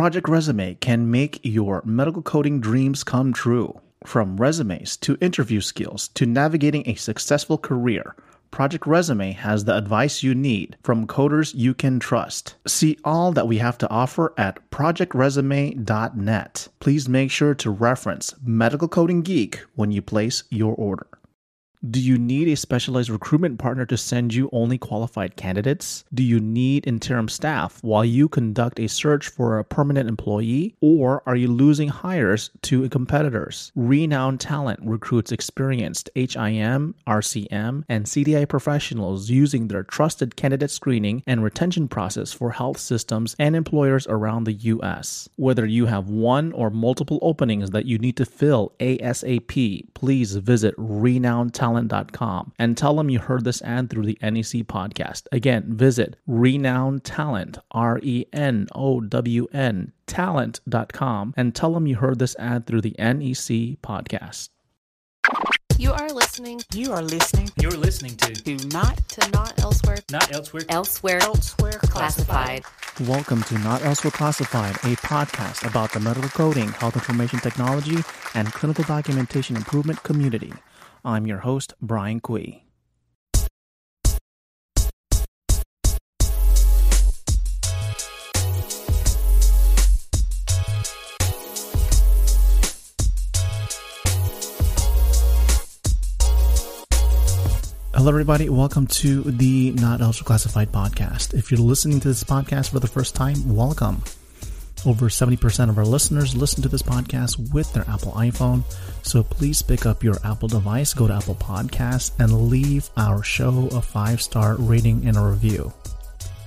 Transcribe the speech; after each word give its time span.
Project 0.00 0.30
Resume 0.30 0.76
can 0.76 1.10
make 1.10 1.40
your 1.42 1.82
medical 1.84 2.22
coding 2.22 2.58
dreams 2.58 3.04
come 3.04 3.34
true. 3.34 3.78
From 4.06 4.38
resumes 4.38 4.96
to 4.96 5.18
interview 5.20 5.60
skills 5.60 6.08
to 6.14 6.24
navigating 6.24 6.88
a 6.88 6.94
successful 6.94 7.58
career, 7.58 8.16
Project 8.50 8.86
Resume 8.86 9.32
has 9.32 9.66
the 9.66 9.76
advice 9.76 10.22
you 10.22 10.34
need 10.34 10.78
from 10.82 11.06
coders 11.06 11.54
you 11.54 11.74
can 11.74 12.00
trust. 12.00 12.54
See 12.66 12.96
all 13.04 13.30
that 13.32 13.46
we 13.46 13.58
have 13.58 13.76
to 13.76 13.90
offer 13.90 14.32
at 14.38 14.70
projectresume.net. 14.70 16.68
Please 16.78 17.06
make 17.06 17.30
sure 17.30 17.54
to 17.56 17.70
reference 17.70 18.34
Medical 18.42 18.88
Coding 18.88 19.20
Geek 19.20 19.60
when 19.74 19.92
you 19.92 20.00
place 20.00 20.44
your 20.48 20.74
order. 20.76 21.08
Do 21.88 21.98
you 21.98 22.18
need 22.18 22.46
a 22.48 22.56
specialized 22.56 23.08
recruitment 23.08 23.58
partner 23.58 23.86
to 23.86 23.96
send 23.96 24.34
you 24.34 24.50
only 24.52 24.76
qualified 24.76 25.36
candidates? 25.36 26.04
Do 26.12 26.22
you 26.22 26.38
need 26.38 26.86
interim 26.86 27.26
staff 27.26 27.82
while 27.82 28.04
you 28.04 28.28
conduct 28.28 28.78
a 28.78 28.86
search 28.86 29.28
for 29.28 29.58
a 29.58 29.64
permanent 29.64 30.06
employee? 30.06 30.74
Or 30.82 31.22
are 31.24 31.36
you 31.36 31.48
losing 31.48 31.88
hires 31.88 32.50
to 32.62 32.86
competitors? 32.90 33.72
Renowned 33.74 34.40
Talent 34.40 34.80
recruits 34.82 35.32
experienced 35.32 36.10
HIM, 36.14 36.96
RCM, 37.06 37.84
and 37.88 38.04
CDI 38.04 38.46
professionals 38.46 39.30
using 39.30 39.68
their 39.68 39.82
trusted 39.82 40.36
candidate 40.36 40.70
screening 40.70 41.22
and 41.26 41.42
retention 41.42 41.88
process 41.88 42.30
for 42.30 42.50
health 42.50 42.76
systems 42.76 43.34
and 43.38 43.56
employers 43.56 44.06
around 44.06 44.44
the 44.44 44.52
U.S. 44.52 45.30
Whether 45.36 45.64
you 45.64 45.86
have 45.86 46.10
one 46.10 46.52
or 46.52 46.68
multiple 46.68 47.18
openings 47.22 47.70
that 47.70 47.86
you 47.86 47.96
need 47.96 48.18
to 48.18 48.26
fill 48.26 48.74
ASAP, 48.80 49.86
please 49.94 50.36
visit 50.36 50.74
Renowned 50.76 51.54
Talent 51.54 51.69
talent.com 51.70 52.52
and 52.58 52.76
tell 52.76 52.96
them 52.96 53.08
you 53.10 53.20
heard 53.20 53.44
this 53.44 53.62
ad 53.62 53.90
through 53.90 54.06
the 54.06 54.18
NEC 54.20 54.66
podcast. 54.66 55.26
Again, 55.30 55.64
visit 55.68 56.16
renowned 56.26 57.04
talent, 57.04 57.58
R 57.70 58.00
E 58.02 58.26
N 58.32 58.66
O 58.74 59.00
W 59.00 59.46
N 59.52 59.92
talent.com 60.06 61.34
and 61.36 61.54
tell 61.54 61.72
them 61.72 61.86
you 61.86 61.96
heard 61.96 62.18
this 62.18 62.34
ad 62.38 62.66
through 62.66 62.80
the 62.80 62.96
NEC 62.98 63.78
podcast. 63.82 64.48
You 65.78 65.92
are 65.92 66.10
listening. 66.10 66.60
You 66.74 66.92
are 66.92 67.02
listening 67.02 67.48
You're 67.60 67.70
listening 67.70 68.16
to 68.16 68.34
to 68.34 68.68
not 68.68 68.98
to 69.10 69.30
Not 69.30 69.58
Elsewhere. 69.60 69.98
Not 70.10 70.32
Elsewhere. 70.32 70.64
Elsewhere. 70.68 71.20
elsewhere 71.22 71.78
Classified. 71.84 72.64
Welcome 73.06 73.42
to 73.44 73.58
Not 73.60 73.82
Elsewhere 73.84 74.10
Classified, 74.10 74.74
a 74.76 74.96
podcast 74.96 75.66
about 75.66 75.92
the 75.92 76.00
medical 76.00 76.28
coding, 76.30 76.68
health 76.68 76.96
information 76.96 77.38
technology, 77.38 77.98
and 78.34 78.52
clinical 78.52 78.84
documentation 78.84 79.56
improvement 79.56 80.02
community. 80.02 80.52
I'm 81.04 81.26
your 81.26 81.38
host, 81.38 81.74
Brian 81.80 82.20
Cui. 82.20 82.64
Hello, 97.92 98.08
everybody. 98.08 98.48
Welcome 98.48 98.86
to 98.86 99.22
the 99.22 99.72
Not 99.72 100.00
Elsewhere 100.00 100.24
Classified 100.24 100.72
podcast. 100.72 101.34
If 101.34 101.50
you're 101.50 101.60
listening 101.60 102.00
to 102.00 102.08
this 102.08 102.24
podcast 102.24 102.70
for 102.70 102.80
the 102.80 102.86
first 102.86 103.14
time, 103.14 103.54
welcome. 103.54 104.02
Over 104.86 105.08
70% 105.08 105.68
of 105.68 105.76
our 105.76 105.84
listeners 105.84 106.34
listen 106.34 106.62
to 106.62 106.68
this 106.68 106.82
podcast 106.82 107.52
with 107.52 107.70
their 107.74 107.88
Apple 107.88 108.12
iPhone. 108.12 108.62
So 109.02 109.22
please 109.22 109.60
pick 109.60 109.84
up 109.84 110.02
your 110.02 110.16
Apple 110.24 110.48
device, 110.48 110.94
go 110.94 111.06
to 111.06 111.14
Apple 111.14 111.34
Podcasts, 111.34 112.12
and 112.18 112.48
leave 112.48 112.88
our 112.96 113.22
show 113.22 113.68
a 113.72 113.82
five 113.82 114.22
star 114.22 114.56
rating 114.56 115.06
and 115.06 115.18
a 115.18 115.20
review. 115.20 115.72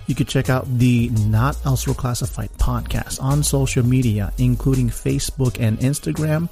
You 0.07 0.15
can 0.15 0.25
check 0.25 0.49
out 0.49 0.65
the 0.79 1.09
Not 1.09 1.63
Elsewhere 1.65 1.93
Classified 1.93 2.51
podcast 2.53 3.21
on 3.21 3.43
social 3.43 3.85
media, 3.85 4.33
including 4.37 4.89
Facebook 4.89 5.59
and 5.59 5.79
Instagram. 5.79 6.49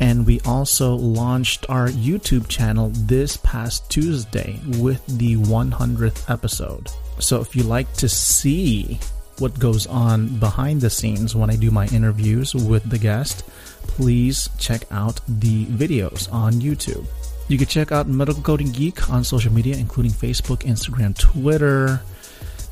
And 0.00 0.24
we 0.24 0.40
also 0.42 0.94
launched 0.94 1.66
our 1.68 1.88
YouTube 1.88 2.48
channel 2.48 2.90
this 2.94 3.36
past 3.38 3.90
Tuesday 3.90 4.60
with 4.78 5.04
the 5.18 5.36
100th 5.36 6.30
episode. 6.30 6.88
So 7.18 7.40
if 7.40 7.56
you 7.56 7.64
like 7.64 7.92
to 7.94 8.08
see 8.08 9.00
what 9.40 9.58
goes 9.58 9.86
on 9.86 10.38
behind 10.38 10.80
the 10.80 10.90
scenes 10.90 11.34
when 11.34 11.50
I 11.50 11.56
do 11.56 11.70
my 11.70 11.86
interviews 11.88 12.54
with 12.54 12.88
the 12.88 12.98
guest, 12.98 13.44
please 13.82 14.48
check 14.58 14.82
out 14.90 15.20
the 15.28 15.66
videos 15.66 16.32
on 16.32 16.54
YouTube. 16.54 17.06
You 17.48 17.56
can 17.56 17.66
check 17.66 17.92
out 17.92 18.06
Medical 18.06 18.42
Coding 18.42 18.72
Geek 18.72 19.08
on 19.10 19.24
social 19.24 19.52
media, 19.52 19.76
including 19.76 20.12
Facebook, 20.12 20.58
Instagram, 20.58 21.16
Twitter, 21.16 22.00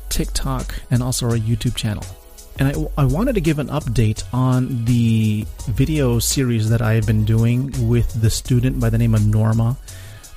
TikTok, 0.09 0.75
and 0.91 1.01
also 1.01 1.25
our 1.27 1.37
YouTube 1.37 1.75
channel. 1.75 2.03
And 2.59 2.69
I, 2.69 3.01
I 3.01 3.05
wanted 3.05 3.35
to 3.35 3.41
give 3.41 3.59
an 3.59 3.67
update 3.67 4.23
on 4.33 4.85
the 4.85 5.45
video 5.67 6.19
series 6.19 6.69
that 6.69 6.81
I 6.81 6.93
have 6.93 7.05
been 7.05 7.23
doing 7.23 7.71
with 7.87 8.19
the 8.19 8.29
student 8.29 8.79
by 8.79 8.89
the 8.89 8.97
name 8.97 9.13
of 9.13 9.25
Norma. 9.25 9.77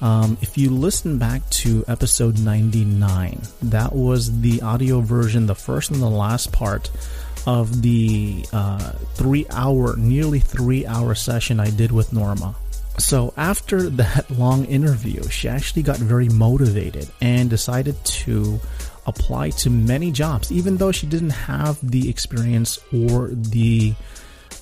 Um, 0.02 0.38
if 0.40 0.56
you 0.56 0.70
listen 0.70 1.18
back 1.18 1.48
to 1.50 1.84
episode 1.86 2.38
99, 2.38 3.42
that 3.62 3.94
was 3.94 4.40
the 4.40 4.62
audio 4.62 5.00
version, 5.00 5.46
the 5.46 5.54
first 5.54 5.90
and 5.90 6.00
the 6.00 6.08
last 6.08 6.52
part 6.52 6.90
of 7.46 7.82
the 7.82 8.44
uh, 8.52 8.92
three 9.14 9.46
hour, 9.50 9.96
nearly 9.96 10.40
three 10.40 10.86
hour 10.86 11.14
session 11.14 11.60
I 11.60 11.70
did 11.70 11.92
with 11.92 12.12
Norma. 12.12 12.54
So 12.98 13.34
after 13.36 13.90
that 13.90 14.30
long 14.30 14.64
interview, 14.66 15.22
she 15.28 15.48
actually 15.48 15.82
got 15.82 15.98
very 15.98 16.28
motivated 16.28 17.10
and 17.20 17.50
decided 17.50 18.02
to 18.04 18.58
apply 19.06 19.50
to 19.50 19.70
many 19.70 20.12
jobs, 20.12 20.50
even 20.52 20.76
though 20.76 20.92
she 20.92 21.06
didn't 21.06 21.30
have 21.30 21.78
the 21.82 22.08
experience 22.08 22.78
or 22.92 23.28
the 23.28 23.94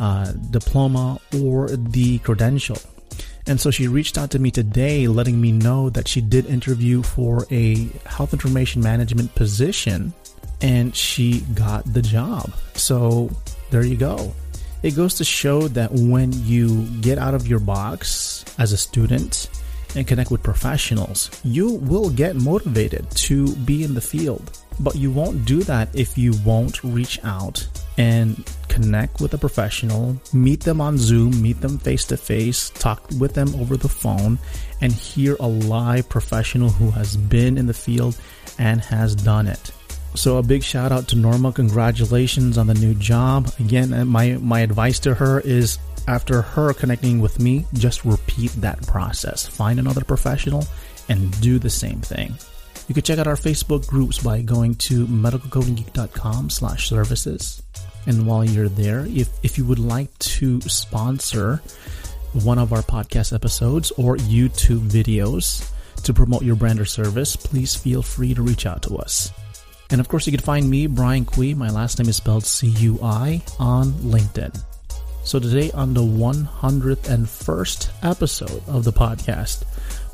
uh, 0.00 0.32
diploma 0.50 1.20
or 1.42 1.68
the 1.68 2.18
credential. 2.20 2.78
And 3.48 3.58
so 3.58 3.70
she 3.70 3.88
reached 3.88 4.18
out 4.18 4.30
to 4.32 4.38
me 4.38 4.50
today, 4.50 5.08
letting 5.08 5.40
me 5.40 5.52
know 5.52 5.88
that 5.90 6.06
she 6.06 6.20
did 6.20 6.44
interview 6.46 7.02
for 7.02 7.46
a 7.50 7.86
health 8.04 8.34
information 8.34 8.82
management 8.82 9.34
position 9.34 10.12
and 10.60 10.94
she 10.94 11.40
got 11.54 11.90
the 11.92 12.02
job. 12.02 12.52
So 12.74 13.30
there 13.70 13.84
you 13.84 13.96
go. 13.96 14.34
It 14.82 14.94
goes 14.94 15.14
to 15.14 15.24
show 15.24 15.66
that 15.68 15.90
when 15.92 16.32
you 16.44 16.84
get 17.00 17.16
out 17.16 17.34
of 17.34 17.48
your 17.48 17.58
box 17.58 18.44
as 18.58 18.72
a 18.72 18.76
student 18.76 19.48
and 19.96 20.06
connect 20.06 20.30
with 20.30 20.42
professionals, 20.42 21.30
you 21.42 21.72
will 21.72 22.10
get 22.10 22.36
motivated 22.36 23.10
to 23.12 23.56
be 23.56 23.82
in 23.82 23.94
the 23.94 24.00
field. 24.00 24.58
But 24.78 24.94
you 24.96 25.10
won't 25.10 25.46
do 25.46 25.62
that 25.64 25.88
if 25.94 26.18
you 26.18 26.34
won't 26.44 26.84
reach 26.84 27.18
out 27.24 27.66
and 27.98 28.48
connect 28.68 29.20
with 29.20 29.34
a 29.34 29.38
professional, 29.38 30.16
meet 30.32 30.60
them 30.60 30.80
on 30.80 30.96
Zoom, 30.96 31.42
meet 31.42 31.60
them 31.60 31.78
face 31.78 32.04
to 32.06 32.16
face, 32.16 32.70
talk 32.70 33.02
with 33.18 33.34
them 33.34 33.52
over 33.56 33.76
the 33.76 33.88
phone, 33.88 34.38
and 34.80 34.92
hear 34.92 35.36
a 35.40 35.46
live 35.46 36.08
professional 36.08 36.70
who 36.70 36.92
has 36.92 37.16
been 37.16 37.58
in 37.58 37.66
the 37.66 37.74
field 37.74 38.16
and 38.58 38.80
has 38.80 39.16
done 39.16 39.48
it. 39.48 39.72
So 40.14 40.38
a 40.38 40.42
big 40.42 40.62
shout 40.62 40.92
out 40.92 41.08
to 41.08 41.16
Norma. 41.16 41.52
Congratulations 41.52 42.56
on 42.56 42.68
the 42.68 42.74
new 42.74 42.94
job. 42.94 43.52
Again, 43.58 43.92
uh, 43.92 44.04
my 44.04 44.38
my 44.40 44.60
advice 44.60 44.98
to 45.00 45.14
her 45.14 45.40
is 45.40 45.78
after 46.06 46.40
her 46.40 46.72
connecting 46.72 47.20
with 47.20 47.38
me, 47.38 47.66
just 47.74 48.04
repeat 48.04 48.50
that 48.52 48.84
process. 48.86 49.46
Find 49.46 49.78
another 49.78 50.04
professional 50.04 50.64
and 51.08 51.38
do 51.40 51.58
the 51.58 51.70
same 51.70 52.00
thing. 52.00 52.38
You 52.88 52.94
can 52.94 53.04
check 53.04 53.18
out 53.18 53.26
our 53.26 53.36
Facebook 53.36 53.86
groups 53.86 54.18
by 54.18 54.40
going 54.40 54.76
to 54.76 55.06
medicalcodinggeek.com 55.06 56.48
slash 56.48 56.88
services. 56.88 57.62
And 58.06 58.26
while 58.26 58.44
you're 58.44 58.68
there, 58.68 59.04
if, 59.06 59.28
if 59.42 59.58
you 59.58 59.64
would 59.64 59.78
like 59.78 60.16
to 60.18 60.60
sponsor 60.62 61.60
one 62.32 62.58
of 62.58 62.72
our 62.72 62.82
podcast 62.82 63.34
episodes 63.34 63.90
or 63.92 64.16
YouTube 64.16 64.88
videos 64.88 65.70
to 66.04 66.14
promote 66.14 66.42
your 66.42 66.56
brand 66.56 66.80
or 66.80 66.84
service, 66.84 67.36
please 67.36 67.74
feel 67.74 68.02
free 68.02 68.34
to 68.34 68.42
reach 68.42 68.66
out 68.66 68.82
to 68.82 68.96
us. 68.96 69.32
And 69.90 70.00
of 70.00 70.08
course, 70.08 70.26
you 70.26 70.32
can 70.32 70.44
find 70.44 70.68
me, 70.68 70.86
Brian 70.86 71.24
Cui. 71.24 71.54
My 71.54 71.70
last 71.70 71.98
name 71.98 72.08
is 72.08 72.16
spelled 72.16 72.44
C 72.44 72.68
U 72.68 72.98
I 73.02 73.42
on 73.58 73.92
LinkedIn. 73.92 74.62
So 75.24 75.38
today, 75.38 75.70
on 75.72 75.92
the 75.92 76.02
101st 76.02 77.90
episode 78.02 78.62
of 78.66 78.84
the 78.84 78.92
podcast, 78.92 79.64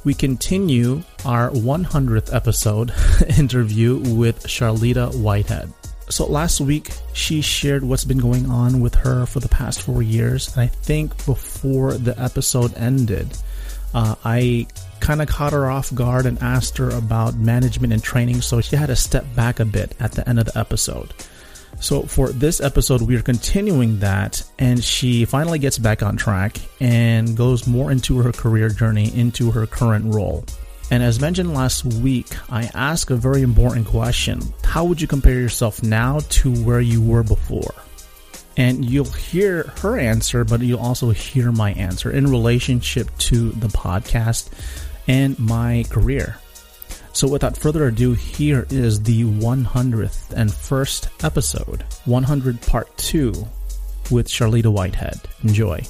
we 0.04 0.12
continue 0.14 1.02
our 1.24 1.50
100th 1.50 2.34
episode 2.34 2.92
interview 3.38 3.98
with 3.98 4.44
Charlita 4.44 5.14
Whitehead. 5.14 5.72
So 6.10 6.26
last 6.26 6.60
week, 6.60 6.90
she 7.12 7.40
shared 7.40 7.82
what's 7.82 8.04
been 8.04 8.18
going 8.18 8.50
on 8.50 8.80
with 8.80 8.94
her 8.96 9.26
for 9.26 9.40
the 9.40 9.48
past 9.48 9.82
four 9.82 10.02
years. 10.02 10.52
And 10.54 10.62
I 10.62 10.66
think 10.66 11.16
before 11.24 11.94
the 11.94 12.20
episode 12.20 12.76
ended, 12.76 13.36
uh, 13.94 14.14
I 14.24 14.66
kind 15.00 15.22
of 15.22 15.28
caught 15.28 15.52
her 15.52 15.70
off 15.70 15.94
guard 15.94 16.26
and 16.26 16.40
asked 16.42 16.78
her 16.78 16.90
about 16.90 17.36
management 17.36 17.92
and 17.92 18.02
training. 18.02 18.42
So 18.42 18.60
she 18.60 18.76
had 18.76 18.86
to 18.86 18.96
step 18.96 19.24
back 19.34 19.60
a 19.60 19.64
bit 19.64 19.96
at 19.98 20.12
the 20.12 20.28
end 20.28 20.38
of 20.38 20.46
the 20.46 20.58
episode. 20.58 21.14
So 21.80 22.02
for 22.02 22.28
this 22.28 22.60
episode, 22.60 23.02
we 23.02 23.16
are 23.16 23.22
continuing 23.22 23.98
that, 23.98 24.42
and 24.58 24.82
she 24.82 25.24
finally 25.24 25.58
gets 25.58 25.76
back 25.78 26.02
on 26.02 26.16
track 26.16 26.58
and 26.80 27.36
goes 27.36 27.66
more 27.66 27.90
into 27.90 28.18
her 28.18 28.32
career 28.32 28.68
journey, 28.68 29.12
into 29.14 29.50
her 29.50 29.66
current 29.66 30.14
role. 30.14 30.44
And 30.90 31.02
as 31.02 31.20
mentioned 31.20 31.54
last 31.54 31.84
week, 31.84 32.28
I 32.50 32.70
asked 32.74 33.10
a 33.10 33.16
very 33.16 33.42
important 33.42 33.86
question 33.86 34.40
How 34.64 34.84
would 34.84 35.00
you 35.00 35.06
compare 35.06 35.34
yourself 35.34 35.82
now 35.82 36.20
to 36.20 36.52
where 36.62 36.80
you 36.80 37.00
were 37.00 37.22
before? 37.22 37.74
And 38.56 38.84
you'll 38.84 39.04
hear 39.06 39.64
her 39.80 39.98
answer, 39.98 40.44
but 40.44 40.60
you'll 40.60 40.78
also 40.78 41.10
hear 41.10 41.50
my 41.50 41.72
answer 41.72 42.10
in 42.10 42.28
relationship 42.28 43.08
to 43.18 43.50
the 43.50 43.66
podcast 43.68 44.50
and 45.08 45.38
my 45.38 45.84
career. 45.90 46.38
So, 47.12 47.28
without 47.28 47.56
further 47.56 47.86
ado, 47.86 48.12
here 48.12 48.66
is 48.70 49.02
the 49.02 49.24
100th 49.24 50.32
and 50.32 50.52
first 50.52 51.08
episode, 51.22 51.84
100 52.04 52.60
Part 52.62 52.96
2, 52.98 53.32
with 54.10 54.28
Charlita 54.28 54.72
Whitehead. 54.72 55.20
Enjoy. 55.42 55.80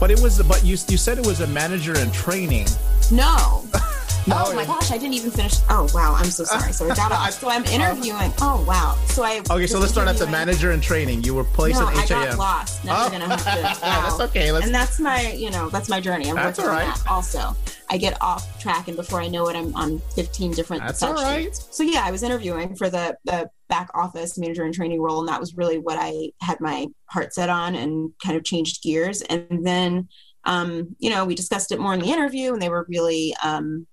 But 0.00 0.10
it 0.10 0.20
was, 0.20 0.42
but 0.42 0.64
you 0.64 0.76
you 0.88 0.96
said 0.96 1.18
it 1.18 1.26
was 1.26 1.40
a 1.40 1.46
manager 1.46 1.98
in 1.98 2.10
training. 2.12 2.66
No. 3.10 3.64
No, 4.28 4.44
oh 4.46 4.54
my 4.54 4.66
gosh, 4.66 4.90
I 4.92 4.98
didn't 4.98 5.14
even 5.14 5.30
finish. 5.30 5.54
Oh 5.70 5.88
wow, 5.94 6.14
I'm 6.14 6.26
so 6.26 6.44
sorry. 6.44 6.72
So 6.72 6.86
got 6.94 7.12
off. 7.12 7.30
So 7.38 7.48
I'm 7.48 7.64
interviewing. 7.64 8.32
Oh 8.40 8.64
wow. 8.68 8.96
So 9.06 9.22
I. 9.22 9.40
Okay, 9.50 9.66
so 9.66 9.78
let's 9.78 9.92
start 9.92 10.06
at 10.08 10.16
the 10.16 10.26
manager 10.26 10.72
in 10.72 10.80
training. 10.80 11.22
You 11.24 11.34
were 11.34 11.44
placed 11.44 11.80
No, 11.80 11.88
at 11.88 11.96
I 11.96 12.06
got 12.06 12.38
lost. 12.38 12.84
Never 12.84 13.00
Oh. 13.00 13.10
gonna 13.10 13.26
have 13.28 13.42
to. 13.44 13.60
Yeah, 13.60 13.74
that's 14.02 14.20
okay. 14.20 14.52
Let's 14.52 14.66
and 14.66 14.74
that's 14.74 15.00
my, 15.00 15.32
you 15.32 15.50
know, 15.50 15.68
that's 15.70 15.88
my 15.88 16.00
journey. 16.00 16.28
I'm 16.28 16.36
That's 16.36 16.58
working 16.58 16.70
all 16.72 16.78
on 16.80 16.86
that 16.88 17.06
also. 17.08 17.56
I 17.90 17.96
get 17.96 18.20
off 18.20 18.60
track, 18.60 18.88
and 18.88 18.96
before 18.96 19.20
I 19.22 19.28
know 19.28 19.48
it, 19.48 19.56
I'm 19.56 19.74
on 19.74 19.98
15 20.14 20.52
different. 20.52 20.82
That's 20.82 21.02
all 21.02 21.14
right. 21.14 21.44
sheets. 21.44 21.68
So 21.70 21.82
yeah, 21.82 22.02
I 22.04 22.10
was 22.10 22.22
interviewing 22.22 22.76
for 22.76 22.90
the 22.90 23.16
the 23.24 23.48
back 23.68 23.90
office 23.94 24.36
manager 24.36 24.64
and 24.64 24.74
training 24.74 25.00
role, 25.00 25.20
and 25.20 25.28
that 25.28 25.40
was 25.40 25.56
really 25.56 25.78
what 25.78 25.96
I 25.98 26.30
had 26.42 26.60
my 26.60 26.86
heart 27.06 27.32
set 27.32 27.48
on, 27.48 27.74
and 27.74 28.10
kind 28.22 28.36
of 28.36 28.44
changed 28.44 28.82
gears. 28.82 29.22
And 29.22 29.66
then, 29.66 30.08
um, 30.44 30.96
you 30.98 31.08
know, 31.10 31.24
we 31.24 31.34
discussed 31.34 31.72
it 31.72 31.80
more 31.80 31.94
in 31.94 32.00
the 32.00 32.10
interview, 32.10 32.52
and 32.52 32.60
they 32.60 32.68
were 32.68 32.84
really, 32.88 33.34
um, 33.42 33.86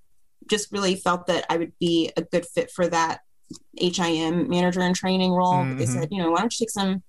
just 0.50 0.72
really 0.72 0.96
felt 0.96 1.28
that 1.28 1.46
I 1.50 1.58
would 1.58 1.74
be 1.80 2.12
a 2.18 2.22
good 2.22 2.46
fit 2.46 2.72
for 2.72 2.88
that 2.88 3.22
HIM 3.78 4.50
manager 4.50 4.82
and 4.82 4.96
training 4.96 5.32
role. 5.32 5.64
But 5.64 5.78
They 5.78 5.86
said, 5.86 6.08
you 6.12 6.22
know, 6.22 6.32
why 6.32 6.40
don't 6.40 6.54
you 6.60 6.66
take 6.66 6.72
some 6.72 7.04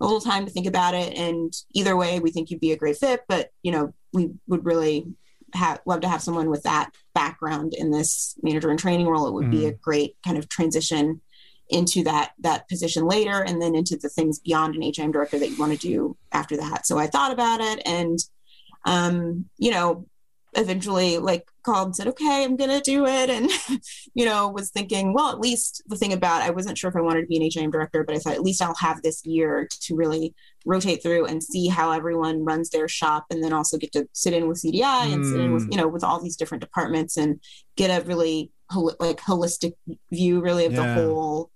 a 0.00 0.04
little 0.04 0.20
time 0.20 0.44
to 0.46 0.50
think 0.50 0.66
about 0.66 0.94
it? 0.94 1.16
And 1.16 1.52
either 1.74 1.96
way, 1.96 2.18
we 2.18 2.30
think 2.30 2.50
you'd 2.50 2.60
be 2.60 2.72
a 2.72 2.76
great 2.76 2.96
fit. 2.96 3.22
But 3.28 3.50
you 3.62 3.72
know, 3.72 3.94
we 4.12 4.30
would 4.46 4.64
really 4.64 5.06
have 5.54 5.80
love 5.86 6.00
to 6.00 6.08
have 6.08 6.22
someone 6.22 6.48
with 6.48 6.62
that 6.62 6.90
background 7.14 7.74
in 7.74 7.90
this 7.90 8.34
manager 8.42 8.70
and 8.70 8.78
training 8.78 9.06
role. 9.06 9.26
It 9.26 9.34
would 9.34 9.50
be 9.50 9.66
a 9.66 9.72
great 9.72 10.16
kind 10.24 10.38
of 10.38 10.48
transition 10.48 11.20
into 11.68 12.02
that 12.04 12.32
that 12.40 12.68
position 12.68 13.06
later, 13.06 13.42
and 13.42 13.60
then 13.60 13.74
into 13.74 13.96
the 13.96 14.08
things 14.08 14.38
beyond 14.38 14.74
an 14.74 14.82
HIM 14.82 15.12
director 15.12 15.38
that 15.38 15.50
you 15.50 15.58
want 15.58 15.72
to 15.72 15.78
do 15.78 16.16
after 16.32 16.56
that. 16.56 16.86
So 16.86 16.98
I 16.98 17.06
thought 17.06 17.32
about 17.32 17.60
it, 17.60 17.82
and 17.86 18.18
um, 18.86 19.46
you 19.58 19.70
know, 19.70 20.06
eventually 20.54 21.18
like 21.18 21.48
called 21.64 21.88
and 21.88 21.96
said, 21.96 22.08
okay, 22.08 22.44
I'm 22.44 22.56
gonna 22.56 22.80
do 22.80 23.06
it. 23.06 23.30
And, 23.30 23.50
you 24.14 24.24
know, 24.24 24.48
was 24.48 24.70
thinking, 24.70 25.12
well, 25.14 25.30
at 25.30 25.40
least 25.40 25.82
the 25.86 25.96
thing 25.96 26.12
about 26.12 26.42
I 26.42 26.50
wasn't 26.50 26.76
sure 26.76 26.90
if 26.90 26.96
I 26.96 27.00
wanted 27.00 27.22
to 27.22 27.26
be 27.26 27.36
an 27.36 27.48
HIM 27.52 27.70
director, 27.70 28.04
but 28.04 28.14
I 28.14 28.18
thought 28.18 28.34
at 28.34 28.42
least 28.42 28.60
I'll 28.62 28.74
have 28.74 29.02
this 29.02 29.24
year 29.24 29.66
to 29.82 29.96
really 29.96 30.34
rotate 30.66 31.02
through 31.02 31.24
and 31.26 31.42
see 31.42 31.68
how 31.68 31.90
everyone 31.92 32.44
runs 32.44 32.70
their 32.70 32.88
shop 32.88 33.26
and 33.30 33.42
then 33.42 33.52
also 33.52 33.78
get 33.78 33.92
to 33.92 34.06
sit 34.12 34.32
in 34.34 34.46
with 34.48 34.60
CDI 34.62 35.12
and 35.12 35.24
sit 35.24 35.40
in 35.40 35.52
with, 35.54 35.68
Mm. 35.68 35.72
you 35.72 35.76
know, 35.78 35.88
with 35.88 36.04
all 36.04 36.20
these 36.20 36.36
different 36.36 36.62
departments 36.62 37.16
and 37.16 37.40
get 37.76 37.88
a 37.90 38.04
really 38.04 38.50
hol- 38.70 38.94
like 39.00 39.20
holistic 39.20 39.72
view 40.10 40.40
really 40.40 40.66
of 40.66 40.72
Yeah. 40.72 40.94
the 40.94 41.02
whole 41.04 41.50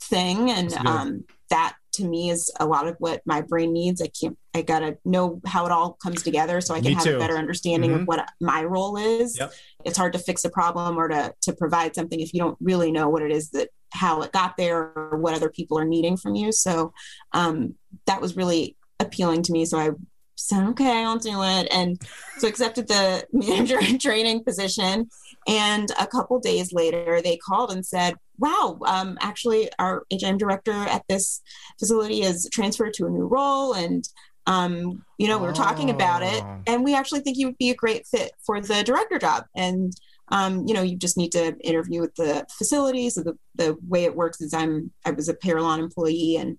thing. 0.00 0.50
And 0.50 0.72
um 0.86 1.24
that 1.50 1.76
to 1.92 2.04
me 2.04 2.30
is 2.30 2.50
a 2.60 2.66
lot 2.66 2.86
of 2.86 2.96
what 2.98 3.20
my 3.26 3.40
brain 3.40 3.72
needs. 3.72 4.00
I 4.00 4.08
can't 4.08 4.36
I 4.54 4.62
gotta 4.62 4.98
know 5.04 5.40
how 5.46 5.64
it 5.66 5.72
all 5.72 5.92
comes 6.02 6.22
together 6.22 6.60
so 6.60 6.74
I 6.74 6.78
can 6.80 6.88
Me 6.90 6.94
have 6.94 7.04
too. 7.04 7.16
a 7.16 7.18
better 7.18 7.36
understanding 7.38 7.90
Mhm. 7.92 8.00
of 8.02 8.06
what 8.08 8.28
my 8.40 8.64
role 8.64 8.96
is. 8.96 9.38
Yep. 9.38 9.52
It's 9.84 9.96
hard 9.98 10.12
to 10.14 10.18
fix 10.18 10.44
a 10.44 10.50
problem 10.50 10.96
or 10.98 11.08
to 11.08 11.34
to 11.42 11.52
provide 11.52 11.94
something 11.94 12.20
if 12.20 12.34
you 12.34 12.40
don't 12.40 12.58
really 12.60 12.90
know 12.92 13.08
what 13.08 13.22
it 13.22 13.30
is 13.30 13.50
that 13.50 13.68
how 13.92 14.22
it 14.22 14.32
got 14.32 14.56
there 14.56 14.92
or 14.96 15.16
what 15.18 15.34
other 15.34 15.50
people 15.50 15.78
are 15.78 15.84
needing 15.84 16.16
from 16.16 16.34
you. 16.34 16.52
So 16.52 16.92
um, 17.32 17.74
that 18.06 18.20
was 18.20 18.36
really 18.36 18.76
appealing 19.00 19.42
to 19.44 19.52
me. 19.52 19.64
So 19.64 19.78
I 19.78 19.90
said, 20.36 20.64
okay, 20.68 21.04
I'll 21.04 21.18
do 21.18 21.42
it, 21.42 21.68
and 21.70 22.00
so 22.38 22.48
accepted 22.48 22.88
the 22.88 23.26
manager 23.32 23.78
in 23.80 23.98
training 23.98 24.42
position. 24.44 25.08
And 25.48 25.88
a 25.98 26.06
couple 26.06 26.38
days 26.38 26.72
later, 26.72 27.20
they 27.22 27.36
called 27.36 27.72
and 27.72 27.84
said, 27.84 28.14
"Wow, 28.40 28.78
um, 28.86 29.18
actually, 29.20 29.70
our 29.78 30.04
HM 30.10 30.38
director 30.38 30.72
at 30.72 31.04
this 31.08 31.40
facility 31.78 32.22
is 32.22 32.48
transferred 32.52 32.94
to 32.94 33.06
a 33.06 33.10
new 33.10 33.26
role, 33.26 33.72
and 33.74 34.02
um, 34.46 35.04
you 35.18 35.28
know, 35.28 35.38
we 35.38 35.46
were 35.46 35.52
talking 35.52 35.90
about 35.90 36.22
it, 36.22 36.42
Oh. 36.42 36.62
and 36.66 36.82
we 36.82 36.94
actually 36.94 37.20
think 37.20 37.36
you 37.36 37.46
would 37.46 37.58
be 37.58 37.70
a 37.70 37.74
great 37.74 38.06
fit 38.06 38.32
for 38.44 38.60
the 38.60 38.82
director 38.82 39.18
job. 39.18 39.44
And 39.54 39.92
um, 40.32 40.66
you 40.66 40.74
know, 40.74 40.82
you 40.82 40.96
just 40.96 41.16
need 41.18 41.32
to 41.32 41.56
interview 41.60 42.00
with 42.00 42.14
the 42.14 42.46
facilities. 42.58 43.14
So 43.14 43.22
the 43.22 43.38
the 43.56 43.76
way 43.86 44.04
it 44.04 44.16
works 44.16 44.40
is 44.40 44.54
I'm 44.54 44.90
I 45.04 45.10
was 45.10 45.28
a 45.28 45.34
Parallon 45.34 45.80
employee, 45.80 46.36
and 46.36 46.58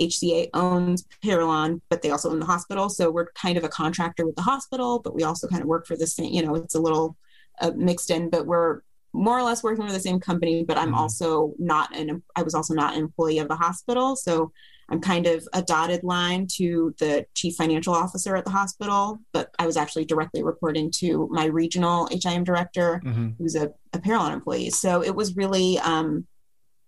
HCA 0.00 0.48
owns 0.54 1.04
Parallon, 1.22 1.82
but 1.90 2.02
they 2.02 2.10
also 2.10 2.30
own 2.30 2.38
the 2.40 2.46
hospital. 2.46 2.88
So 2.88 3.10
we're 3.10 3.30
kind 3.32 3.58
of 3.58 3.64
a 3.64 3.68
contractor 3.68 4.24
with 4.24 4.36
the 4.36 4.42
hospital, 4.42 5.00
but 5.00 5.14
we 5.14 5.24
also 5.24 5.48
kind 5.48 5.62
of 5.62 5.68
work 5.68 5.86
for 5.86 5.96
the 5.96 6.06
same. 6.06 6.32
You 6.32 6.42
know, 6.46 6.54
it's 6.54 6.76
a 6.76 6.80
little 6.80 7.16
uh, 7.60 7.72
mixed 7.74 8.10
in, 8.10 8.30
but 8.30 8.46
we're 8.46 8.80
more 9.18 9.38
or 9.38 9.42
less 9.42 9.62
working 9.62 9.86
for 9.86 9.92
the 9.92 10.00
same 10.00 10.20
company. 10.20 10.64
But 10.64 10.78
I'm 10.78 10.92
Mhm. 10.92 10.96
also 10.96 11.54
not 11.58 11.94
an. 11.96 12.22
I 12.36 12.42
was 12.42 12.54
also 12.54 12.74
not 12.74 12.94
an 12.94 13.00
employee 13.00 13.38
of 13.38 13.48
the 13.48 13.56
hospital, 13.56 14.16
so 14.16 14.52
I'm 14.90 15.00
kind 15.00 15.26
of 15.26 15.46
a 15.52 15.60
dotted 15.62 16.02
line 16.02 16.46
to 16.56 16.94
the 16.98 17.26
chief 17.34 17.56
financial 17.56 17.92
officer 17.94 18.36
at 18.36 18.44
the 18.44 18.50
hospital. 18.50 19.18
But 19.32 19.50
I 19.58 19.66
was 19.66 19.76
actually 19.76 20.06
directly 20.06 20.42
reporting 20.42 20.90
to 21.00 21.28
my 21.30 21.44
regional 21.46 22.08
HIM 22.10 22.44
director, 22.44 23.02
Mhm. 23.04 23.34
who's 23.38 23.54
a, 23.54 23.70
a 23.92 23.98
Parallon 23.98 24.32
employee. 24.32 24.70
So 24.70 25.02
it 25.02 25.14
was 25.14 25.36
really 25.36 25.78
um, 25.80 26.26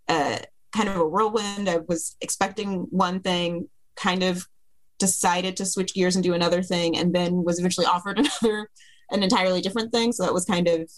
uh, 0.09 0.38
kind 0.73 0.88
of 0.88 0.97
a 0.97 1.06
whirlwind. 1.06 1.69
I 1.69 1.79
was 1.88 2.17
expecting 2.21 2.87
one 2.91 3.21
thing, 3.21 3.69
kind 3.97 4.23
of 4.23 4.47
decided 4.99 5.56
to 5.56 5.67
switch 5.67 5.94
gears 5.94 6.15
and 6.17 6.23
do 6.23 6.35
another 6.35 6.62
thing, 6.62 6.97
and 6.97 7.15
then 7.15 7.43
was 7.44 7.59
eventually 7.59 7.87
offered 7.87 8.19
another, 8.23 8.71
an 9.11 9.23
entirely 9.23 9.61
different 9.61 9.93
thing. 9.93 10.12
So 10.12 10.23
that 10.25 10.33
was 10.35 10.44
kind 10.44 10.69
of 10.69 10.91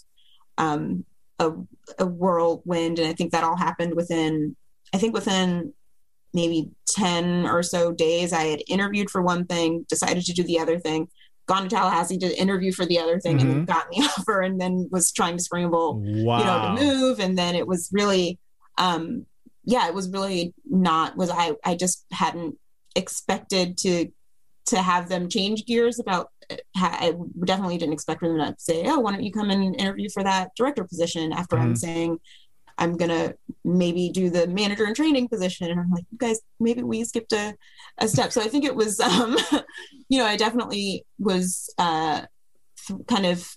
um, 0.57 1.03
a, 1.39 1.51
a 1.99 2.05
whirlwind. 2.05 2.99
And 2.99 3.07
I 3.07 3.13
think 3.13 3.31
that 3.31 3.43
all 3.43 3.55
happened 3.57 3.95
within, 3.95 4.55
I 4.93 4.97
think 4.97 5.13
within 5.13 5.73
maybe 6.33 6.69
10 6.87 7.45
or 7.45 7.61
so 7.63 7.91
days. 7.91 8.33
I 8.33 8.43
had 8.45 8.63
interviewed 8.67 9.09
for 9.09 9.21
one 9.21 9.45
thing, 9.45 9.85
decided 9.89 10.25
to 10.25 10.33
do 10.33 10.43
the 10.43 10.59
other 10.59 10.79
thing, 10.79 11.07
gone 11.47 11.63
to 11.63 11.69
Tallahassee 11.69 12.17
to 12.19 12.39
interview 12.39 12.71
for 12.71 12.85
the 12.85 12.99
other 12.99 13.19
thing, 13.19 13.39
and 13.41 13.67
got 13.67 13.85
the 13.91 13.97
offer, 14.17 14.41
and 14.41 14.59
then 14.59 14.87
was 14.91 15.11
trying 15.11 15.37
to 15.37 15.43
scramble 15.43 15.99
Wow. 15.99 16.39
you 16.39 16.45
know 16.45 16.75
to 16.75 16.83
move 16.85 17.19
and 17.19 17.37
then 17.37 17.53
it 17.55 17.67
was 17.67 17.89
really 17.91 18.39
um 18.77 19.25
yeah 19.65 19.87
it 19.87 19.93
was 19.93 20.09
really 20.09 20.53
not 20.65 21.15
was 21.15 21.29
i 21.29 21.53
i 21.63 21.75
just 21.75 22.05
hadn't 22.11 22.57
expected 22.95 23.77
to 23.79 24.07
to 24.67 24.81
have 24.81 25.09
them 25.09 25.27
change 25.29 25.65
gears 25.65 25.99
about 25.99 26.29
i 26.75 27.13
definitely 27.45 27.77
didn't 27.77 27.93
expect 27.93 28.21
them 28.21 28.37
to 28.37 28.55
say 28.57 28.83
oh 28.87 28.99
why 28.99 29.11
don't 29.11 29.23
you 29.23 29.31
come 29.31 29.49
and 29.49 29.75
interview 29.79 30.09
for 30.13 30.23
that 30.23 30.49
director 30.57 30.83
position 30.83 31.31
after 31.33 31.57
i'm 31.57 31.73
Mhm. 31.73 31.77
saying 31.77 32.19
i'm 32.77 32.97
gonna 32.97 33.33
maybe 33.63 34.09
do 34.09 34.29
the 34.29 34.47
manager 34.47 34.85
and 34.85 34.95
training 34.95 35.27
position 35.27 35.69
and 35.69 35.79
i'm 35.79 35.91
like 35.91 36.05
you 36.11 36.17
guys 36.17 36.39
maybe 36.59 36.81
we 36.83 37.03
skipped 37.03 37.33
a, 37.33 37.55
a 37.99 38.07
step 38.07 38.31
so 38.31 38.41
i 38.41 38.47
think 38.47 38.65
it 38.65 38.75
was 38.75 38.99
um 39.09 39.37
you 40.09 40.17
know 40.17 40.25
i 40.25 40.35
definitely 40.35 41.05
was 41.19 41.73
uh 41.77 42.21
kind 43.07 43.25
of 43.25 43.47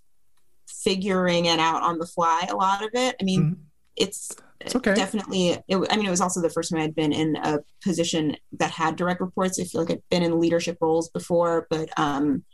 figuring 0.68 1.46
it 1.46 1.58
out 1.58 1.82
on 1.82 1.98
the 1.98 2.06
fly 2.06 2.46
a 2.50 2.54
lot 2.54 2.82
of 2.82 2.90
it 2.94 3.16
i 3.20 3.24
mean 3.24 3.42
Mhm. 3.44 3.56
it's 3.96 4.30
It's 4.60 4.76
okay. 4.76 4.94
definitely 4.94 5.50
it, 5.50 5.64
i 5.90 5.96
mean 5.96 6.06
it 6.06 6.10
was 6.10 6.20
also 6.20 6.40
the 6.40 6.50
first 6.50 6.70
time 6.70 6.80
i'd 6.80 6.94
been 6.94 7.12
in 7.12 7.36
a 7.36 7.58
position 7.82 8.36
that 8.52 8.70
had 8.70 8.96
direct 8.96 9.20
reports 9.20 9.58
i 9.60 9.64
feel 9.64 9.80
like 9.82 9.90
i'd 9.90 10.02
been 10.10 10.22
in 10.22 10.40
leadership 10.40 10.76
roles 10.80 11.08
before 11.10 11.66
but 11.70 11.88
um 11.98 12.44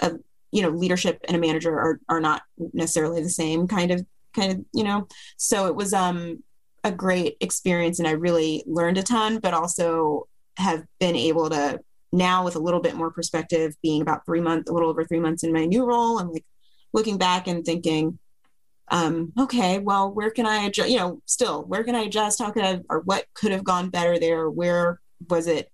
a, 0.00 0.12
you 0.50 0.62
know 0.62 0.70
leadership 0.70 1.20
and 1.26 1.36
a 1.36 1.40
manager 1.40 1.72
are, 1.72 2.00
are 2.08 2.20
not 2.20 2.42
necessarily 2.72 3.22
the 3.22 3.28
same 3.28 3.66
kind 3.66 3.90
of 3.90 4.04
kind 4.34 4.52
of 4.52 4.64
you 4.72 4.84
know 4.84 5.06
so 5.36 5.66
it 5.66 5.74
was 5.74 5.92
um 5.92 6.42
a 6.84 6.92
great 6.92 7.36
experience 7.40 7.98
and 7.98 8.08
i 8.08 8.12
really 8.12 8.64
learned 8.66 8.98
a 8.98 9.02
ton 9.02 9.38
but 9.38 9.54
also 9.54 10.26
have 10.56 10.84
been 11.00 11.16
able 11.16 11.50
to 11.50 11.78
now 12.12 12.44
with 12.44 12.56
a 12.56 12.60
little 12.60 12.80
bit 12.80 12.94
more 12.94 13.10
perspective 13.10 13.74
being 13.82 14.00
about 14.00 14.24
three 14.24 14.40
months 14.40 14.70
a 14.70 14.72
little 14.72 14.88
over 14.88 15.04
three 15.04 15.20
months 15.20 15.44
in 15.44 15.52
my 15.52 15.64
new 15.64 15.84
role 15.84 16.18
i'm 16.18 16.32
like 16.32 16.44
looking 16.92 17.18
back 17.18 17.46
and 17.46 17.64
thinking 17.64 18.18
um, 18.90 19.32
okay, 19.38 19.78
well, 19.78 20.10
where 20.10 20.30
can 20.30 20.46
I 20.46 20.64
adjust? 20.64 20.88
You 20.88 20.96
know, 20.96 21.22
still, 21.26 21.62
where 21.64 21.84
can 21.84 21.94
I 21.94 22.02
adjust? 22.02 22.38
How 22.38 22.50
could 22.50 22.64
I, 22.64 22.80
or 22.88 23.00
what 23.00 23.26
could 23.34 23.52
have 23.52 23.64
gone 23.64 23.90
better 23.90 24.18
there? 24.18 24.48
Where 24.48 25.00
was 25.28 25.46
it, 25.46 25.70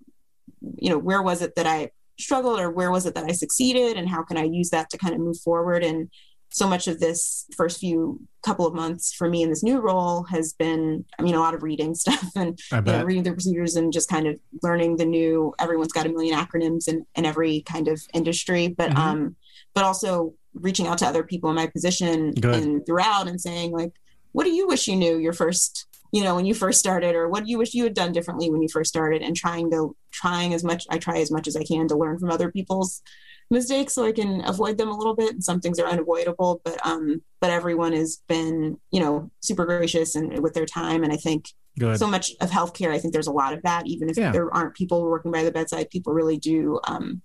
you 0.78 0.90
know, 0.90 0.98
where 0.98 1.22
was 1.22 1.42
it 1.42 1.54
that 1.56 1.66
I 1.66 1.90
struggled 2.18 2.60
or 2.60 2.70
where 2.70 2.90
was 2.90 3.06
it 3.06 3.14
that 3.14 3.24
I 3.24 3.32
succeeded? 3.32 3.96
And 3.96 4.08
how 4.08 4.22
can 4.22 4.36
I 4.36 4.44
use 4.44 4.70
that 4.70 4.90
to 4.90 4.98
kind 4.98 5.14
of 5.14 5.20
move 5.20 5.38
forward? 5.38 5.82
And 5.82 6.10
so 6.50 6.68
much 6.68 6.86
of 6.86 7.00
this 7.00 7.46
first 7.56 7.80
few 7.80 8.20
couple 8.44 8.64
of 8.64 8.74
months 8.74 9.12
for 9.12 9.28
me 9.28 9.42
in 9.42 9.50
this 9.50 9.64
new 9.64 9.80
role 9.80 10.22
has 10.24 10.52
been, 10.52 11.04
I 11.18 11.22
mean, 11.22 11.34
a 11.34 11.40
lot 11.40 11.54
of 11.54 11.64
reading 11.64 11.94
stuff 12.04 12.30
and 12.36 12.58
you 12.72 12.80
know, 12.82 13.04
reading 13.04 13.24
the 13.24 13.32
procedures 13.32 13.74
and 13.74 13.92
just 13.92 14.08
kind 14.08 14.26
of 14.28 14.38
learning 14.62 14.96
the 14.96 15.04
new 15.04 15.52
everyone's 15.58 15.92
got 15.92 16.06
a 16.06 16.10
million 16.10 16.38
acronyms 16.38 16.86
in, 16.86 17.04
in 17.16 17.26
every 17.26 17.62
kind 17.62 17.88
of 17.88 18.00
industry 18.14 18.68
but 18.68 18.90
Mhm. 18.90 18.96
um 18.98 19.36
but 19.74 19.82
also 19.82 20.34
reaching 20.54 20.86
out 20.86 20.98
to 20.98 21.06
other 21.06 21.24
people 21.24 21.50
in 21.50 21.56
my 21.56 21.66
position 21.66 22.30
Good. 22.30 22.54
and 22.62 22.86
throughout 22.86 23.26
and 23.26 23.40
saying 23.40 23.72
like, 23.72 23.92
what 24.30 24.44
do 24.44 24.50
you 24.50 24.68
wish 24.68 24.86
you 24.86 24.94
knew 24.94 25.16
your 25.18 25.32
first, 25.32 25.86
you 26.14 26.22
know, 26.22 26.36
when 26.36 26.46
you 26.46 26.54
first 26.54 26.78
started, 26.78 27.16
or 27.16 27.28
what 27.28 27.44
do 27.44 27.50
you 27.50 27.58
wish 27.58 27.74
you 27.74 27.82
had 27.82 27.92
done 27.94 28.12
differently 28.12 28.48
when 28.48 28.62
you 28.62 28.68
first 28.68 28.88
started, 28.88 29.20
and 29.20 29.34
trying 29.34 29.68
to 29.72 29.96
trying 30.12 30.54
as 30.54 30.62
much. 30.62 30.86
I 30.88 30.98
try 30.98 31.18
as 31.18 31.30
much 31.32 31.48
as 31.48 31.56
I 31.56 31.64
can 31.64 31.88
to 31.88 31.96
learn 31.96 32.18
from 32.20 32.30
other 32.30 32.52
people's 32.52 33.02
mistakes 33.50 33.94
so 33.94 34.06
I 34.06 34.12
can 34.12 34.42
avoid 34.46 34.78
them 34.78 34.88
a 34.88 34.96
little 34.96 35.16
bit. 35.16 35.32
And 35.32 35.42
some 35.42 35.60
things 35.60 35.78
are 35.80 35.88
unavoidable, 35.88 36.60
but 36.64 36.78
um, 36.86 37.20
but 37.40 37.50
everyone 37.50 37.92
has 37.94 38.22
been, 38.28 38.78
you 38.92 39.00
know, 39.00 39.30
super 39.40 39.64
gracious 39.64 40.14
and 40.14 40.38
with 40.40 40.54
their 40.54 40.66
time, 40.66 41.02
and 41.02 41.12
I 41.12 41.16
think 41.16 41.48
Good. 41.80 41.98
so 41.98 42.06
much 42.06 42.30
of 42.40 42.48
healthcare. 42.50 42.92
I 42.92 42.98
think 43.00 43.12
there's 43.12 43.26
a 43.26 43.32
lot 43.32 43.52
of 43.52 43.62
that. 43.62 43.88
Even 43.88 44.08
if 44.08 44.16
Yeah. 44.16 44.30
there 44.30 44.54
aren't 44.54 44.74
people 44.74 45.02
working 45.02 45.32
by 45.32 45.42
the 45.42 45.50
bedside, 45.50 45.90
people 45.90 46.12
really 46.12 46.38
do 46.38 46.78
um, 46.86 47.22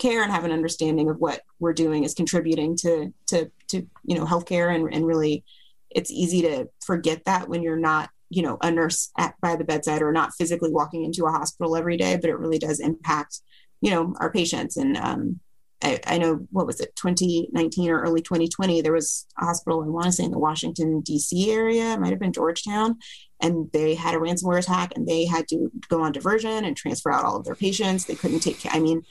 care 0.00 0.24
and 0.24 0.32
have 0.32 0.44
an 0.44 0.50
understanding 0.50 1.08
of 1.08 1.18
what 1.18 1.42
we're 1.60 1.72
doing 1.84 2.02
is 2.02 2.12
contributing 2.12 2.76
to 2.78 3.14
to 3.28 3.52
to 3.68 3.86
you 4.04 4.16
know 4.16 4.26
healthcare, 4.26 4.74
and 4.74 4.92
and 4.92 5.06
really, 5.06 5.44
it's 5.90 6.10
easy 6.10 6.42
to 6.42 6.68
forget 6.84 7.24
that 7.26 7.48
when 7.48 7.62
you're 7.62 7.76
not 7.92 8.10
you 8.32 8.42
know 8.42 8.58
a 8.62 8.70
nurse 8.70 9.10
at 9.18 9.34
by 9.40 9.56
the 9.56 9.64
bedside 9.64 10.02
or 10.02 10.12
not 10.12 10.34
physically 10.34 10.70
walking 10.70 11.04
into 11.04 11.26
a 11.26 11.30
hospital 11.30 11.76
every 11.76 11.96
day, 11.96 12.16
but 12.16 12.30
it 12.30 12.38
really 12.38 12.58
does 12.58 12.80
impact 12.80 13.40
you 13.80 13.90
know 13.90 14.14
our 14.20 14.32
patients 14.32 14.76
and. 14.76 14.96
Um, 14.96 15.40
I, 15.84 15.98
I 16.06 16.18
know 16.18 16.46
what 16.50 16.66
was 16.66 16.80
it 16.80 16.94
2019 16.94 17.90
or 17.90 18.02
early 18.02 18.22
2020 18.22 18.82
there 18.82 18.92
was 18.92 19.26
a 19.40 19.44
hospital 19.44 19.82
i 19.82 19.88
want 19.88 20.06
to 20.06 20.12
say 20.12 20.22
in 20.22 20.30
the 20.30 20.38
washington 20.38 21.00
d.c 21.00 21.50
area 21.50 21.94
it 21.94 21.98
might 21.98 22.10
have 22.10 22.20
been 22.20 22.32
georgetown 22.32 22.98
and 23.40 23.68
they 23.72 23.96
had 23.96 24.14
a 24.14 24.18
ransomware 24.18 24.60
attack 24.60 24.92
and 24.94 25.08
they 25.08 25.24
had 25.24 25.48
to 25.48 25.72
go 25.88 26.02
on 26.02 26.12
diversion 26.12 26.64
and 26.64 26.76
transfer 26.76 27.12
out 27.12 27.24
all 27.24 27.36
of 27.36 27.44
their 27.44 27.56
patients 27.56 28.04
they 28.04 28.14
couldn't 28.14 28.40
take 28.40 28.60
i 28.72 28.78
mean 28.78 29.02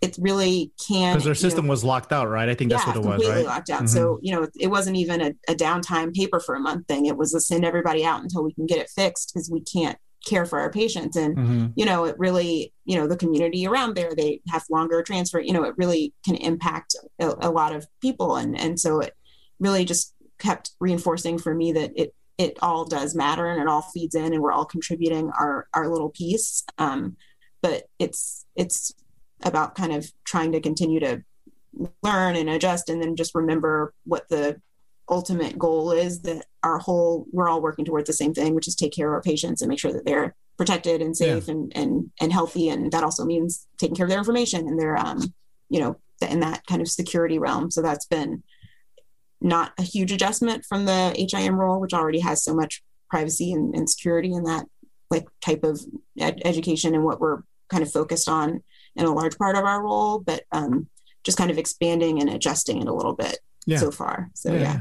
it 0.00 0.16
really 0.20 0.72
can 0.86 1.14
Because 1.14 1.24
their 1.24 1.32
you 1.34 1.42
know, 1.42 1.48
system 1.48 1.66
was 1.66 1.82
locked 1.82 2.12
out, 2.12 2.28
right? 2.28 2.48
I 2.48 2.54
think 2.54 2.70
that's 2.70 2.86
what 2.86 2.96
it 2.96 3.02
was, 3.02 3.28
right? 3.28 3.44
locked 3.44 3.70
out. 3.70 3.82
Mhm. 3.82 3.88
So 3.88 4.18
you 4.22 4.32
know, 4.32 4.42
it, 4.44 4.50
it 4.60 4.66
wasn't 4.68 4.96
even 4.96 5.20
a, 5.20 5.34
a 5.48 5.54
downtime 5.54 6.14
paper 6.14 6.38
for 6.40 6.54
a 6.54 6.60
month 6.60 6.86
thing. 6.86 7.06
It 7.06 7.16
was 7.16 7.34
a 7.34 7.40
send 7.40 7.64
everybody 7.64 8.04
out 8.04 8.22
until 8.22 8.42
we 8.44 8.52
can 8.54 8.66
get 8.66 8.78
it 8.78 8.88
fixed 8.90 9.32
because 9.32 9.50
we 9.50 9.60
can't 9.60 9.98
care 10.26 10.44
for 10.46 10.60
our 10.60 10.70
patients. 10.70 11.16
And 11.16 11.36
Mhm. 11.36 11.72
you 11.74 11.84
know, 11.84 12.04
it 12.04 12.16
really, 12.18 12.72
you 12.84 12.96
know, 12.96 13.06
the 13.08 13.16
community 13.16 13.66
around 13.66 13.94
there 13.96 14.14
they 14.14 14.40
have 14.48 14.64
longer 14.70 15.02
transfer. 15.02 15.40
You 15.40 15.52
know, 15.52 15.64
it 15.64 15.74
really 15.76 16.14
can 16.24 16.36
impact 16.36 16.94
a, 17.18 17.34
a 17.40 17.50
lot 17.50 17.74
of 17.74 17.86
people, 18.00 18.36
and 18.36 18.58
and 18.58 18.78
so 18.78 19.00
it 19.00 19.14
really 19.58 19.84
just 19.84 20.14
kept 20.38 20.70
reinforcing 20.80 21.38
for 21.38 21.54
me 21.54 21.72
that 21.72 21.90
it 21.96 22.14
it 22.36 22.56
all 22.62 22.84
does 22.84 23.16
matter 23.16 23.46
and 23.46 23.60
it 23.60 23.66
all 23.66 23.82
feeds 23.82 24.14
in 24.14 24.32
and 24.32 24.40
we're 24.40 24.52
all 24.52 24.64
contributing 24.64 25.28
our 25.40 25.66
our 25.74 25.88
little 25.88 26.10
piece 26.10 26.62
um, 26.78 27.16
but 27.62 27.88
it's 27.98 28.46
it's 28.54 28.92
about 29.42 29.74
kind 29.74 29.92
of 29.92 30.10
trying 30.24 30.52
to 30.52 30.60
continue 30.60 31.00
to 31.00 31.22
learn 32.02 32.36
and 32.36 32.48
adjust 32.48 32.88
and 32.88 33.02
then 33.02 33.14
just 33.14 33.34
remember 33.34 33.92
what 34.04 34.28
the 34.28 34.60
ultimate 35.08 35.58
goal 35.58 35.92
is 35.92 36.20
that 36.22 36.44
our 36.62 36.78
whole 36.78 37.26
we're 37.32 37.48
all 37.48 37.62
working 37.62 37.84
towards 37.84 38.06
the 38.06 38.12
same 38.12 38.34
thing 38.34 38.54
which 38.54 38.68
is 38.68 38.74
take 38.74 38.92
care 38.92 39.08
of 39.08 39.14
our 39.14 39.22
patients 39.22 39.62
and 39.62 39.68
make 39.68 39.78
sure 39.78 39.92
that 39.92 40.04
they're 40.04 40.34
protected 40.58 41.00
and 41.00 41.16
safe 41.16 41.48
and 41.48 41.72
and 41.74 42.10
and 42.20 42.32
healthy. 42.32 42.68
And 42.68 42.92
that 42.92 43.04
also 43.04 43.24
means 43.24 43.66
taking 43.78 43.96
care 43.96 44.04
of 44.04 44.10
their 44.10 44.18
information 44.18 44.68
and 44.68 44.78
their 44.78 44.98
um 44.98 45.32
you 45.70 45.80
know 45.80 45.96
in 46.28 46.40
that 46.40 46.66
kind 46.66 46.82
of 46.82 46.88
security 46.88 47.38
realm. 47.38 47.70
So 47.70 47.80
that's 47.80 48.04
been 48.04 48.42
not 49.40 49.72
a 49.78 49.82
huge 49.82 50.10
adjustment 50.10 50.64
from 50.68 50.84
the 50.84 51.14
HIM 51.16 51.54
role, 51.54 51.80
which 51.80 51.94
already 51.94 52.18
has 52.18 52.42
so 52.42 52.52
much 52.52 52.82
privacy 53.08 53.52
and, 53.52 53.74
and 53.74 53.88
security 53.88 54.32
in 54.32 54.42
that 54.42 54.66
like 55.10 55.28
type 55.40 55.62
of 55.62 55.80
ed- 56.18 56.42
education 56.44 56.94
and 56.94 57.04
what 57.04 57.20
we're 57.20 57.42
kind 57.70 57.84
of 57.84 57.90
focused 57.90 58.28
on 58.28 58.62
in 58.98 59.04
a 59.06 59.14
large 59.14 59.38
part 59.38 59.56
of 59.56 59.64
our 59.64 59.82
role, 59.82 60.18
but 60.18 60.42
um, 60.52 60.88
just 61.24 61.38
kind 61.38 61.50
of 61.50 61.58
expanding 61.58 62.20
and 62.20 62.28
adjusting 62.30 62.82
it 62.82 62.88
a 62.88 62.92
little 62.92 63.14
bit 63.14 63.38
Yeah. 63.66 63.78
so 63.78 63.90
far. 63.90 64.28
So 64.34 64.52
yeah, 64.54 64.80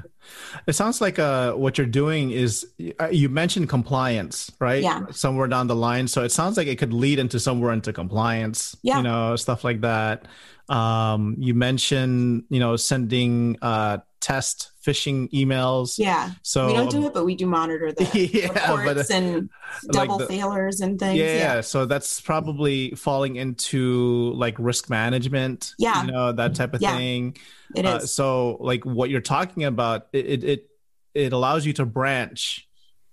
It 0.67 0.73
sounds 0.73 0.99
like 1.01 1.19
uh, 1.19 1.53
what 1.53 1.77
you're 1.77 1.87
doing 1.87 2.31
is 2.31 2.67
uh, 2.99 3.09
you 3.11 3.29
mentioned 3.29 3.69
compliance, 3.69 4.51
right? 4.59 4.81
Yeah. 4.83 5.01
Somewhere 5.11 5.47
down 5.47 5.67
the 5.67 5.75
line. 5.75 6.07
So 6.07 6.23
it 6.23 6.31
sounds 6.31 6.57
like 6.57 6.67
it 6.67 6.77
could 6.77 6.93
lead 6.93 7.19
into 7.19 7.39
somewhere 7.39 7.71
into 7.73 7.93
compliance, 7.93 8.75
Yeah. 8.83 8.97
you 8.97 9.03
know, 9.03 9.35
stuff 9.35 9.63
like 9.63 9.81
that. 9.81 10.25
Um, 10.69 11.35
you 11.39 11.53
mentioned, 11.53 12.43
you 12.49 12.59
know, 12.59 12.75
sending 12.75 13.57
uh, 13.61 13.99
test 14.19 14.71
phishing 14.85 15.29
emails. 15.31 15.97
yeah. 15.97 16.31
So 16.43 16.67
we 16.67 16.73
don't 16.73 16.89
do 16.89 17.05
it, 17.07 17.13
but 17.13 17.25
we 17.25 17.35
do 17.35 17.45
monitor 17.45 17.91
the 17.91 18.05
Yeah, 18.33 18.47
but, 18.53 18.79
reports 18.85 19.11
and 19.11 19.49
like 19.83 20.07
double 20.07 20.17
the- 20.19 20.27
failures 20.27 20.81
and 20.81 20.97
things. 20.99 21.17
yeah, 21.19 21.35
Yeah. 21.35 21.61
so 21.61 21.85
that's 21.85 22.19
probably 22.21 22.91
falling 22.91 23.35
into 23.35 24.31
like 24.35 24.55
risk 24.57 24.89
management 24.89 25.73
Yeah. 25.77 26.03
you 26.05 26.11
know 26.11 26.31
that 26.31 26.55
type 26.55 26.73
of 26.73 26.81
Yeah, 26.81 26.95
thing 26.97 27.37
It 27.75 27.85
Uh, 27.85 27.97
is. 27.97 28.13
so 28.13 28.57
like 28.59 28.85
what 28.85 29.09
you're 29.09 29.21
talking 29.21 29.63
about 29.65 30.07
it, 30.13 30.43
it 30.43 30.69
it 31.13 31.33
allows 31.33 31.65
you 31.65 31.73
to 31.73 31.85
branch 31.85 32.67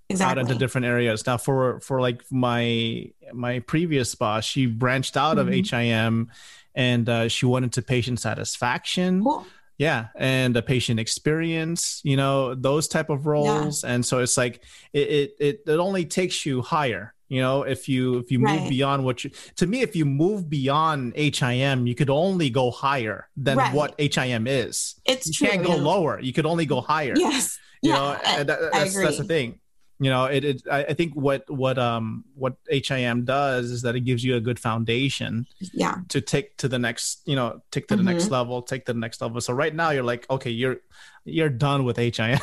exactly. 0.08 0.30
out 0.30 0.38
into 0.38 0.54
different 0.58 0.86
areas 0.86 1.26
now 1.26 1.36
for 1.38 1.80
for 1.80 2.00
like 2.00 2.22
my 2.30 3.06
my 3.32 3.58
previous 3.60 4.14
boss 4.14 4.44
she 4.44 4.66
branched 4.66 5.16
out 5.16 5.36
Mhm. 5.38 5.40
of 5.40 5.70
him 5.80 6.30
and 6.74 7.08
uh, 7.08 7.28
she 7.28 7.46
went 7.46 7.64
into 7.64 7.82
patient 7.82 8.20
satisfaction 8.20 9.22
cool. 9.22 9.46
Yeah 9.78 10.06
and 10.16 10.54
the 10.54 10.62
patient 10.62 11.00
experience 11.00 12.00
you 12.04 12.16
know 12.16 12.54
those 12.54 12.86
type 12.88 13.10
of 13.10 13.26
roles 13.26 13.84
and 13.84 14.04
so 14.04 14.18
it's 14.20 14.36
like 14.36 14.62
it, 14.92 15.08
it 15.08 15.36
it 15.40 15.60
it 15.66 15.78
only 15.78 16.04
takes 16.04 16.46
you 16.46 16.62
higher 16.62 17.12
you 17.28 17.40
know 17.40 17.62
if 17.62 17.88
you 17.88 18.18
if 18.18 18.30
you 18.30 18.38
move 18.38 18.60
Right. 18.60 18.68
beyond 18.68 19.04
what 19.04 19.24
you 19.24 19.30
to 19.56 19.66
me 19.66 19.80
if 19.82 19.96
you 19.96 20.04
move 20.04 20.48
beyond 20.48 21.14
him 21.56 21.86
you 21.86 21.94
could 21.94 22.10
only 22.10 22.50
go 22.50 22.70
higher 22.70 23.28
than 23.36 23.56
Right. 23.58 23.74
what 23.74 23.94
him 24.28 24.46
is 24.46 24.94
It's 25.04 25.26
you 25.26 25.32
true. 25.32 25.48
can't 25.48 25.64
go 25.66 25.74
yeah. 25.76 25.82
lower 25.82 26.20
you 26.20 26.32
could 26.32 26.46
only 26.46 26.66
go 26.66 26.80
higher 26.80 27.14
Yes. 27.16 27.58
you 27.82 27.90
yeah. 27.90 27.96
know 27.96 28.04
I- 28.24 28.36
and 28.40 28.48
that, 28.48 28.58
I 28.72 28.78
that's, 28.78 28.94
that's 28.94 29.18
the 29.18 29.24
thing 29.24 29.58
you 30.00 30.10
know 30.10 30.24
it, 30.24 30.44
it 30.44 30.62
I, 30.70 30.84
I 30.86 30.94
think 30.94 31.14
what 31.14 31.48
what 31.48 31.78
um 31.78 32.24
what 32.34 32.56
him 32.68 33.24
does 33.24 33.70
is 33.70 33.82
that 33.82 33.94
it 33.94 34.00
gives 34.00 34.24
you 34.24 34.34
a 34.36 34.40
good 34.40 34.58
foundation 34.58 35.46
yeah. 35.72 35.96
to 36.08 36.20
take 36.20 36.56
to 36.58 36.68
the 36.68 36.78
next 36.78 37.20
you 37.26 37.36
know 37.36 37.60
take 37.70 37.86
to 37.88 37.96
the 37.96 38.02
next 38.02 38.26
Mhm. 38.26 38.30
level 38.32 38.62
take 38.62 38.86
to 38.86 38.92
the 38.92 38.98
next 38.98 39.20
level 39.22 39.40
so 39.40 39.52
right 39.52 39.74
now 39.74 39.90
you're 39.90 40.02
like 40.02 40.28
okay 40.28 40.50
you're 40.50 40.78
you're 41.24 41.48
done 41.48 41.84
with 41.84 41.96
him 41.96 42.38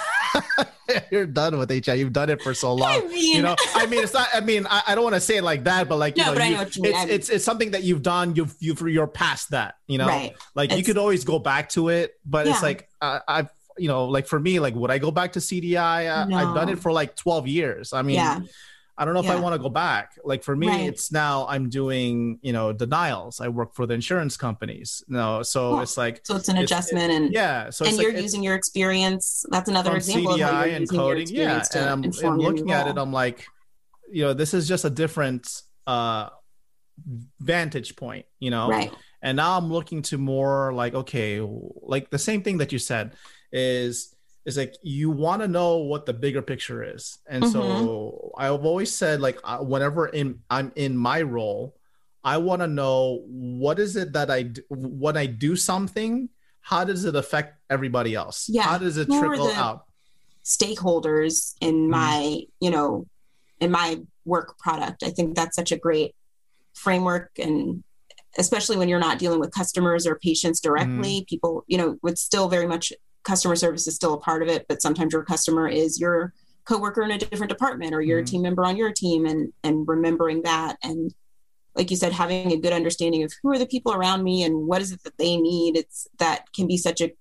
you're 1.12 1.26
done 1.26 1.58
with 1.58 1.70
him 1.72 1.98
you've 1.98 2.14
done 2.14 2.30
it 2.30 2.42
for 2.42 2.54
so 2.54 2.74
long 2.74 2.90
I 2.90 3.08
mean, 3.08 3.36
you 3.36 3.42
know 3.42 3.56
i 3.76 3.86
mean 3.86 4.02
it's 4.04 4.14
not 4.14 4.28
i 4.34 4.40
mean 4.40 4.66
i, 4.70 4.82
I 4.88 4.96
don't 4.96 5.04
want 5.04 5.16
to 5.16 5.22
say 5.22 5.38
it 5.38 5.44
like 5.44 5.64
that 5.66 5.88
but 5.88 5.98
like 5.98 6.18
you 6.18 6.24
No, 6.26 6.34
know, 6.34 6.44
you- 6.44 6.56
know 6.56 6.62
you 6.72 6.82
mean. 6.82 6.92
it's, 6.92 6.98
I'm- 7.00 7.10
it's 7.10 7.30
it's 7.30 7.46
something 7.46 7.72
that 7.72 7.84
you've 7.84 8.02
done 8.02 8.36
you've 8.36 8.56
you've 8.60 8.82
you're 8.82 9.08
past 9.08 9.52
that 9.52 9.76
you 9.88 9.98
know 9.98 10.08
right. 10.08 10.34
like 10.56 10.72
you 10.74 10.84
could 10.84 10.98
always 10.98 11.24
go 11.26 11.38
back 11.40 11.70
to 11.70 11.90
it 11.90 12.14
but 12.26 12.48
it's 12.48 12.64
like 12.64 12.90
i've 13.02 13.50
you 13.78 13.88
know 13.88 14.06
like 14.06 14.28
for 14.28 14.40
me 14.40 14.60
like 14.60 14.76
would 14.76 14.92
i 14.92 14.98
go 14.98 15.12
back 15.12 15.34
to 15.34 15.40
cdi 15.40 15.78
I, 15.78 16.10
i've 16.24 16.56
done 16.56 16.70
it 16.70 16.80
for 16.80 16.92
like 16.92 17.16
12 17.16 17.48
years 17.48 17.94
i 17.94 18.02
mean 18.02 18.16
yeah. 18.16 18.40
I 18.98 19.06
don't 19.06 19.16
know 19.16 19.22
if 19.22 19.30
I 19.30 19.40
want 19.40 19.54
to 19.56 19.60
go 19.60 19.70
back. 19.70 20.12
Like 20.24 20.44
for 20.44 20.56
me, 20.56 20.68
Right. 20.68 20.82
it's 20.90 21.12
now 21.12 21.48
I'm 21.48 21.70
doing, 21.70 22.38
you 22.44 22.54
know, 22.54 22.72
denials. 22.72 23.40
I 23.42 23.48
work 23.48 23.74
for 23.74 23.88
the 23.88 23.96
insurance 23.96 24.38
companies. 24.38 25.02
No, 25.08 25.42
so 25.42 25.72
Cool. 25.72 25.82
it's 25.82 25.98
like, 25.98 26.20
So 26.24 26.36
it's 26.36 26.50
an 26.50 26.58
It's- 26.58 26.66
adjustment 26.70 27.12
and 27.12 27.34
yeah. 27.34 27.72
So 27.72 27.86
and 27.86 27.98
you're 27.98 28.14
like, 28.14 28.22
using 28.22 28.44
your 28.44 28.54
experience. 28.54 29.44
That's 29.50 29.70
another 29.70 29.96
example 29.96 30.34
of 30.34 30.40
how 30.42 30.52
CDI 30.52 30.66
you're 30.66 30.76
and 30.76 30.82
using 30.82 30.96
your 31.00 31.04
coding. 31.16 31.28
Yeah. 31.30 31.60
to 31.62 31.80
And 31.80 31.90
I'm, 31.90 32.04
your 32.22 32.38
new 32.38 32.44
looking 32.44 32.72
at 32.72 32.88
it. 32.88 32.98
I'm 33.00 33.12
like, 33.14 33.48
you 34.12 34.24
know, 34.24 34.34
this 34.34 34.54
is 34.54 34.68
just 34.68 34.86
a 34.86 34.90
different 34.92 35.50
uh, 35.88 36.30
vantage 37.40 37.96
point, 37.96 38.26
you 38.40 38.52
know? 38.52 38.68
right. 38.68 38.92
And 39.24 39.36
now 39.38 39.58
I'm 39.58 39.72
looking 39.72 40.02
to 40.04 40.18
more 40.20 40.74
like, 40.74 40.94
okay, 40.94 41.40
like 41.82 42.10
the 42.12 42.20
same 42.20 42.44
thing 42.44 42.58
that 42.58 42.72
you 42.72 42.78
said 42.80 43.14
is, 43.52 44.16
is 44.46 44.58
like 44.58 44.76
you 44.82 45.10
want 45.12 45.42
to 45.42 45.48
know 45.48 45.78
what 45.78 46.06
the 46.06 46.14
bigger 46.14 46.42
picture 46.42 46.84
is. 46.84 47.20
And 47.28 47.48
so 47.48 47.62
Mm-hmm. 47.62 48.42
I've 48.42 48.66
always 48.66 48.94
said 48.94 49.22
like 49.22 49.40
whenever 49.62 50.08
in 50.08 50.40
I'm 50.50 50.72
in 50.76 50.98
my 50.98 51.22
role, 51.22 51.76
I 52.24 52.38
want 52.38 52.62
to 52.62 52.68
know 52.68 53.24
what 53.28 53.78
is 53.80 53.96
it 53.96 54.14
that 54.14 54.30
I 54.32 54.44
do, 54.44 54.62
when 54.70 55.18
I 55.18 55.26
do 55.26 55.56
something, 55.56 56.30
how 56.62 56.84
does 56.84 57.06
it 57.06 57.16
affect 57.16 57.60
everybody 57.70 58.16
else? 58.16 58.48
Yeah. 58.50 58.64
How 58.64 58.78
does 58.78 58.98
it 58.98 59.08
Who 59.08 59.20
trickle 59.20 59.50
out? 59.52 59.86
Stakeholders 60.44 61.56
in 61.62 61.76
Mm-hmm. 61.76 61.92
my, 61.92 62.42
you 62.60 62.72
know, 62.72 63.06
in 63.60 63.72
my 63.72 64.00
work 64.26 64.58
product. 64.58 65.04
I 65.04 65.10
think 65.10 65.36
that's 65.36 65.56
such 65.56 65.72
a 65.72 65.78
great 65.78 66.16
framework 66.74 67.32
and 67.38 67.84
especially 68.38 68.78
when 68.78 68.88
you're 68.88 69.00
not 69.00 69.20
dealing 69.20 69.40
with 69.40 69.52
customers 69.52 70.08
or 70.08 70.16
patients 70.18 70.60
directly, 70.62 71.18
Mm-hmm. 71.18 71.26
people, 71.28 71.64
you 71.68 71.78
know, 71.78 71.98
would 72.02 72.18
still 72.18 72.48
very 72.48 72.66
much 72.66 72.94
customer 73.24 73.56
service 73.56 73.88
is 73.88 73.96
still 73.96 74.14
a 74.14 74.20
part 74.20 74.42
of 74.42 74.48
it, 74.50 74.66
but 74.68 74.82
sometimes 74.82 75.14
your 75.14 75.24
customer 75.24 75.68
is 75.68 76.00
your 76.00 76.34
coworker 76.66 77.02
in 77.04 77.12
a 77.12 77.18
different 77.18 77.50
department 77.50 77.94
or 77.94 78.02
your 78.02 78.22
Mhm. 78.22 78.28
team 78.28 78.42
member 78.44 78.64
on 78.66 78.78
your 78.78 78.92
team 78.92 79.26
and 79.26 79.52
and 79.64 79.88
remembering 79.88 80.44
that 80.44 80.78
and 80.84 81.14
like 81.76 81.90
you 81.90 81.98
said 81.98 82.12
having 82.12 82.52
a 82.52 82.58
good 82.58 82.72
understanding 82.74 83.24
of 83.24 83.32
who 83.42 83.50
are 83.52 83.58
the 83.58 83.66
people 83.66 83.94
around 83.94 84.24
me 84.24 84.44
and 84.44 84.68
what 84.68 84.80
is 84.82 84.92
it 84.92 85.02
that 85.04 85.18
they 85.18 85.38
need 85.38 85.76
it's 85.76 86.08
that 86.20 86.46
can 86.54 86.68
be 86.68 86.78
such 86.78 87.02
a 87.02 87.12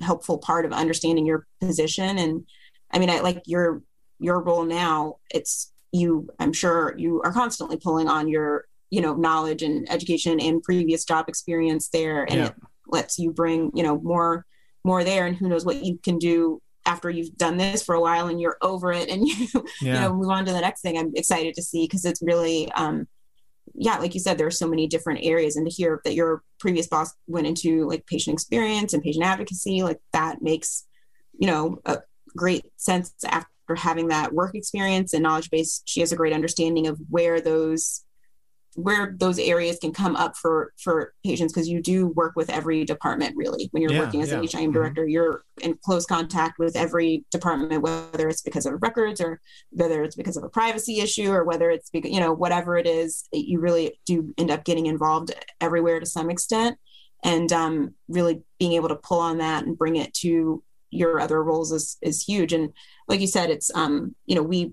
helpful 0.00 0.36
part 0.38 0.64
of 0.64 0.72
understanding 0.72 1.24
your 1.26 1.46
position 1.60 2.18
and 2.18 2.44
i 2.90 2.98
mean 2.98 3.08
i 3.08 3.20
like 3.20 3.40
your 3.46 3.82
your 4.18 4.40
role 4.42 4.64
now 4.64 5.16
it's 5.30 5.72
you 5.92 6.28
i'm 6.40 6.52
sure 6.52 6.94
you 6.98 7.22
are 7.22 7.32
constantly 7.32 7.76
pulling 7.76 8.08
on 8.08 8.26
your 8.28 8.64
you 8.90 9.00
know 9.00 9.14
knowledge 9.14 9.62
and 9.62 9.88
education 9.92 10.40
and 10.40 10.60
previous 10.64 11.04
job 11.04 11.28
experience 11.28 11.88
there 11.90 12.24
and 12.24 12.34
Yeah. 12.40 12.46
it 12.48 12.54
lets 12.88 13.16
you 13.18 13.30
bring 13.30 13.70
you 13.74 13.84
know 13.84 14.00
more 14.00 14.44
more 14.88 15.04
there 15.04 15.26
and 15.26 15.36
who 15.36 15.48
knows 15.48 15.66
what 15.66 15.84
you 15.84 15.98
can 16.02 16.18
do 16.18 16.60
after 16.86 17.10
you've 17.10 17.36
done 17.36 17.58
this 17.58 17.82
for 17.82 17.94
a 17.94 18.00
while 18.00 18.28
and 18.28 18.40
you're 18.40 18.56
over 18.62 18.90
it 18.90 19.10
and 19.10 19.28
you 19.28 19.46
yeah. 19.82 19.94
you 19.94 20.00
know 20.00 20.14
move 20.14 20.30
on 20.30 20.44
to 20.46 20.52
the 20.52 20.60
next 20.60 20.80
thing 20.80 20.98
i'm 20.98 21.12
excited 21.14 21.54
to 21.54 21.62
see 21.62 21.84
because 21.84 22.04
it's 22.04 22.22
really 22.22 22.72
um 22.72 23.06
yeah 23.74 23.98
like 23.98 24.14
you 24.14 24.20
said 24.20 24.38
there 24.38 24.46
are 24.46 24.62
so 24.62 24.66
many 24.66 24.86
different 24.86 25.20
areas 25.22 25.56
and 25.56 25.68
to 25.68 25.72
hear 25.72 26.00
that 26.04 26.14
your 26.14 26.42
previous 26.58 26.86
boss 26.88 27.12
went 27.26 27.46
into 27.46 27.86
like 27.86 28.06
patient 28.06 28.32
experience 28.32 28.94
and 28.94 29.02
patient 29.02 29.24
advocacy 29.24 29.82
like 29.82 30.00
that 30.14 30.40
makes 30.40 30.86
you 31.38 31.46
know 31.46 31.78
a 31.84 31.98
great 32.34 32.64
sense 32.76 33.12
after 33.26 33.46
having 33.76 34.08
that 34.08 34.32
work 34.32 34.54
experience 34.54 35.12
and 35.12 35.22
knowledge 35.22 35.50
base 35.50 35.82
she 35.84 36.00
has 36.00 36.12
a 36.12 36.16
great 36.16 36.32
understanding 36.32 36.86
of 36.86 36.98
where 37.10 37.38
those 37.42 38.02
where 38.78 39.16
those 39.18 39.40
areas 39.40 39.76
can 39.80 39.92
come 39.92 40.14
up 40.14 40.36
for 40.36 40.72
for 40.78 41.12
patients 41.24 41.52
because 41.52 41.68
you 41.68 41.82
do 41.82 42.06
work 42.08 42.34
with 42.36 42.48
every 42.48 42.84
department 42.84 43.34
really 43.36 43.68
when 43.72 43.82
you're 43.82 43.92
yeah, 43.92 43.98
working 43.98 44.22
as 44.22 44.30
yeah. 44.30 44.36
an 44.36 44.42
HIM 44.42 44.50
mm-hmm. 44.50 44.72
director 44.72 45.02
mm-hmm. 45.02 45.10
you're 45.10 45.42
in 45.62 45.76
close 45.84 46.06
contact 46.06 46.60
with 46.60 46.76
every 46.76 47.24
department 47.32 47.82
whether 47.82 48.28
it's 48.28 48.42
because 48.42 48.66
of 48.66 48.80
records 48.80 49.20
or 49.20 49.40
whether 49.70 50.04
it's 50.04 50.14
because 50.14 50.36
of 50.36 50.44
a 50.44 50.48
privacy 50.48 51.00
issue 51.00 51.28
or 51.28 51.42
whether 51.42 51.70
it's 51.70 51.90
because 51.90 52.12
you 52.12 52.20
know 52.20 52.32
whatever 52.32 52.76
it 52.76 52.86
is 52.86 53.28
you 53.32 53.58
really 53.58 53.98
do 54.06 54.32
end 54.38 54.50
up 54.50 54.64
getting 54.64 54.86
involved 54.86 55.34
everywhere 55.60 55.98
to 55.98 56.06
some 56.06 56.30
extent 56.30 56.78
and 57.24 57.52
um, 57.52 57.94
really 58.06 58.42
being 58.60 58.74
able 58.74 58.88
to 58.88 58.94
pull 58.94 59.18
on 59.18 59.38
that 59.38 59.64
and 59.64 59.76
bring 59.76 59.96
it 59.96 60.14
to 60.14 60.62
your 60.90 61.20
other 61.20 61.42
roles 61.42 61.72
is 61.72 61.98
is 62.00 62.22
huge 62.22 62.52
and 62.52 62.72
like 63.08 63.20
you 63.20 63.26
said 63.26 63.50
it's 63.50 63.70
um 63.74 64.14
you 64.24 64.34
know 64.34 64.42
we 64.42 64.72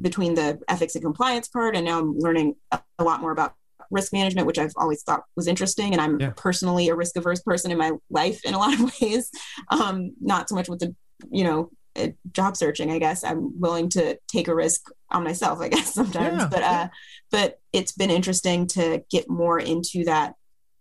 between 0.00 0.34
the 0.34 0.58
ethics 0.68 0.94
and 0.94 1.04
compliance 1.04 1.48
part 1.48 1.76
and 1.76 1.84
now 1.84 1.98
i'm 1.98 2.18
learning 2.18 2.54
a 2.72 3.04
lot 3.04 3.20
more 3.20 3.32
about 3.32 3.54
risk 3.90 4.12
management 4.12 4.46
which 4.46 4.58
i've 4.58 4.72
always 4.76 5.02
thought 5.02 5.24
was 5.36 5.46
interesting 5.46 5.92
and 5.92 6.00
i'm 6.00 6.18
yeah. 6.20 6.32
personally 6.36 6.88
a 6.88 6.94
risk 6.94 7.16
averse 7.16 7.40
person 7.40 7.70
in 7.70 7.78
my 7.78 7.92
life 8.10 8.40
in 8.44 8.54
a 8.54 8.58
lot 8.58 8.74
of 8.74 8.80
ways 9.00 9.30
um, 9.70 10.12
not 10.20 10.48
so 10.48 10.54
much 10.54 10.68
with 10.68 10.80
the 10.80 10.94
you 11.30 11.44
know 11.44 11.70
uh, 11.96 12.08
job 12.32 12.56
searching 12.56 12.90
i 12.90 12.98
guess 12.98 13.22
i'm 13.22 13.58
willing 13.60 13.88
to 13.88 14.18
take 14.26 14.48
a 14.48 14.54
risk 14.54 14.90
on 15.10 15.22
myself 15.22 15.60
i 15.60 15.68
guess 15.74 15.94
sometimes 15.94 16.42
yeah. 16.42 16.48
but 16.50 16.62
uh 16.62 16.88
but 17.30 17.60
it's 17.72 17.92
been 17.92 18.10
interesting 18.10 18.66
to 18.66 19.02
get 19.10 19.28
more 19.28 19.58
into 19.58 20.04
that 20.04 20.34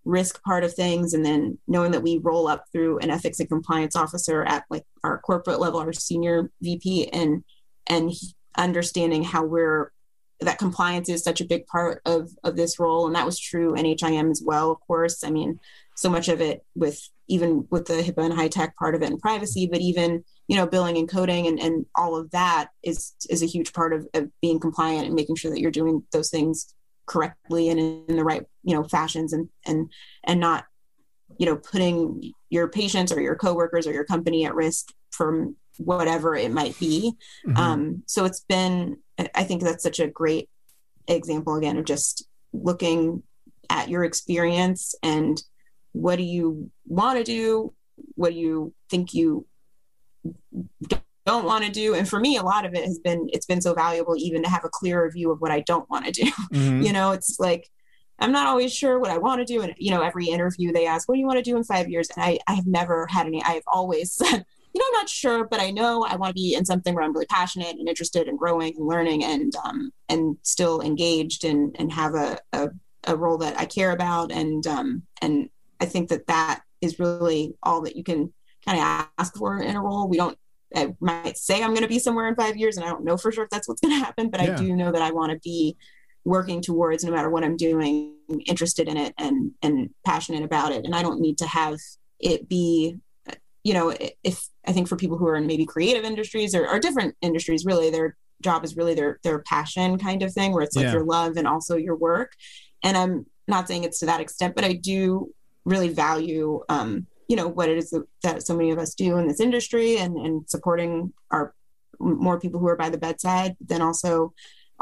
risk 0.05 0.41
part 0.43 0.63
of 0.63 0.73
things 0.73 1.13
and 1.13 1.25
then 1.25 1.57
knowing 1.67 1.91
that 1.91 2.03
we 2.03 2.17
roll 2.17 2.47
up 2.47 2.65
through 2.71 2.97
an 2.99 3.09
ethics 3.09 3.39
and 3.39 3.47
compliance 3.47 3.95
officer 3.95 4.43
at 4.43 4.65
like 4.69 4.83
our 5.03 5.19
corporate 5.19 5.59
level 5.59 5.79
our 5.79 5.93
senior 5.93 6.49
vp 6.61 7.09
and 7.13 7.43
and 7.87 8.11
understanding 8.55 9.23
how 9.23 9.43
we're 9.43 9.91
that 10.39 10.59
compliance 10.59 11.09
is 11.09 11.23
such 11.23 11.41
a 11.41 11.45
big 11.45 11.65
part 11.67 12.01
of 12.05 12.31
of 12.43 12.55
this 12.55 12.79
role 12.79 13.05
and 13.05 13.15
that 13.15 13.25
was 13.25 13.39
true 13.39 13.75
in 13.75 13.85
HIM 13.85 14.31
as 14.31 14.41
well 14.45 14.71
of 14.71 14.79
course. 14.81 15.23
I 15.23 15.29
mean 15.29 15.59
so 15.95 16.09
much 16.09 16.27
of 16.27 16.41
it 16.41 16.65
with 16.75 16.99
even 17.27 17.67
with 17.69 17.85
the 17.85 18.01
HIPAA 18.01 18.25
and 18.25 18.33
HITECH 18.33 18.75
part 18.77 18.95
of 18.95 19.01
it 19.01 19.09
and 19.09 19.19
privacy 19.19 19.67
but 19.71 19.81
even 19.81 20.23
you 20.47 20.55
know 20.55 20.67
billing 20.67 20.97
and 20.97 21.09
coding 21.09 21.47
and, 21.47 21.59
and 21.59 21.85
all 21.95 22.15
of 22.15 22.31
that 22.31 22.69
is 22.83 23.13
is 23.29 23.41
a 23.41 23.47
huge 23.47 23.73
part 23.73 23.93
of, 23.93 24.07
of 24.13 24.29
being 24.41 24.59
compliant 24.59 25.05
and 25.05 25.15
making 25.15 25.35
sure 25.35 25.51
that 25.51 25.59
you're 25.59 25.71
doing 25.71 26.03
those 26.11 26.29
things 26.29 26.73
correctly 27.05 27.69
and 27.69 27.79
in, 27.79 28.05
in 28.09 28.15
the 28.15 28.23
right 28.23 28.43
you 28.63 28.75
know 28.75 28.83
fashions 28.83 29.33
and 29.33 29.49
and 29.65 29.91
and 30.25 30.39
not 30.39 30.65
you 31.37 31.45
know 31.45 31.55
putting 31.55 32.33
your 32.49 32.67
patients 32.67 33.11
or 33.11 33.21
your 33.21 33.35
coworkers 33.35 33.87
or 33.87 33.93
your 33.93 34.05
company 34.05 34.45
at 34.45 34.55
risk 34.55 34.93
from 35.11 35.55
whatever 35.77 36.35
it 36.35 36.51
might 36.51 36.77
be. 36.79 37.13
Mm-hmm. 37.47 37.57
Um, 37.57 38.03
so 38.05 38.25
it's 38.25 38.41
been, 38.41 38.97
I 39.35 39.43
think 39.43 39.61
that's 39.61 39.83
such 39.83 39.99
a 39.99 40.07
great 40.07 40.49
example 41.07 41.55
again 41.55 41.77
of 41.77 41.85
just 41.85 42.27
looking 42.51 43.23
at 43.69 43.89
your 43.89 44.03
experience 44.03 44.95
and 45.03 45.41
what 45.91 46.17
do 46.17 46.23
you 46.23 46.69
want 46.85 47.17
to 47.17 47.23
do? 47.23 47.73
What 48.15 48.33
do 48.33 48.35
you 48.39 48.73
think 48.89 49.13
you 49.13 49.45
don't 51.25 51.45
want 51.45 51.63
to 51.65 51.71
do? 51.71 51.93
And 51.93 52.07
for 52.07 52.19
me, 52.19 52.37
a 52.37 52.43
lot 52.43 52.65
of 52.65 52.73
it 52.73 52.83
has 52.83 52.99
been, 52.99 53.27
it's 53.31 53.45
been 53.45 53.61
so 53.61 53.73
valuable 53.73 54.15
even 54.17 54.43
to 54.43 54.49
have 54.49 54.65
a 54.65 54.69
clearer 54.69 55.09
view 55.11 55.31
of 55.31 55.39
what 55.39 55.51
I 55.51 55.61
don't 55.61 55.89
want 55.89 56.05
to 56.05 56.11
do. 56.11 56.31
Mm-hmm. 56.53 56.81
You 56.81 56.93
know, 56.93 57.11
it's 57.13 57.39
like, 57.39 57.67
I'm 58.19 58.31
not 58.31 58.47
always 58.47 58.71
sure 58.71 58.99
what 58.99 59.09
I 59.09 59.17
want 59.17 59.39
to 59.39 59.45
do. 59.45 59.61
And, 59.61 59.73
you 59.77 59.89
know, 59.89 60.01
every 60.01 60.27
interview 60.27 60.71
they 60.71 60.85
ask, 60.85 61.09
what 61.09 61.15
do 61.15 61.19
you 61.19 61.25
want 61.25 61.43
to 61.43 61.49
do 61.49 61.57
in 61.57 61.63
five 61.63 61.89
years? 61.89 62.09
And 62.15 62.23
I, 62.23 62.39
I 62.47 62.53
have 62.53 62.67
never 62.67 63.07
had 63.07 63.25
any, 63.25 63.43
I've 63.43 63.63
always 63.67 64.13
said, 64.15 64.45
you 64.73 64.79
know, 64.79 64.85
I'm 64.87 65.01
not 65.01 65.09
sure, 65.09 65.45
but 65.45 65.59
I 65.59 65.69
know 65.69 66.03
I 66.03 66.15
want 66.15 66.31
to 66.31 66.41
be 66.41 66.55
in 66.55 66.65
something 66.65 66.95
where 66.95 67.03
I'm 67.03 67.13
really 67.13 67.27
passionate 67.27 67.77
and 67.77 67.87
interested 67.87 68.27
in 68.27 68.37
growing 68.37 68.75
and 68.75 68.87
learning 68.87 69.23
and 69.23 69.53
um, 69.63 69.91
and 70.09 70.37
still 70.41 70.81
engaged 70.81 71.45
and 71.45 71.75
and 71.77 71.91
have 71.91 72.15
a, 72.15 72.39
a, 72.53 72.69
a 73.05 73.15
role 73.15 73.37
that 73.37 73.59
I 73.59 73.65
care 73.65 73.91
about 73.91 74.31
and 74.31 74.65
um, 74.65 75.03
and 75.21 75.49
I 75.79 75.85
think 75.85 76.09
that 76.09 76.27
that 76.27 76.61
is 76.81 76.99
really 76.99 77.55
all 77.61 77.81
that 77.81 77.95
you 77.95 78.03
can 78.03 78.33
kind 78.65 78.79
of 78.79 79.09
ask 79.17 79.35
for 79.35 79.59
in 79.61 79.75
a 79.75 79.81
role. 79.81 80.07
We 80.07 80.17
don't. 80.17 80.37
I 80.75 80.95
might 80.99 81.37
say 81.37 81.61
I'm 81.61 81.69
going 81.69 81.83
to 81.83 81.87
be 81.87 81.99
somewhere 81.99 82.27
in 82.27 82.35
five 82.35 82.57
years, 82.57 82.77
and 82.77 82.85
I 82.85 82.89
don't 82.89 83.03
know 83.03 83.17
for 83.17 83.31
sure 83.31 83.43
if 83.43 83.51
that's 83.51 83.67
what's 83.67 83.81
going 83.81 83.93
to 83.93 84.03
happen, 84.03 84.29
but 84.29 84.41
yeah. 84.41 84.53
I 84.53 84.57
do 84.57 84.75
know 84.75 84.91
that 84.91 85.03
I 85.03 85.11
want 85.11 85.31
to 85.31 85.39
be 85.43 85.77
working 86.25 86.61
towards 86.61 87.03
no 87.03 87.11
matter 87.11 87.29
what 87.29 87.43
I'm 87.43 87.57
doing, 87.57 88.15
interested 88.47 88.87
in 88.87 88.97
it 88.97 89.13
and 89.17 89.51
and 89.61 89.91
passionate 90.05 90.43
about 90.43 90.71
it. 90.71 90.85
And 90.85 90.95
I 90.95 91.03
don't 91.03 91.21
need 91.21 91.37
to 91.39 91.47
have 91.47 91.77
it 92.19 92.49
be 92.49 92.97
you 93.63 93.73
know, 93.73 93.95
if 94.23 94.47
I 94.67 94.73
think 94.73 94.87
for 94.87 94.97
people 94.97 95.17
who 95.17 95.27
are 95.27 95.35
in 95.35 95.47
maybe 95.47 95.65
creative 95.65 96.03
industries 96.03 96.53
or, 96.53 96.67
or 96.67 96.79
different 96.79 97.15
industries, 97.21 97.65
really 97.65 97.89
their 97.89 98.17
job 98.41 98.63
is 98.65 98.75
really 98.75 98.93
their 98.93 99.19
their 99.23 99.39
passion 99.39 99.97
kind 99.97 100.21
of 100.21 100.33
thing, 100.33 100.51
where 100.51 100.63
it's 100.63 100.75
like 100.75 100.85
yeah. 100.85 100.93
your 100.93 101.05
love 101.05 101.37
and 101.37 101.47
also 101.47 101.77
your 101.77 101.95
work. 101.95 102.33
And 102.83 102.97
I'm 102.97 103.25
not 103.47 103.67
saying 103.67 103.83
it's 103.83 103.99
to 103.99 104.05
that 104.07 104.19
extent, 104.19 104.55
but 104.55 104.65
I 104.65 104.73
do 104.73 105.33
really 105.65 105.89
value, 105.89 106.61
um, 106.67 107.07
you 107.29 107.37
know, 107.37 107.47
what 107.47 107.69
it 107.69 107.77
is 107.77 107.97
that 108.23 108.45
so 108.45 108.55
many 108.55 108.71
of 108.71 108.79
us 108.79 108.93
do 108.93 109.17
in 109.17 109.27
this 109.27 109.39
industry 109.39 109.97
and 109.97 110.17
and 110.17 110.49
supporting 110.49 111.13
our 111.31 111.53
more 111.99 112.39
people 112.39 112.59
who 112.59 112.67
are 112.67 112.75
by 112.75 112.89
the 112.89 112.97
bedside. 112.97 113.55
Then 113.61 113.81
also 113.81 114.33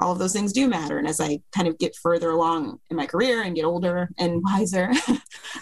all 0.02 0.12
of 0.12 0.20
those 0.20 0.34
things 0.34 0.52
do 0.52 0.68
matter. 0.68 0.98
And 0.98 1.08
as 1.08 1.20
I 1.20 1.40
kind 1.56 1.68
of 1.68 1.78
get 1.78 1.96
further 1.96 2.32
along 2.32 2.80
in 2.90 2.98
my 2.98 3.06
career 3.06 3.44
and 3.44 3.56
get 3.56 3.66
older 3.66 4.10
and 4.18 4.42
wiser, 4.44 4.92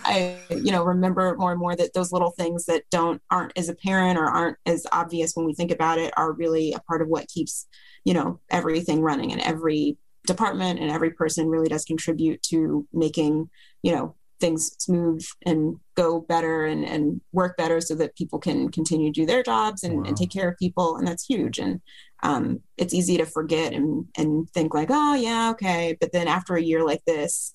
I, 0.04 0.38
you 0.50 0.72
know, 0.72 0.84
remember 0.84 1.36
more 1.38 1.52
and 1.52 1.60
more 1.60 1.76
that 1.76 1.94
those 1.94 2.12
little 2.12 2.32
things 2.32 2.66
that 2.66 2.84
don't 2.90 3.22
aren't 3.30 3.58
as 3.58 3.70
apparent 3.70 4.18
or 4.18 4.26
aren't 4.26 4.58
as 4.66 4.88
obvious 4.92 5.34
when 5.34 5.46
we 5.46 5.54
think 5.54 5.72
about 5.72 6.00
it 6.00 6.14
are 6.18 6.32
really 6.32 6.74
a 6.74 6.80
part 6.80 7.02
of 7.02 7.10
what 7.10 7.28
keeps, 7.28 7.68
you 8.06 8.14
know, 8.14 8.40
everything 8.50 9.02
running 9.02 9.32
and 9.32 9.42
every 9.42 9.98
department 10.26 10.80
and 10.80 10.92
every 10.92 11.12
person 11.12 11.48
really 11.48 11.68
does 11.68 11.86
contribute 11.86 12.42
to 12.44 12.88
making, 12.94 13.50
you 13.84 13.92
know, 13.92 14.16
things 14.40 14.76
smooth 14.80 15.26
and 15.46 15.78
go 15.96 16.22
better 16.22 16.66
and, 16.66 16.86
and 16.86 17.22
work 17.32 17.58
better 17.58 17.82
so 17.82 17.96
that 17.96 18.16
people 18.16 18.40
can 18.40 18.70
continue 18.70 19.12
to 19.12 19.22
do 19.22 19.26
their 19.26 19.44
jobs 19.44 19.84
and, 19.84 19.98
wow. 19.98 20.04
and 20.08 20.18
take 20.18 20.32
care 20.32 20.50
of 20.50 20.58
people. 20.58 20.98
And 20.98 21.08
that's 21.08 21.26
huge. 21.26 21.60
And 21.60 21.82
um, 22.24 22.62
it's 22.78 22.94
easy 22.94 23.18
to 23.18 23.26
forget 23.26 23.74
and, 23.74 24.06
and 24.18 24.50
think 24.52 24.74
like, 24.74 24.90
oh 24.92 25.16
yeah, 25.16 25.52
okay. 25.52 25.98
But 26.00 26.12
then 26.12 26.28
after 26.28 26.56
a 26.56 26.62
year 26.62 26.84
like 26.86 27.04
this, 27.06 27.54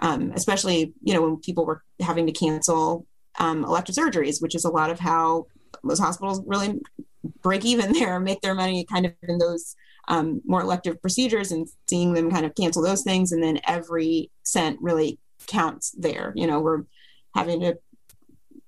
um, 0.00 0.32
especially, 0.34 0.92
you 1.02 1.14
know, 1.14 1.22
when 1.22 1.36
people 1.38 1.64
were 1.64 1.82
having 2.00 2.26
to 2.26 2.32
cancel 2.32 3.06
um, 3.38 3.64
elective 3.64 3.94
surgeries, 3.94 4.42
which 4.42 4.54
is 4.54 4.64
a 4.64 4.70
lot 4.70 4.90
of 4.90 4.98
how 4.98 5.46
most 5.82 5.98
hospitals 5.98 6.42
really 6.46 6.80
break 7.42 7.64
even 7.64 7.92
there, 7.92 8.20
make 8.20 8.40
their 8.40 8.54
money 8.54 8.84
kind 8.84 9.06
of 9.06 9.12
in 9.22 9.38
those 9.38 9.74
um, 10.08 10.40
more 10.44 10.60
elective 10.60 11.00
procedures 11.00 11.50
and 11.50 11.66
seeing 11.88 12.12
them 12.12 12.30
kind 12.30 12.46
of 12.46 12.54
cancel 12.54 12.82
those 12.82 13.02
things. 13.02 13.32
And 13.32 13.42
then 13.42 13.60
every 13.66 14.30
cent 14.42 14.78
really 14.80 15.18
counts 15.46 15.92
there. 15.92 16.32
You 16.36 16.46
know, 16.46 16.60
we're 16.60 16.82
having 17.34 17.60
to 17.60 17.78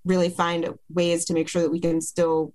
really 0.04 0.30
find 0.30 0.74
ways 0.88 1.24
to 1.26 1.34
make 1.34 1.48
sure 1.48 1.62
that 1.62 1.72
we 1.72 1.80
can 1.80 2.00
still 2.00 2.54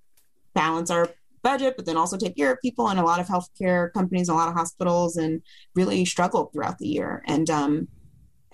balance 0.54 0.90
our 0.90 1.10
budget, 1.42 1.74
but 1.76 1.86
then 1.86 1.96
also 1.96 2.16
take 2.16 2.36
care 2.36 2.52
of 2.52 2.60
people. 2.60 2.88
And 2.88 2.98
a 2.98 3.04
lot 3.04 3.20
of 3.20 3.26
healthcare 3.26 3.92
companies, 3.92 4.28
a 4.28 4.34
lot 4.34 4.48
of 4.48 4.54
hospitals, 4.54 5.16
and 5.16 5.42
really 5.74 6.04
struggled 6.04 6.52
throughout 6.52 6.78
the 6.78 6.88
year. 6.88 7.22
And 7.26 7.48
um, 7.50 7.88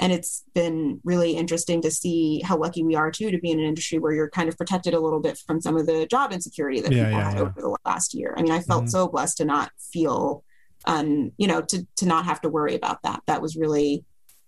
and 0.00 0.12
it's 0.12 0.44
been 0.54 0.98
really 1.04 1.33
interesting 1.33 1.83
to 1.83 1.90
see 1.90 2.40
how 2.40 2.56
lucky 2.56 2.83
we 2.83 2.94
are 2.94 3.11
too 3.11 3.30
to 3.30 3.38
be 3.38 3.50
in 3.50 3.61
an 3.61 3.66
industry 3.66 3.98
where 3.98 4.12
you're 4.12 4.30
kind 4.30 4.48
of 4.48 4.56
protected 4.56 4.94
a 4.94 4.98
little 5.00 5.20
bit 5.20 5.38
from 5.46 5.61
some 5.61 5.76
of 5.76 5.87
the 5.87 6.06
job 6.06 6.33
insecurity 6.33 6.80
that 6.80 6.90
yeah, 6.90 7.04
people 7.04 7.18
yeah, 7.18 7.24
had 7.24 7.37
yeah. 7.37 7.42
over 7.42 7.61
the 7.61 7.76
last 7.85 8.14
year. 8.14 8.35
I 8.37 8.42
mean, 8.42 8.50
I 8.50 8.61
felt 8.61 8.85
mm-hmm. 8.85 8.90
so 8.90 9.09
blessed 9.09 9.37
to 9.38 9.44
not 9.44 9.70
feel, 9.92 10.42
um, 10.87 11.33
you 11.37 11.46
know, 11.46 11.61
to 11.61 11.87
to 11.96 12.06
not 12.06 12.24
have 12.24 12.40
to 12.40 12.48
worry 12.48 12.74
about 12.74 13.02
that. 13.02 13.20
That 13.26 13.42
was 13.42 13.56
really 13.56 14.04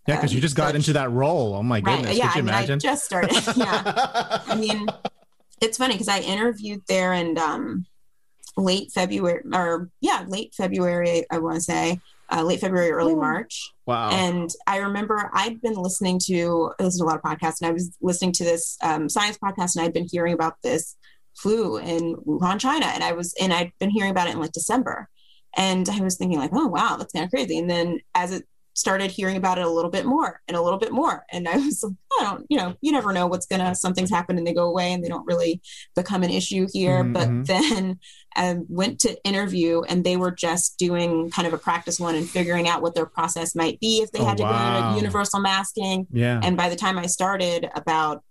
yeah, 0.06 0.16
because 0.16 0.32
um, 0.32 0.34
you 0.34 0.40
just 0.40 0.56
got 0.56 0.74
into 0.74 0.92
that 0.94 1.10
role. 1.10 1.54
Oh 1.54 1.62
my 1.62 1.80
goodness! 1.80 2.06
Right. 2.06 2.16
Yeah, 2.16 2.32
I 2.34 2.38
imagine? 2.40 2.76
I 2.76 2.78
just 2.78 3.04
started. 3.04 3.30
yeah, 3.56 4.40
I 4.46 4.56
mean, 4.56 4.88
it's 5.60 5.78
funny 5.78 5.94
because 5.94 6.08
I 6.08 6.20
interviewed 6.20 6.82
there 6.88 7.12
and 7.12 7.38
um, 7.38 7.86
late 8.56 8.90
February 8.92 9.42
or 9.52 9.90
yeah, 10.00 10.24
late 10.26 10.54
February. 10.56 11.24
I 11.30 11.38
want 11.38 11.54
to 11.54 11.60
say 11.60 12.00
uh, 12.32 12.42
late 12.42 12.60
February, 12.60 12.90
early 12.90 13.14
March. 13.14 13.72
Wow! 13.86 14.10
And 14.10 14.50
I 14.66 14.78
remember 14.78 15.30
I'd 15.32 15.60
been 15.60 15.74
listening 15.74 16.18
to 16.26 16.72
I 16.80 16.82
listened 16.82 17.00
to 17.00 17.04
a 17.04 17.10
lot 17.10 17.16
of 17.16 17.22
podcasts, 17.22 17.60
and 17.60 17.68
I 17.68 17.72
was 17.72 17.96
listening 18.00 18.32
to 18.32 18.44
this 18.44 18.76
um, 18.82 19.08
science 19.08 19.38
podcast, 19.38 19.76
and 19.76 19.84
I'd 19.84 19.94
been 19.94 20.08
hearing 20.10 20.34
about 20.34 20.56
this 20.64 20.96
flu 21.36 21.76
in 21.78 22.16
Wuhan, 22.26 22.58
China, 22.58 22.86
and 22.86 23.04
I 23.04 23.12
was 23.12 23.34
and 23.40 23.52
I'd 23.52 23.70
been 23.78 23.90
hearing 23.90 24.10
about 24.10 24.26
it 24.26 24.34
in 24.34 24.40
like 24.40 24.52
December, 24.52 25.08
and 25.56 25.88
I 25.88 26.00
was 26.00 26.16
thinking 26.16 26.40
like, 26.40 26.50
oh 26.52 26.66
wow, 26.66 26.96
that's 26.96 27.12
kind 27.12 27.24
of 27.24 27.30
crazy. 27.30 27.56
And 27.56 27.70
then 27.70 28.00
as 28.16 28.32
it 28.32 28.46
started 28.74 29.10
hearing 29.10 29.36
about 29.36 29.58
it 29.58 29.66
a 29.66 29.70
little 29.70 29.90
bit 29.90 30.06
more 30.06 30.40
and 30.48 30.56
a 30.56 30.62
little 30.62 30.78
bit 30.78 30.92
more. 30.92 31.24
And 31.30 31.46
I 31.48 31.56
was 31.56 31.82
like, 31.82 31.92
I 32.20 32.24
don't, 32.24 32.46
you 32.48 32.56
know, 32.56 32.74
you 32.80 32.92
never 32.92 33.12
know 33.12 33.26
what's 33.26 33.46
gonna 33.46 33.74
something's 33.74 34.10
happened 34.10 34.38
and 34.38 34.46
they 34.46 34.54
go 34.54 34.68
away 34.68 34.92
and 34.92 35.04
they 35.04 35.08
don't 35.08 35.26
really 35.26 35.60
become 35.94 36.22
an 36.22 36.30
issue 36.30 36.66
here. 36.72 37.04
Mhm, 37.04 37.12
but 37.12 37.28
mhm. 37.28 37.46
then 37.46 37.98
I 38.34 38.56
went 38.68 38.98
to 39.00 39.22
interview 39.24 39.82
and 39.82 40.04
they 40.04 40.16
were 40.16 40.30
just 40.30 40.78
doing 40.78 41.30
kind 41.30 41.46
of 41.46 41.52
a 41.52 41.58
practice 41.58 42.00
one 42.00 42.14
and 42.14 42.28
figuring 42.28 42.66
out 42.68 42.80
what 42.82 42.94
their 42.94 43.06
process 43.06 43.54
might 43.54 43.78
be 43.80 44.00
if 44.02 44.10
they 44.12 44.20
Oh, 44.20 44.24
had 44.24 44.38
to 44.38 44.44
go 44.44 44.50
wow. 44.50 44.92
to 44.92 44.96
universal 44.96 45.40
masking. 45.40 46.06
Yeah. 46.10 46.40
And 46.42 46.56
by 46.56 46.68
the 46.68 46.76
time 46.76 46.98
I 46.98 47.06
started, 47.06 47.68
about 47.74 48.22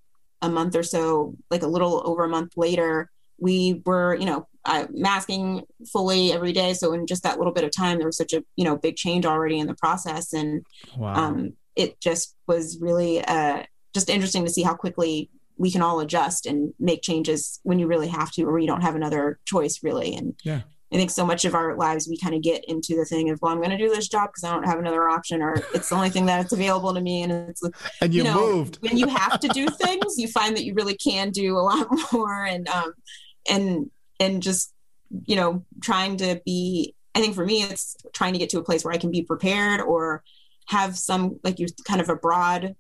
a 0.42 0.50
month 0.50 0.76
or 0.76 0.84
so, 0.84 1.36
like 1.52 1.62
a 1.62 1.68
little 1.68 2.02
over 2.04 2.24
a 2.24 2.30
month 2.30 2.54
later, 2.58 3.12
we 3.38 3.82
were, 3.86 4.16
you 4.16 4.26
know, 4.26 4.48
uh, 4.66 4.88
masking 4.92 5.64
fully 5.92 6.32
every 6.32 6.54
day. 6.54 6.74
So 6.74 6.94
in 6.94 7.08
just 7.08 7.24
that 7.24 7.38
little 7.38 7.54
bit 7.54 7.64
of 7.64 7.72
time, 7.72 7.98
there 7.98 8.08
was 8.08 8.18
such 8.18 8.34
a, 8.34 8.44
you 8.56 8.64
know, 8.64 8.78
big 8.78 8.96
change 8.96 9.26
already 9.26 9.60
in 9.60 9.68
the 9.68 9.76
process, 9.76 10.34
and 10.34 10.66
wow. 10.98 11.14
um, 11.14 11.54
it 11.76 12.00
just 12.00 12.36
was 12.48 12.78
really 12.80 13.24
uh, 13.24 13.64
just 13.94 14.10
interesting 14.10 14.46
to 14.46 14.52
see 14.52 14.64
how 14.64 14.74
quickly 14.74 15.30
we 15.58 15.72
can 15.72 15.82
all 15.82 16.00
adjust 16.00 16.46
and 16.46 16.74
make 16.80 17.02
changes 17.02 17.60
when 17.64 17.80
you 17.80 17.88
really 17.88 18.08
have 18.08 18.32
to, 18.32 18.44
or 18.44 18.60
you 18.60 18.68
don't 18.68 18.82
have 18.82 18.96
another 18.96 19.40
choice, 19.46 19.80
really. 19.84 20.16
And 20.16 20.36
Yeah. 20.44 20.62
I 20.94 20.98
think 20.98 21.10
so 21.10 21.26
much 21.26 21.46
of 21.46 21.56
our 21.56 21.78
lives 21.78 22.10
we 22.10 22.18
kind 22.18 22.36
of 22.36 22.42
get 22.42 22.66
into 22.66 22.98
the 22.98 23.06
thing 23.06 23.30
of, 23.30 23.40
well, 23.42 23.54
I'm 23.54 23.60
going 23.60 23.70
to 23.70 23.78
do 23.78 23.88
this 23.88 24.10
job 24.10 24.30
because 24.30 24.44
I 24.44 24.52
don't 24.52 24.66
have 24.66 24.78
another 24.78 25.08
option, 25.08 25.42
or 25.42 25.56
it's 25.74 25.88
the 25.88 25.96
only 25.96 26.10
thing 26.10 26.26
that's 26.26 26.52
available 26.52 26.94
to 26.94 27.00
me, 27.00 27.24
and 27.24 27.32
it's 27.32 27.64
and 28.02 28.14
you, 28.14 28.24
you 28.24 28.24
know, 28.26 28.36
moved. 28.36 28.78
when 28.82 28.98
you 28.98 29.08
have 29.08 29.40
to 29.40 29.48
do 29.50 29.68
things, 29.68 30.18
you 30.18 30.28
find 30.28 30.58
that 30.58 30.66
you 30.66 30.74
really 30.74 30.98
can 30.98 31.30
do 31.30 31.58
a 31.58 31.60
lot 31.60 31.88
more 32.12 32.44
and 32.44 32.68
um 32.68 32.94
and 33.50 33.90
and 34.22 34.42
just 34.42 34.74
you 35.26 35.36
know 35.36 35.66
trying 35.82 36.16
to 36.16 36.42
be 36.46 36.96
I 37.14 37.20
think 37.20 37.36
for 37.36 37.46
me 37.46 37.64
it's 37.64 37.98
trying 38.14 38.32
to 38.34 38.40
get 38.40 38.50
to 38.52 38.60
a 38.60 38.64
place 38.64 38.86
where 38.86 38.94
I 38.94 38.98
can 38.98 39.12
be 39.12 39.24
prepared 39.24 39.82
or 39.82 40.24
have 40.68 40.98
some 40.98 41.40
like 41.44 41.60
you 41.60 41.68
kind 41.86 42.00
of 42.00 42.10
a 42.10 42.16
broad 42.16 42.76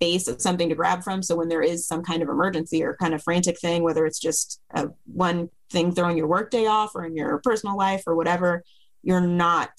base 0.00 0.28
of 0.28 0.40
something 0.40 0.68
to 0.68 0.74
grab 0.74 1.02
from. 1.02 1.22
So 1.22 1.36
when 1.36 1.48
there 1.48 1.62
is 1.62 1.86
some 1.86 2.02
kind 2.02 2.22
of 2.22 2.28
emergency 2.28 2.82
or 2.82 2.94
kind 2.94 3.14
of 3.14 3.22
frantic 3.22 3.60
thing 3.60 3.82
whether 3.84 4.06
it's 4.06 4.18
just 4.18 4.60
a 4.74 4.88
one 5.04 5.50
thing 5.70 5.92
throwing 5.92 6.16
your 6.16 6.26
workday 6.26 6.66
off 6.66 6.94
or 6.94 7.04
in 7.04 7.14
your 7.14 7.38
personal 7.44 7.76
life 7.76 8.02
or 8.06 8.16
whatever 8.16 8.64
you're 9.02 9.20
not 9.20 9.70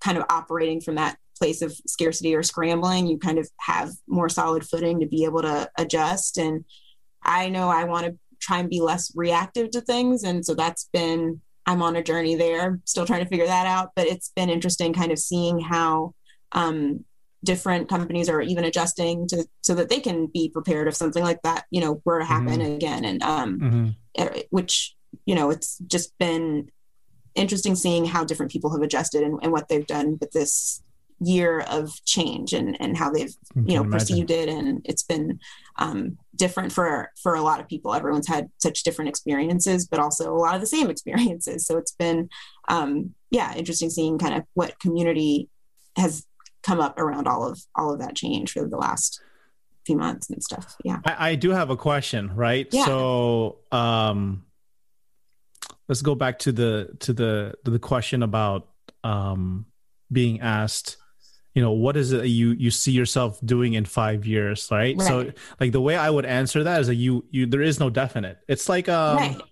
kind 0.00 0.16
of 0.16 0.24
operating 0.30 0.80
from 0.80 0.94
that 0.94 1.16
place 1.36 1.62
of 1.62 1.72
scarcity 1.86 2.34
or 2.34 2.42
scrambling. 2.42 3.06
You 3.06 3.18
kind 3.18 3.38
of 3.38 3.48
have 3.60 3.90
more 4.06 4.28
solid 4.28 4.68
footing 4.68 5.00
to 5.00 5.06
be 5.06 5.24
able 5.24 5.42
to 5.42 5.68
adjust. 5.76 6.38
And 6.38 6.64
i 7.22 7.48
know 7.48 7.68
i 7.68 7.82
want 7.84 8.06
to 8.06 8.16
try 8.40 8.58
and 8.58 8.70
be 8.70 8.80
less 8.80 9.12
reactive 9.14 9.70
to 9.72 9.80
things. 9.80 10.24
And 10.24 10.44
so 10.44 10.54
that's 10.54 10.88
been 10.92 11.40
i'm 11.66 11.82
on 11.82 11.96
a 11.96 12.02
journey 12.02 12.34
there 12.34 12.80
still 12.86 13.04
trying 13.04 13.22
to 13.22 13.28
figure 13.28 13.44
that 13.46 13.66
out 13.66 13.90
but 13.94 14.06
it's 14.06 14.32
been 14.34 14.48
interesting 14.48 14.94
kind 14.94 15.12
of 15.12 15.18
seeing 15.18 15.60
how 15.60 16.14
um, 16.52 17.04
different 17.44 17.90
companies 17.90 18.26
are 18.30 18.40
even 18.40 18.64
adjusting 18.64 19.28
to 19.28 19.44
so 19.60 19.74
that 19.74 19.90
they 19.90 20.00
can 20.00 20.28
be 20.32 20.48
prepared 20.48 20.88
if 20.88 20.94
something 20.96 21.22
like 21.22 21.42
that 21.42 21.66
you 21.70 21.80
know 21.82 22.00
were 22.06 22.20
to 22.20 22.24
happen 22.24 22.62
again. 22.62 23.04
And 23.04 23.22
um, 23.22 23.60
Mhm. 23.60 23.96
eh, 24.16 24.42
which 24.48 24.96
you 25.26 25.34
know 25.34 25.50
it's 25.50 25.76
just 25.86 26.16
been 26.18 26.70
interesting 27.34 27.74
seeing 27.74 28.06
how 28.06 28.24
different 28.24 28.50
people 28.50 28.72
have 28.72 28.80
adjusted 28.82 29.22
and, 29.22 29.38
and 29.42 29.52
what 29.52 29.68
they've 29.68 29.86
done 29.86 30.16
with 30.20 30.30
this 30.32 30.82
year 31.20 31.60
of 31.68 32.04
change 32.04 32.52
and 32.52 32.76
and 32.80 32.96
how 32.96 33.10
they've 33.10 33.34
you 33.54 33.74
know 33.74 33.82
imagine. 33.82 33.90
perceived 33.90 34.30
it 34.30 34.48
and 34.48 34.80
it's 34.84 35.02
been 35.02 35.40
um, 35.76 36.16
different 36.36 36.72
for 36.72 37.10
for 37.20 37.34
a 37.34 37.42
lot 37.42 37.58
of 37.58 37.68
people 37.68 37.92
everyone's 37.92 38.28
had 38.28 38.48
such 38.58 38.84
different 38.84 39.08
experiences 39.08 39.86
but 39.86 39.98
also 39.98 40.32
a 40.32 40.38
lot 40.38 40.54
of 40.54 40.60
the 40.60 40.66
same 40.66 40.88
experiences 40.94 41.66
so 41.66 41.76
it's 41.76 41.92
been 41.92 42.28
um, 42.68 43.14
yeah 43.30 43.54
interesting 43.54 43.90
seeing 43.90 44.18
kind 44.18 44.34
of 44.34 44.44
what 44.54 44.78
community 44.78 45.48
has 45.96 46.24
come 46.62 46.80
up 46.80 46.98
around 46.98 47.26
all 47.26 47.44
of 47.44 47.60
all 47.74 47.92
of 47.92 47.98
that 47.98 48.14
change 48.14 48.52
for 48.52 48.68
the 48.68 48.76
last 48.76 49.20
few 49.84 49.96
months 49.96 50.30
and 50.30 50.42
stuff 50.42 50.76
yeah 50.84 50.98
I, 51.04 51.30
I 51.30 51.34
do 51.34 51.50
have 51.50 51.70
a 51.70 51.76
question, 51.76 52.34
right? 52.34 52.68
Yeah. 52.70 52.84
So 52.84 53.58
um 53.72 54.44
let's 55.88 56.02
go 56.02 56.14
back 56.14 56.40
to 56.40 56.52
the 56.52 56.90
to 57.00 57.12
the 57.12 57.54
to 57.64 57.70
the 57.70 57.78
question 57.78 58.22
about 58.22 58.68
um 59.02 59.66
being 60.10 60.40
asked, 60.40 60.96
you 61.58 61.64
know, 61.64 61.72
what 61.72 61.96
is 61.96 62.12
it 62.12 62.26
you 62.26 62.50
you 62.50 62.70
see 62.70 62.92
yourself 62.92 63.40
doing 63.44 63.74
in 63.74 63.84
five 63.84 64.24
years, 64.24 64.68
right? 64.70 64.96
So 65.08 65.32
like 65.58 65.72
the 65.72 65.80
way 65.80 65.96
I 65.96 66.08
would 66.08 66.24
answer 66.24 66.62
that 66.62 66.80
is 66.80 66.86
that 66.86 66.94
you 66.94 67.24
you 67.32 67.46
there 67.46 67.62
is 67.62 67.80
no 67.80 67.90
definite. 67.90 68.38
It's 68.46 68.68
like 68.68 68.88
um 68.88 69.16
right 69.16 69.42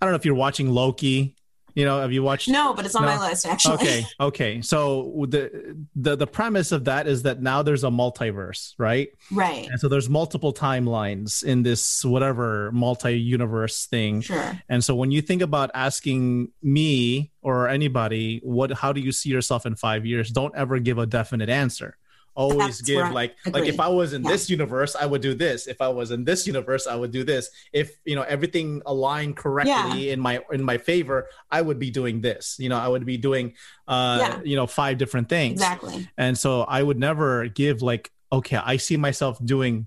I 0.00 0.06
don't 0.06 0.12
know 0.12 0.16
if 0.16 0.24
you're 0.24 0.36
watching 0.36 0.70
Loki, 0.70 1.35
you 1.76 1.84
know, 1.84 2.00
have 2.00 2.10
you 2.12 2.22
watched 2.24 2.48
no 2.48 2.74
but 2.74 2.84
it's 2.84 2.96
on 2.96 3.02
No. 3.02 3.14
my 3.16 3.28
list 3.28 3.46
actually. 3.46 3.74
Okay 3.74 4.06
okay. 4.18 4.60
So 4.62 5.26
the 5.28 5.76
the 5.94 6.16
the 6.16 6.26
premise 6.26 6.72
of 6.72 6.86
that 6.86 7.06
is 7.06 7.22
that 7.22 7.40
now 7.40 7.62
there's 7.62 7.84
a 7.84 7.90
multiverse 7.90 8.74
right? 8.78 9.08
Right. 9.30 9.68
And 9.70 9.78
so 9.78 9.86
there's 9.88 10.08
multiple 10.08 10.52
timelines 10.52 11.44
in 11.44 11.62
this 11.62 12.04
whatever 12.04 12.72
multi-universe 12.72 13.86
thing. 13.86 14.22
Sure. 14.22 14.60
And 14.68 14.82
so 14.82 14.94
when 14.94 15.10
you 15.10 15.22
think 15.22 15.42
about 15.42 15.70
asking 15.74 16.50
me 16.62 17.30
or 17.42 17.68
anybody 17.68 18.40
what 18.42 18.72
how 18.72 18.92
do 18.92 19.00
you 19.00 19.12
see 19.12 19.30
yourself 19.30 19.66
in 19.66 19.76
five 19.76 20.04
years? 20.04 20.30
Don't 20.30 20.54
ever 20.56 20.78
give 20.78 20.98
a 20.98 21.06
definite 21.06 21.48
answer 21.48 21.96
always 22.36 22.78
That's 22.78 22.82
give 22.82 23.02
I 23.02 23.10
like 23.10 23.34
like 23.52 23.64
if 23.66 23.80
i 23.80 23.88
was 23.88 24.12
in 24.12 24.22
Yeah. 24.22 24.30
this 24.32 24.48
universe 24.50 24.94
i 24.94 25.06
would 25.06 25.22
do 25.22 25.34
this 25.34 25.66
if 25.66 25.80
i 25.80 25.88
was 25.88 26.10
in 26.10 26.24
this 26.24 26.46
universe 26.46 26.86
i 26.86 26.94
would 26.94 27.10
do 27.10 27.24
this 27.24 27.48
if 27.72 27.98
you 28.04 28.14
know 28.14 28.22
everything 28.22 28.82
aligned 28.86 29.36
correctly 29.36 30.10
in 30.10 30.20
my 30.20 30.40
in 30.52 30.62
my 30.62 30.78
favor 30.78 31.28
i 31.50 31.60
would 31.60 31.78
be 31.78 31.90
doing 31.90 32.20
this 32.20 32.56
you 32.58 32.68
know 32.68 32.76
i 32.78 32.86
would 32.86 33.06
be 33.06 33.16
doing 33.16 33.54
uh 33.88 34.18
Yeah. 34.20 34.40
you 34.44 34.56
know 34.56 34.66
five 34.66 34.98
different 34.98 35.28
things 35.28 35.52
exactly 35.54 36.08
and 36.18 36.36
so 36.36 36.62
I 36.62 36.82
would 36.82 36.98
never 36.98 37.48
give 37.48 37.80
like, 37.82 38.10
okay, 38.32 38.56
I 38.56 38.76
see 38.76 38.96
myself 38.96 39.38
doing 39.44 39.86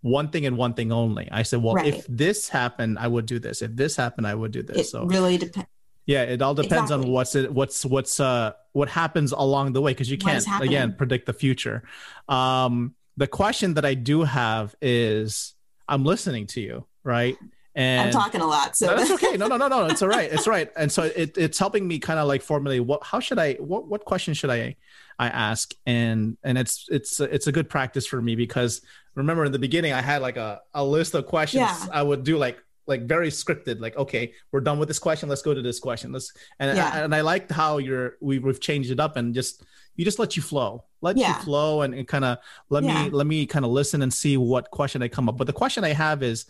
one 0.00 0.28
thing 0.30 0.46
and 0.46 0.56
one 0.56 0.74
thing 0.74 0.92
only. 0.92 1.28
I 1.30 1.42
said, 1.42 1.62
well, 1.62 1.74
Right. 1.74 1.92
if 1.94 2.06
this 2.08 2.48
happened, 2.48 2.98
I 2.98 3.06
would 3.08 3.26
do 3.26 3.38
this. 3.38 3.60
If 3.62 3.74
this 3.76 3.96
happened, 3.96 4.26
I 4.26 4.34
would 4.34 4.52
do 4.52 4.62
this. 4.62 4.76
it 4.78 4.84
so 4.86 5.04
really 5.04 5.36
depends 5.38 5.68
yeah, 6.06 6.22
it 6.22 6.40
all 6.40 6.54
depends 6.54 6.90
on 6.90 7.02
what's 7.08 7.34
it, 7.34 7.52
what's 7.52 7.84
what's 7.84 8.20
uh 8.20 8.52
what 8.72 8.88
happens 8.88 9.32
along 9.32 9.72
the 9.72 9.82
way 9.82 9.90
because 9.90 10.10
you 10.10 10.18
can't 10.18 10.44
again 10.60 10.94
predict 10.94 11.26
the 11.26 11.32
future. 11.32 11.82
Um, 12.28 12.94
the 13.16 13.26
question 13.26 13.74
that 13.74 13.84
I 13.84 13.94
do 13.94 14.22
have 14.22 14.74
is, 14.80 15.54
I'm 15.88 16.04
listening 16.04 16.46
to 16.48 16.60
you, 16.60 16.86
right? 17.02 17.36
And 17.74 18.06
i'm 18.06 18.12
talking 18.12 18.40
a 18.40 18.46
lot 18.46 18.74
so 18.74 18.86
no, 18.86 18.96
that's 18.96 19.10
okay. 19.22 19.36
No, 19.36 19.48
no, 19.48 19.58
no, 19.58 19.68
no. 19.68 19.84
It's 19.86 20.00
all 20.00 20.08
right. 20.08 20.32
It's 20.32 20.46
all 20.46 20.52
right. 20.52 20.70
And 20.76 20.90
so 20.90 21.02
it, 21.02 21.36
it's 21.36 21.58
helping 21.58 21.86
me 21.86 21.98
kind 21.98 22.18
of 22.18 22.26
like 22.26 22.40
formulate 22.40 22.82
what, 22.82 23.04
how 23.04 23.20
should 23.20 23.38
I, 23.38 23.54
what, 23.54 23.86
what 23.86 24.04
question 24.06 24.32
should 24.32 24.48
I, 24.48 24.76
I 25.18 25.28
ask? 25.28 25.74
And, 25.84 26.38
and 26.42 26.56
it's, 26.56 26.86
it's, 26.88 27.20
it's 27.20 27.48
a 27.48 27.52
good 27.52 27.68
practice 27.68 28.06
for 28.06 28.20
me 28.20 28.34
because 28.34 28.80
remember 29.14 29.44
in 29.44 29.52
the 29.52 29.58
beginning, 29.58 29.92
I 29.92 30.00
had 30.00 30.22
like 30.22 30.38
a, 30.38 30.62
a 30.72 30.82
list 30.82 31.14
of 31.14 31.26
questions 31.26 31.60
Yeah. 31.60 31.86
I 31.92 32.02
would 32.02 32.24
do 32.24 32.38
like, 32.38 32.58
like 32.86 33.06
very 33.06 33.28
scripted, 33.30 33.80
like, 33.80 33.96
okay, 33.96 34.32
we're 34.52 34.60
done 34.60 34.78
with 34.78 34.88
this 34.88 34.98
question. 34.98 35.28
Let's 35.28 35.42
go 35.42 35.52
to 35.54 35.62
this 35.62 35.80
question. 35.80 36.12
Let's, 36.12 36.32
and, 36.60 36.76
Yeah. 36.76 37.04
and 37.04 37.14
I 37.14 37.20
liked 37.22 37.50
how 37.50 37.78
you're, 37.78 38.16
we, 38.20 38.38
we've 38.38 38.60
changed 38.60 38.90
it 38.90 39.00
up 39.00 39.16
and 39.16 39.34
just, 39.34 39.64
you 39.96 40.04
just 40.04 40.18
let 40.18 40.36
you 40.36 40.42
flow, 40.42 40.84
let 41.00 41.16
Yeah. 41.16 41.36
you 41.36 41.42
flow 41.42 41.82
and, 41.82 41.94
and 41.94 42.06
kind 42.06 42.24
of 42.24 42.38
let 42.70 42.84
Yeah. 42.84 43.04
me, 43.04 43.10
let 43.10 43.26
me 43.26 43.46
kind 43.46 43.64
of 43.64 43.70
listen 43.70 44.02
and 44.02 44.12
see 44.12 44.36
what 44.36 44.70
question 44.70 45.02
I 45.02 45.08
come 45.08 45.28
up. 45.28 45.36
But 45.36 45.46
the 45.46 45.52
question 45.52 45.82
I 45.84 45.92
have 45.92 46.22
is, 46.22 46.46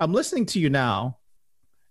I'm 0.00 0.12
listening 0.12 0.46
to 0.46 0.58
you 0.60 0.68
now, 0.68 1.18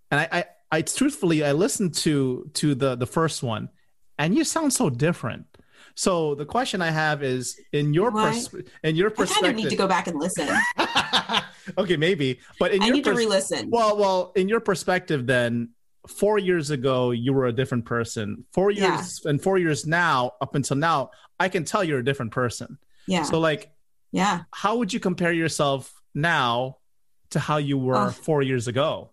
and 0.09 0.19
I, 0.19 0.27
I, 0.31 0.45
I 0.71 0.81
truthfully, 0.81 1.43
I 1.43 1.51
listened 1.53 1.93
to 1.95 2.49
to 2.55 2.75
the 2.75 2.95
the 2.95 3.05
first 3.05 3.43
one, 3.43 3.69
and 4.17 4.35
you 4.35 4.43
sound 4.43 4.73
so 4.73 4.89
different. 4.89 5.45
So 5.95 6.35
the 6.35 6.45
question 6.45 6.81
I 6.81 6.91
have 6.91 7.23
is, 7.23 7.59
in 7.73 7.93
your 7.93 8.11
pers- 8.11 8.49
in 8.83 8.95
your 8.95 9.09
perspective, 9.09 9.37
i 9.43 9.47
kind 9.47 9.57
of 9.57 9.63
need 9.63 9.69
to 9.69 9.75
go 9.75 9.87
back 9.87 10.07
and 10.07 10.17
listen 10.19 10.47
okay, 11.77 11.97
maybe, 11.97 12.39
but 12.59 12.71
in 12.71 12.81
i 12.81 12.85
your 12.87 12.95
need 12.95 13.03
to 13.05 13.13
re-listen 13.13 13.69
well, 13.69 13.97
well, 13.97 14.31
in 14.35 14.49
your 14.49 14.59
perspective, 14.59 15.25
then 15.27 15.69
four 16.07 16.39
years 16.39 16.71
ago 16.71 17.11
you 17.11 17.31
were 17.33 17.45
a 17.45 17.53
different 17.53 17.85
person. 17.85 18.45
Four 18.53 18.71
Yeah. 18.71 18.95
years 18.95 19.21
and 19.25 19.41
four 19.41 19.57
years 19.59 19.85
now, 19.85 20.31
up 20.41 20.55
until 20.55 20.77
now, 20.77 21.11
I 21.39 21.49
can 21.49 21.63
tell 21.63 21.83
you're 21.83 21.99
a 21.99 22.03
different 22.03 22.31
person. 22.31 22.77
yeah 23.07 23.23
So, 23.23 23.39
like, 23.39 23.71
yeah 24.11 24.41
how 24.51 24.77
would 24.77 24.91
you 24.93 24.99
compare 24.99 25.31
yourself 25.31 25.93
now 26.13 26.77
to 27.29 27.39
how 27.39 27.57
you 27.57 27.77
were 27.77 28.11
four 28.11 28.41
years 28.41 28.67
ago? 28.67 29.11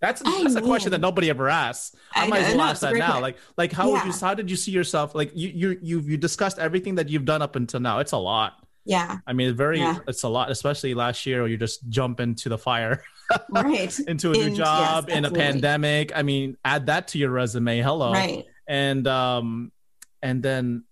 That's 0.00 0.22
I 0.24 0.42
that's 0.42 0.54
a 0.54 0.60
question 0.62 0.92
that 0.92 1.00
nobody 1.00 1.28
ever 1.28 1.48
asks. 1.48 1.96
I, 2.14 2.24
I 2.24 2.28
might 2.28 2.42
as 2.42 2.54
well 2.54 2.66
ask 2.66 2.82
that 2.82 2.94
now. 2.94 3.12
point. 3.12 3.22
Like 3.22 3.36
like 3.56 3.72
how 3.72 3.90
would 3.90 4.04
you 4.04 4.12
how 4.12 4.34
did 4.34 4.48
you 4.50 4.56
see 4.56 4.70
yourself? 4.70 5.14
Like 5.14 5.32
you 5.34 5.48
you 5.48 5.78
you 5.82 6.00
you 6.00 6.16
discussed 6.16 6.58
everything 6.58 6.94
that 6.96 7.08
you've 7.08 7.24
done 7.24 7.42
up 7.42 7.56
until 7.56 7.80
now. 7.80 7.98
It's 7.98 8.12
a 8.12 8.16
lot. 8.18 8.64
yeah 8.84 9.18
I 9.26 9.32
mean, 9.32 9.56
very 9.56 9.78
Yeah. 9.80 9.98
it's 10.06 10.22
a 10.22 10.28
lot, 10.28 10.50
especially 10.50 10.94
last 10.94 11.26
year 11.26 11.40
where 11.42 11.50
you 11.50 11.56
just 11.56 11.88
jump 11.88 12.20
into 12.20 12.48
the 12.48 12.56
fire, 12.58 13.02
right 13.50 13.98
into 14.06 14.30
a 14.30 14.34
new 14.34 14.42
In- 14.42 14.48
yes, 14.54 14.58
job 14.58 15.08
in 15.10 15.24
a 15.24 15.30
pandemic. 15.30 16.12
I 16.14 16.22
mean, 16.22 16.56
add 16.64 16.86
that 16.86 17.08
to 17.08 17.18
your 17.18 17.30
resume. 17.30 17.80
Hello. 17.80 18.12
right 18.12 18.44
And 18.68 19.04
um 19.08 19.72
and 20.22 20.42
then 20.42 20.84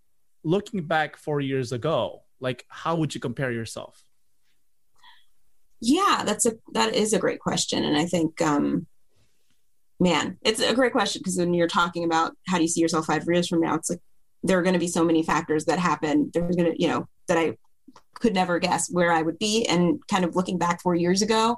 looking 0.42 0.82
back 0.86 1.16
4 1.16 1.40
years 1.40 1.70
ago, 1.72 2.22
like 2.40 2.64
how 2.68 2.96
would 2.96 3.14
you 3.14 3.20
compare 3.20 3.52
yourself? 3.52 4.02
yeah 5.80 6.22
that's 6.24 6.46
a 6.46 6.52
that 6.72 6.94
is 6.94 7.12
a 7.12 7.18
great 7.18 7.38
question 7.38 7.84
and 7.84 7.96
i 7.98 8.06
think 8.06 8.40
um 8.40 8.86
man 9.98 10.36
it's 10.42 10.60
a 10.60 10.74
great 10.74 10.92
question 10.92 11.20
because 11.20 11.38
when 11.38 11.54
you're 11.54 11.66
talking 11.66 12.04
about 12.04 12.32
how 12.46 12.56
do 12.56 12.62
you 12.62 12.68
see 12.68 12.80
yourself 12.80 13.06
five 13.06 13.24
years 13.26 13.48
from 13.48 13.60
now 13.60 13.74
it's 13.74 13.90
like 13.90 14.00
there 14.46 14.58
are 14.58 14.62
going 14.62 14.74
to 14.74 14.80
be 14.80 14.88
so 14.88 15.04
many 15.04 15.22
factors 15.22 15.64
that 15.66 15.78
happen. 15.78 16.30
There's 16.32 16.56
going 16.56 16.72
to, 16.72 16.82
you 16.82 16.88
know, 16.88 17.08
that 17.28 17.38
I 17.38 17.56
could 18.14 18.34
never 18.34 18.58
guess 18.58 18.90
where 18.90 19.12
I 19.12 19.22
would 19.22 19.38
be. 19.38 19.66
And 19.66 20.00
kind 20.08 20.24
of 20.24 20.36
looking 20.36 20.58
back 20.58 20.80
four 20.80 20.94
years 20.94 21.22
ago, 21.22 21.56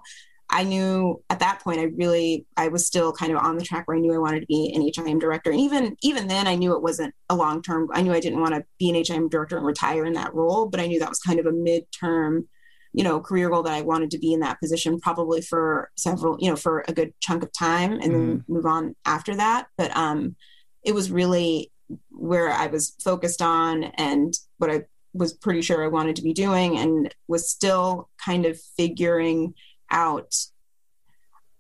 I 0.50 0.64
knew 0.64 1.22
at 1.28 1.40
that 1.40 1.60
point 1.60 1.78
I 1.78 1.84
really 1.96 2.46
I 2.56 2.68
was 2.68 2.86
still 2.86 3.12
kind 3.12 3.32
of 3.32 3.38
on 3.38 3.58
the 3.58 3.64
track 3.64 3.86
where 3.86 3.96
I 3.96 4.00
knew 4.00 4.14
I 4.14 4.18
wanted 4.18 4.40
to 4.40 4.46
be 4.46 4.72
an 4.74 5.06
HIM 5.06 5.18
director. 5.18 5.50
And 5.50 5.60
even 5.60 5.96
even 6.02 6.26
then 6.26 6.46
I 6.46 6.54
knew 6.54 6.74
it 6.74 6.82
wasn't 6.82 7.14
a 7.28 7.36
long 7.36 7.60
term. 7.60 7.88
I 7.92 8.00
knew 8.00 8.12
I 8.12 8.20
didn't 8.20 8.40
want 8.40 8.54
to 8.54 8.64
be 8.78 8.88
an 8.88 9.04
HIM 9.04 9.28
director 9.28 9.58
and 9.58 9.66
retire 9.66 10.06
in 10.06 10.14
that 10.14 10.34
role, 10.34 10.66
but 10.66 10.80
I 10.80 10.86
knew 10.86 11.00
that 11.00 11.08
was 11.08 11.18
kind 11.18 11.38
of 11.38 11.44
a 11.44 11.52
midterm, 11.52 12.46
you 12.92 13.04
know, 13.04 13.20
career 13.20 13.50
goal 13.50 13.62
that 13.62 13.74
I 13.74 13.82
wanted 13.82 14.10
to 14.12 14.18
be 14.18 14.32
in 14.32 14.40
that 14.40 14.60
position 14.60 15.00
probably 15.00 15.40
for 15.40 15.90
several, 15.96 16.36
you 16.40 16.50
know, 16.50 16.56
for 16.56 16.84
a 16.88 16.92
good 16.92 17.12
chunk 17.20 17.42
of 17.42 17.52
time 17.52 17.92
and 17.92 18.02
mm. 18.02 18.12
then 18.12 18.44
move 18.48 18.66
on 18.66 18.94
after 19.04 19.34
that. 19.36 19.66
But 19.76 19.96
um 19.96 20.36
it 20.82 20.94
was 20.94 21.10
really 21.10 21.70
where 22.10 22.50
I 22.50 22.66
was 22.66 22.94
focused 23.02 23.42
on 23.42 23.84
and 23.84 24.34
what 24.58 24.70
I 24.70 24.84
was 25.12 25.32
pretty 25.32 25.62
sure 25.62 25.82
I 25.82 25.88
wanted 25.88 26.16
to 26.16 26.22
be 26.22 26.32
doing 26.32 26.78
and 26.78 27.14
was 27.26 27.50
still 27.50 28.08
kind 28.24 28.46
of 28.46 28.58
figuring 28.76 29.54
out, 29.90 30.34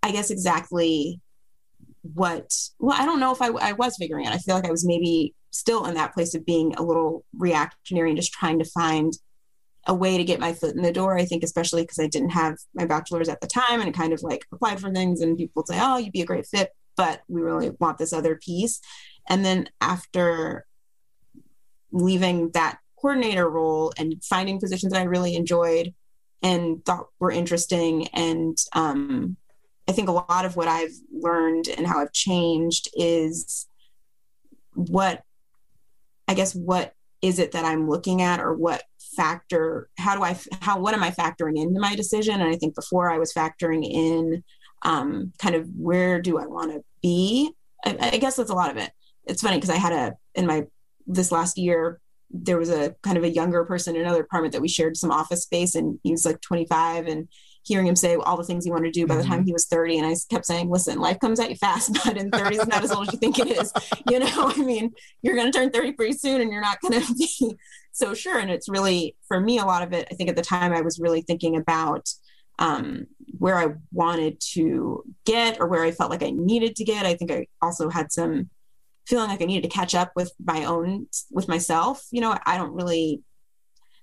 I 0.02 0.12
guess, 0.12 0.30
exactly 0.30 1.20
what, 2.02 2.54
well, 2.78 2.96
I 2.98 3.04
don't 3.04 3.20
know 3.20 3.32
if 3.32 3.42
I, 3.42 3.48
I 3.48 3.72
was 3.72 3.96
figuring 3.96 4.26
it. 4.26 4.32
I 4.32 4.38
feel 4.38 4.54
like 4.54 4.66
I 4.66 4.70
was 4.70 4.86
maybe 4.86 5.34
still 5.50 5.86
in 5.86 5.94
that 5.94 6.14
place 6.14 6.34
of 6.34 6.46
being 6.46 6.74
a 6.74 6.82
little 6.82 7.24
reactionary 7.36 8.10
and 8.10 8.18
just 8.18 8.32
trying 8.32 8.58
to 8.58 8.64
find 8.64 9.12
a 9.88 9.94
way 9.94 10.16
to 10.18 10.24
get 10.24 10.38
my 10.38 10.52
foot 10.52 10.76
in 10.76 10.82
the 10.82 10.92
door. 10.92 11.18
I 11.18 11.24
think, 11.24 11.42
especially 11.42 11.82
because 11.82 11.98
I 11.98 12.06
didn't 12.06 12.30
have 12.30 12.56
my 12.74 12.84
bachelor's 12.84 13.28
at 13.28 13.40
the 13.40 13.46
time 13.46 13.80
and 13.80 13.94
kind 13.94 14.12
of 14.12 14.22
like 14.22 14.44
applied 14.52 14.80
for 14.80 14.92
things, 14.92 15.20
and 15.20 15.36
people 15.36 15.64
say, 15.66 15.78
Oh, 15.80 15.96
you'd 15.96 16.12
be 16.12 16.22
a 16.22 16.26
great 16.26 16.46
fit, 16.46 16.70
but 16.96 17.22
we 17.28 17.40
really 17.40 17.70
want 17.80 17.98
this 17.98 18.12
other 18.12 18.36
piece. 18.36 18.80
And 19.28 19.44
then 19.44 19.68
after 19.80 20.66
leaving 21.90 22.50
that 22.50 22.78
coordinator 23.00 23.48
role 23.48 23.92
and 23.96 24.22
finding 24.24 24.60
positions 24.60 24.92
that 24.92 25.00
I 25.00 25.04
really 25.04 25.34
enjoyed 25.34 25.94
and 26.42 26.84
thought 26.84 27.06
were 27.18 27.30
interesting. 27.30 28.08
And 28.08 28.56
um, 28.72 29.36
I 29.88 29.92
think 29.92 30.08
a 30.08 30.12
lot 30.12 30.44
of 30.44 30.56
what 30.56 30.68
I've 30.68 30.94
learned 31.12 31.68
and 31.68 31.86
how 31.86 32.00
I've 32.00 32.12
changed 32.12 32.90
is 32.94 33.66
what, 34.74 35.22
I 36.26 36.34
guess, 36.34 36.54
what 36.54 36.94
is 37.22 37.38
it 37.38 37.52
that 37.52 37.64
I'm 37.64 37.88
looking 37.88 38.22
at 38.22 38.40
or 38.40 38.54
what 38.54 38.82
factor, 39.18 39.90
how 39.98 40.14
do 40.16 40.22
I, 40.22 40.38
how, 40.62 40.78
what 40.78 40.94
am 40.94 41.02
I 41.02 41.10
factoring 41.10 41.60
into 41.60 41.80
my 41.80 41.96
decision? 41.96 42.40
And 42.40 42.48
I 42.48 42.56
think 42.56 42.74
before 42.74 43.10
I 43.10 43.18
was 43.18 43.32
factoring 43.32 43.84
in 43.84 44.44
um, 44.82 45.32
kind 45.38 45.56
of 45.56 45.68
where 45.76 46.22
do 46.22 46.38
I 46.38 46.46
want 46.46 46.72
to 46.72 46.84
be? 47.02 47.50
I, 47.84 47.96
I 48.12 48.18
guess 48.18 48.36
that's 48.36 48.50
a 48.50 48.54
lot 48.54 48.70
of 48.70 48.76
it. 48.76 48.90
It's 49.26 49.42
funny 49.42 49.56
because 49.56 49.70
I 49.70 49.76
had 49.76 49.92
a, 49.92 50.16
in 50.36 50.46
my, 50.46 50.66
this 51.06 51.32
last 51.32 51.58
year, 51.58 52.00
there 52.30 52.58
was 52.58 52.70
a 52.70 52.94
kind 53.02 53.18
of 53.18 53.24
a 53.24 53.30
younger 53.30 53.64
person 53.64 53.96
in 53.96 54.02
another 54.02 54.22
apartment 54.22 54.52
that 54.52 54.62
we 54.62 54.68
shared 54.68 54.96
some 54.96 55.10
office 55.10 55.42
space 55.42 55.74
and 55.74 55.98
he 56.02 56.12
was 56.12 56.24
like 56.24 56.40
25 56.42 57.06
and 57.06 57.28
hearing 57.68 57.86
him 57.86 57.94
say 57.94 58.16
all 58.16 58.36
the 58.36 58.42
things 58.42 58.64
he 58.64 58.70
wanted 58.70 58.92
to 58.92 59.00
do 59.00 59.06
by 59.06 59.14
the 59.14 59.22
time 59.22 59.40
mm-hmm. 59.40 59.46
he 59.46 59.52
was 59.52 59.66
30 59.66 59.98
and 59.98 60.06
i 60.06 60.14
kept 60.30 60.46
saying 60.46 60.68
listen 60.70 60.98
life 60.98 61.20
comes 61.20 61.38
at 61.38 61.50
you 61.50 61.56
fast 61.56 61.96
but 62.04 62.16
in 62.16 62.30
30 62.30 62.56
is 62.56 62.66
not 62.66 62.82
as 62.82 62.90
old 62.90 63.06
as 63.06 63.12
you 63.12 63.18
think 63.18 63.38
it 63.38 63.46
is 63.48 63.72
you 64.10 64.18
know 64.18 64.26
i 64.56 64.56
mean 64.56 64.90
you're 65.22 65.36
going 65.36 65.50
to 65.50 65.56
turn 65.56 65.70
30 65.70 65.92
pretty 65.92 66.14
soon 66.14 66.40
and 66.40 66.50
you're 66.50 66.62
not 66.62 66.80
going 66.80 67.00
to 67.02 67.14
be 67.14 67.56
so 67.92 68.14
sure 68.14 68.38
and 68.38 68.50
it's 68.50 68.68
really 68.68 69.14
for 69.28 69.38
me 69.38 69.58
a 69.58 69.64
lot 69.64 69.82
of 69.82 69.92
it 69.92 70.08
i 70.10 70.14
think 70.14 70.30
at 70.30 70.36
the 70.36 70.42
time 70.42 70.72
i 70.72 70.80
was 70.80 70.98
really 70.98 71.20
thinking 71.20 71.56
about 71.56 72.08
um, 72.60 73.06
where 73.38 73.56
i 73.56 73.68
wanted 73.92 74.40
to 74.40 75.04
get 75.24 75.60
or 75.60 75.68
where 75.68 75.84
i 75.84 75.92
felt 75.92 76.10
like 76.10 76.22
i 76.22 76.30
needed 76.30 76.74
to 76.74 76.84
get 76.84 77.06
i 77.06 77.14
think 77.14 77.30
i 77.30 77.46
also 77.62 77.88
had 77.88 78.10
some 78.10 78.50
feeling 79.08 79.30
like 79.30 79.40
I 79.40 79.46
needed 79.46 79.68
to 79.68 79.74
catch 79.74 79.94
up 79.94 80.12
with 80.14 80.30
my 80.44 80.66
own 80.66 81.06
with 81.30 81.48
myself. 81.48 82.04
You 82.10 82.20
know, 82.20 82.36
I 82.44 82.58
don't 82.58 82.74
really 82.74 83.22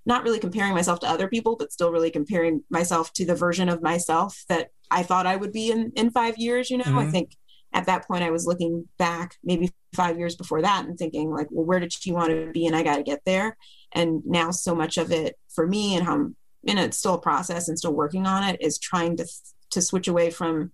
not 0.05 0.23
really 0.23 0.39
comparing 0.39 0.73
myself 0.73 0.99
to 0.99 1.09
other 1.09 1.27
people, 1.27 1.55
but 1.55 1.71
still 1.71 1.91
really 1.91 2.11
comparing 2.11 2.63
myself 2.69 3.11
to 3.13 3.25
the 3.25 3.35
version 3.35 3.69
of 3.69 3.81
myself 3.81 4.43
that 4.49 4.69
I 4.91 5.03
thought 5.03 5.27
I 5.27 5.35
would 5.35 5.51
be 5.51 5.71
in 5.71 5.91
in 5.95 6.11
five 6.11 6.37
years. 6.37 6.69
You 6.69 6.77
know, 6.77 6.83
mm-hmm. 6.85 6.97
I 6.97 7.11
think 7.11 7.31
at 7.73 7.87
that 7.87 8.07
point 8.07 8.23
I 8.23 8.31
was 8.31 8.45
looking 8.45 8.87
back 8.97 9.35
maybe 9.43 9.71
five 9.93 10.17
years 10.17 10.35
before 10.35 10.61
that 10.61 10.85
and 10.85 10.97
thinking 10.97 11.31
like, 11.31 11.47
well, 11.49 11.65
where 11.65 11.79
did 11.79 11.93
she 11.93 12.11
want 12.11 12.29
to 12.29 12.51
be? 12.51 12.67
And 12.67 12.75
I 12.75 12.83
got 12.83 12.97
to 12.97 13.03
get 13.03 13.21
there. 13.25 13.57
And 13.91 14.21
now 14.25 14.51
so 14.51 14.75
much 14.75 14.97
of 14.97 15.11
it 15.11 15.35
for 15.53 15.65
me 15.65 15.95
and 15.95 16.05
how 16.05 16.13
I'm 16.13 16.35
in 16.63 16.77
it's 16.77 16.97
still 16.97 17.15
a 17.15 17.21
process 17.21 17.67
and 17.67 17.77
still 17.77 17.93
working 17.93 18.25
on 18.25 18.43
it 18.43 18.61
is 18.61 18.79
trying 18.79 19.17
to 19.17 19.27
to 19.71 19.81
switch 19.81 20.07
away 20.07 20.29
from 20.29 20.71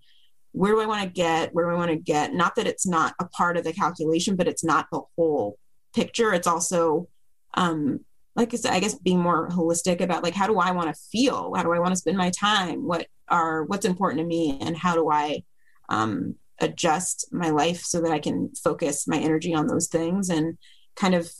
where 0.53 0.73
do 0.73 0.81
I 0.81 0.85
want 0.85 1.03
to 1.03 1.09
get? 1.09 1.53
Where 1.53 1.65
do 1.65 1.71
I 1.71 1.77
want 1.77 1.91
to 1.91 1.97
get? 1.97 2.33
Not 2.33 2.55
that 2.55 2.67
it's 2.67 2.85
not 2.85 3.13
a 3.19 3.25
part 3.25 3.57
of 3.57 3.63
the 3.63 3.73
calculation, 3.73 4.35
but 4.35 4.47
it's 4.47 4.63
not 4.63 4.87
the 4.91 5.01
whole 5.15 5.57
picture. 5.93 6.33
It's 6.33 6.47
also, 6.47 7.07
um, 7.53 8.01
like 8.35 8.53
I 8.53 8.57
said, 8.57 8.71
I 8.71 8.79
guess 8.79 8.95
being 8.95 9.19
more 9.19 9.49
holistic 9.49 10.01
about 10.01 10.23
like 10.23 10.33
how 10.33 10.47
do 10.47 10.59
I 10.59 10.71
want 10.71 10.93
to 10.93 11.01
feel? 11.11 11.53
How 11.53 11.63
do 11.63 11.73
I 11.73 11.79
want 11.79 11.91
to 11.91 11.97
spend 11.97 12.17
my 12.17 12.29
time? 12.31 12.87
What 12.87 13.07
are 13.27 13.63
what's 13.63 13.85
important 13.85 14.21
to 14.21 14.25
me, 14.27 14.57
and 14.61 14.77
how 14.77 14.95
do 14.95 15.09
I 15.09 15.43
um, 15.89 16.35
adjust 16.59 17.27
my 17.31 17.49
life 17.49 17.81
so 17.81 18.01
that 18.01 18.11
I 18.11 18.19
can 18.19 18.51
focus 18.55 19.07
my 19.07 19.17
energy 19.17 19.53
on 19.53 19.67
those 19.67 19.87
things 19.87 20.29
and 20.29 20.57
kind 20.95 21.15
of 21.15 21.31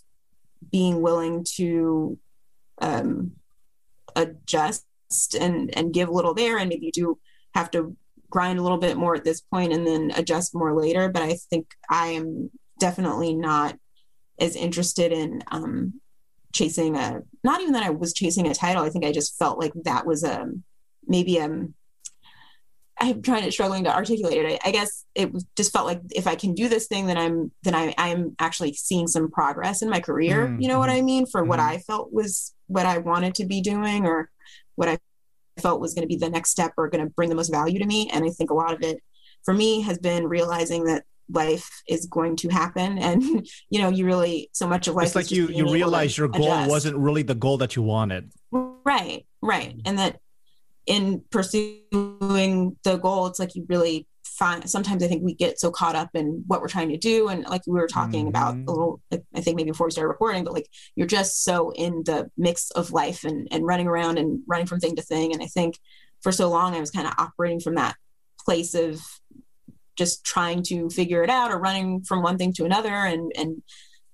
being 0.72 1.02
willing 1.02 1.46
to 1.56 2.18
um, 2.82 3.34
adjust 4.16 4.86
and 5.40 5.76
and 5.76 5.94
give 5.94 6.10
a 6.10 6.14
little 6.14 6.34
there, 6.34 6.58
and 6.58 6.70
maybe 6.70 6.88
you 6.88 6.92
do 6.92 7.20
have 7.54 7.72
to 7.72 7.96
grind 8.30 8.60
a 8.60 8.62
little 8.62 8.78
bit 8.78 8.98
more 8.98 9.16
at 9.16 9.26
this 9.26 9.42
point 9.42 9.74
and 9.74 9.86
then 9.86 10.12
adjust 10.16 10.56
more 10.56 10.74
later. 10.74 11.10
But 11.10 11.22
I 11.22 11.38
think 11.50 11.68
I 11.90 12.08
am 12.08 12.50
definitely 12.80 13.34
not 13.34 13.78
as 14.40 14.56
interested 14.56 15.12
in 15.12 15.44
um, 15.52 16.01
chasing 16.54 16.96
a, 16.96 17.22
not 17.44 17.62
even 17.62 17.74
that 17.74 17.84
I 17.84 17.90
was 17.90 18.14
chasing 18.14 18.48
a 18.48 18.54
title. 18.54 18.84
I 18.84 18.90
think 18.90 19.06
I 19.06 19.12
just 19.12 19.38
felt 19.38 19.60
like 19.60 19.74
that 19.84 20.06
was 20.06 20.24
a, 20.24 20.48
maybe 21.08 21.40
um, 21.40 21.74
I'm 23.00 23.22
trying 23.22 23.44
to 23.44 23.52
struggling 23.52 23.84
to 23.86 23.96
articulate 23.96 24.38
it. 24.38 24.62
I, 24.64 24.70
I, 24.70 24.72
guess 24.72 25.06
it 25.16 25.32
just 25.58 25.74
felt 25.74 25.88
like 25.88 26.02
if 26.12 26.28
I 26.28 26.36
can 26.36 26.54
do 26.54 26.70
this 26.70 26.88
thing, 26.88 27.08
then 27.08 27.18
I'm 27.18 27.52
then 27.64 27.74
I 27.74 27.96
I'm 27.98 28.36
actually 28.38 28.74
seeing 28.74 29.08
some 29.08 29.32
progress 29.32 29.82
in 29.82 29.90
my 29.90 30.00
career. 30.00 30.46
Mm-hmm. 30.46 30.62
You 30.62 30.68
know 30.68 30.78
what 30.78 30.90
mm-hmm. 30.90 31.00
I 31.00 31.02
mean? 31.02 31.26
For 31.26 31.42
mm-hmm. 31.42 31.50
what 31.50 31.60
I 31.60 31.80
felt 31.80 32.14
was 32.14 32.54
what 32.68 32.86
I 32.86 33.00
wanted 33.00 33.34
to 33.36 33.46
be 33.46 33.62
doing, 33.62 34.06
or 34.06 34.30
what 34.76 34.88
I 34.88 35.00
felt 35.60 35.82
was 35.82 35.96
going 35.96 36.04
to 36.04 36.08
be 36.08 36.18
the 36.18 36.30
next 36.30 36.52
step 36.52 36.74
or 36.78 36.90
going 36.90 37.04
to 37.04 37.12
bring 37.12 37.30
the 37.30 37.36
most 37.36 37.52
value 37.52 37.80
to 37.80 37.86
me. 37.86 38.10
And 38.14 38.24
I 38.24 38.30
think 38.30 38.52
a 38.52 38.56
lot 38.56 38.74
of 38.74 38.82
it 38.84 39.02
for 39.44 39.54
me 39.54 39.82
has 39.82 39.98
been 39.98 40.28
realizing 40.28 40.86
that 40.86 41.04
life 41.32 41.70
is 41.88 42.06
going 42.08 42.36
to 42.38 42.50
happen. 42.50 42.98
And 43.12 43.48
you 43.70 43.82
know 43.82 43.90
you 43.90 44.06
really 44.06 44.50
so 44.54 44.68
much 44.68 44.88
of 44.88 44.96
life 44.96 45.08
it's 45.08 45.16
like 45.16 45.32
you 45.32 45.48
you 45.48 45.72
realize 45.72 46.18
your 46.18 46.28
goal 46.28 46.52
adjust. 46.52 46.70
wasn't 46.70 46.98
really 46.98 47.24
the 47.24 47.36
goal 47.36 47.58
that 47.58 47.76
you 47.76 47.82
wanted. 47.82 48.32
Right 48.52 49.26
right. 49.42 49.76
And 49.86 49.98
that 49.98 50.20
in 50.86 51.24
pursuing 51.30 52.78
the 52.84 52.98
goal 53.02 53.28
it's 53.28 53.40
like 53.40 53.56
you 53.56 53.66
really 53.70 54.08
find 54.24 54.68
sometimes 54.68 55.04
i 55.04 55.08
think 55.08 55.24
we 55.24 55.36
get 55.36 55.60
so 55.60 55.70
caught 55.70 55.96
up 55.96 56.10
in 56.16 56.44
what 56.48 56.62
we're 56.62 56.68
trying 56.68 56.90
to 56.90 56.98
do. 56.98 57.28
And 57.28 57.46
like 57.46 57.62
we 57.68 57.80
were 57.80 57.88
talking 57.88 58.22
mm-hmm. 58.22 58.30
about 58.30 58.56
a 58.56 58.72
little 58.72 59.02
i 59.12 59.42
think 59.42 59.58
maybe 59.58 59.72
before 59.72 59.88
we 59.88 59.92
started 59.92 60.10
recording 60.10 60.44
but 60.44 60.54
like 60.54 60.70
you're 60.96 61.08
just 61.08 61.44
so 61.44 61.72
in 61.72 62.04
the 62.06 62.30
mix 62.38 62.72
of 62.72 62.92
life 62.92 63.24
and 63.24 63.48
and 63.52 63.66
running 63.66 63.88
around 63.88 64.18
and 64.18 64.42
running 64.48 64.68
from 64.68 64.80
thing 64.80 64.96
to 64.96 65.02
thing. 65.02 65.34
And 65.34 65.42
i 65.42 65.48
think 65.48 65.78
for 66.22 66.32
so 66.32 66.50
long 66.50 66.76
i 66.76 66.80
was 66.80 66.92
kind 66.92 67.08
of 67.08 67.14
operating 67.18 67.60
from 67.60 67.76
that 67.76 67.96
place 68.46 68.74
of 68.74 69.02
just 70.02 70.24
trying 70.24 70.64
to 70.64 70.90
figure 70.90 71.24
it 71.24 71.30
out 71.30 71.52
or 71.52 71.60
running 71.60 72.02
from 72.04 72.24
one 72.24 72.38
thing 72.38 72.52
to 72.54 72.66
another 72.66 72.90
and 73.12 73.32
and 73.38 73.62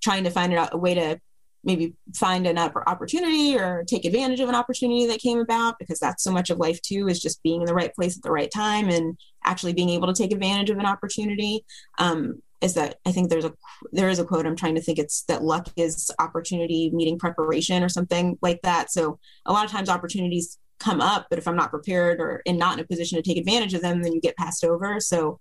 trying 0.02 0.24
to 0.24 0.30
find 0.30 0.52
a 0.52 0.76
way 0.76 0.94
to 0.94 1.18
maybe 1.64 1.94
find 2.14 2.46
an 2.46 2.58
opportunity 2.58 3.58
or 3.58 3.84
take 3.86 4.04
advantage 4.04 4.40
of 4.40 4.48
an 4.48 4.54
opportunity 4.54 5.06
that 5.06 5.18
came 5.18 5.38
about 5.38 5.78
because 5.78 5.98
that's 5.98 6.22
so 6.22 6.30
much 6.30 6.50
of 6.50 6.58
life 6.58 6.80
too 6.82 7.08
is 7.08 7.20
just 7.20 7.42
being 7.42 7.60
in 7.60 7.66
the 7.66 7.74
right 7.74 7.94
place 7.94 8.16
at 8.16 8.22
the 8.22 8.30
right 8.30 8.50
time 8.50 8.88
and 8.88 9.16
actually 9.44 9.72
being 9.72 9.90
able 9.90 10.06
to 10.06 10.14
take 10.14 10.32
advantage 10.32 10.70
of 10.70 10.78
an 10.78 10.86
opportunity. 10.86 11.64
Um, 11.98 12.42
is 12.60 12.74
that 12.74 12.96
i 13.06 13.12
think 13.12 13.30
there's 13.30 13.44
a 13.44 13.52
there 13.92 14.08
is 14.08 14.18
a 14.18 14.24
quote 14.24 14.44
i'm 14.44 14.56
trying 14.56 14.74
to 14.74 14.80
think 14.80 14.98
it's 14.98 15.22
that 15.28 15.44
luck 15.44 15.68
is 15.76 16.10
opportunity 16.18 16.90
meeting 16.92 17.16
preparation 17.16 17.84
or 17.84 17.88
something 17.88 18.36
like 18.42 18.60
that. 18.62 18.90
So 18.90 19.20
a 19.46 19.52
lot 19.52 19.64
of 19.64 19.70
times 19.70 19.88
opportunities 19.88 20.58
come 20.80 21.00
up 21.00 21.26
but 21.30 21.38
if 21.38 21.46
i'm 21.48 21.56
not 21.56 21.70
prepared 21.70 22.20
or 22.20 22.42
and 22.46 22.58
not 22.58 22.74
in 22.74 22.84
a 22.84 22.86
position 22.86 23.16
to 23.16 23.22
take 23.22 23.38
advantage 23.38 23.74
of 23.74 23.82
them 23.82 24.02
then 24.02 24.12
you 24.12 24.20
get 24.20 24.36
passed 24.36 24.64
over. 24.64 24.98
So 24.98 25.38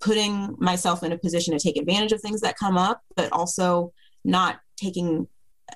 putting 0.00 0.54
myself 0.58 1.02
in 1.02 1.12
a 1.12 1.18
position 1.18 1.56
to 1.56 1.62
take 1.62 1.76
advantage 1.76 2.12
of 2.12 2.20
things 2.20 2.40
that 2.40 2.58
come 2.58 2.76
up 2.76 3.00
but 3.16 3.32
also 3.32 3.92
not 4.24 4.58
taking 4.76 5.26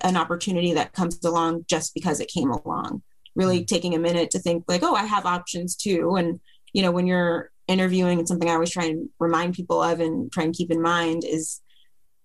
an 0.01 0.15
opportunity 0.15 0.73
that 0.73 0.93
comes 0.93 1.23
along 1.23 1.65
just 1.67 1.93
because 1.93 2.19
it 2.19 2.29
came 2.29 2.51
along. 2.51 3.01
Really 3.35 3.59
mm-hmm. 3.59 3.65
taking 3.65 3.95
a 3.95 3.99
minute 3.99 4.31
to 4.31 4.39
think 4.39 4.65
like 4.67 4.83
oh 4.83 4.95
i 4.95 5.05
have 5.05 5.25
options 5.25 5.75
too. 5.75 6.15
And 6.15 6.39
you 6.73 6.81
know 6.81 6.91
when 6.91 7.07
you're 7.07 7.51
interviewing 7.67 8.19
and 8.19 8.27
something 8.27 8.49
i 8.49 8.53
always 8.53 8.71
try 8.71 8.85
and 8.85 9.09
remind 9.19 9.53
people 9.53 9.81
of 9.81 9.99
and 9.99 10.31
try 10.31 10.43
and 10.43 10.53
keep 10.53 10.71
in 10.71 10.81
mind 10.81 11.23
is 11.23 11.61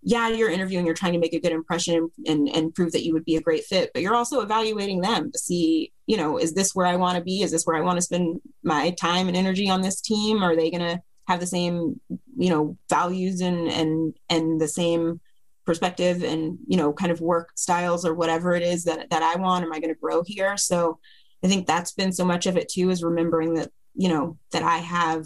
yeah 0.03 0.29
you're 0.29 0.51
interviewing 0.51 0.85
you're 0.85 0.95
trying 0.95 1.13
to 1.13 1.19
make 1.19 1.35
a 1.35 1.41
good 1.41 1.53
impression 1.53 2.11
and, 2.27 2.49
and 2.49 2.75
prove 2.75 2.91
that 2.93 3.05
you 3.05 3.13
would 3.13 3.25
be 3.25 3.37
a 3.37 3.41
great 3.41 3.65
fit 3.65 3.91
but 3.93 4.03
you're 4.03 4.15
also 4.15 4.41
evaluating 4.41 5.01
them 5.01 5.31
to 5.31 5.39
see 5.39 5.93
you 6.07 6.17
know 6.17 6.39
is 6.39 6.55
this 6.55 6.75
where 6.75 6.87
i 6.87 6.97
want 6.97 7.17
to 7.17 7.23
be? 7.23 7.43
Is 7.43 7.51
this 7.51 7.65
where 7.65 7.77
i 7.77 7.81
want 7.81 7.97
to 7.97 8.03
spend 8.03 8.41
my 8.63 8.91
time 8.91 9.29
and 9.29 9.37
energy 9.37 9.69
on 9.69 9.83
this 9.83 10.01
team? 10.01 10.43
Are 10.43 10.57
they 10.57 10.71
going 10.71 10.83
to 10.83 11.01
have 11.27 11.41
the 11.41 11.47
same 11.47 12.01
you 12.37 12.51
know 12.51 12.77
values 12.89 13.41
and 13.41 13.69
and 13.69 14.15
and 14.29 14.61
the 14.61 14.69
same 14.69 15.21
perspective 15.65 16.23
and 16.23 16.59
you 16.67 16.77
know 16.77 16.93
kind 16.93 17.11
of 17.11 17.21
work 17.21 17.51
styles 17.57 18.07
or 18.07 18.15
whatever 18.15 18.55
it 18.55 18.63
is 18.63 18.85
that 18.85 19.11
that 19.11 19.23
I 19.23 19.39
want. 19.39 19.65
Am 19.65 19.73
I 19.73 19.81
going 19.81 19.95
to 19.95 20.01
grow 20.01 20.23
here? 20.25 20.57
So 20.57 20.99
I 21.45 21.49
think 21.49 21.67
that's 21.67 21.93
been 21.93 22.13
so 22.13 22.25
much 22.25 22.47
of 22.47 22.57
it 22.57 22.69
too 22.69 22.91
is 22.91 23.03
remembering 23.03 23.55
that 23.55 23.71
you 23.95 24.09
know 24.09 24.39
that 24.53 24.63
I 24.63 24.79
have 24.79 25.25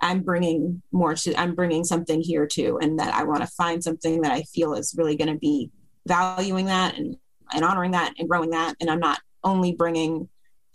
I'm 0.00 0.20
bringing 0.20 0.82
more 0.92 1.14
to 1.14 1.34
I'm 1.34 1.54
bringing 1.54 1.84
something 1.84 2.20
here 2.20 2.46
too 2.46 2.78
and 2.80 2.98
that 2.98 3.12
I 3.14 3.24
want 3.24 3.40
to 3.40 3.46
find 3.48 3.82
something 3.82 4.22
that 4.22 4.32
I 4.32 4.42
feel 4.42 4.74
is 4.74 4.94
really 4.96 5.16
going 5.16 5.32
to 5.32 5.38
be 5.38 5.70
valuing 6.06 6.66
that 6.66 6.96
and 6.96 7.16
and 7.52 7.64
honoring 7.64 7.92
that 7.92 8.14
and 8.18 8.28
growing 8.28 8.50
that. 8.50 8.76
And 8.80 8.90
I'm 8.90 9.00
not 9.00 9.20
only 9.42 9.72
bringing 9.72 10.28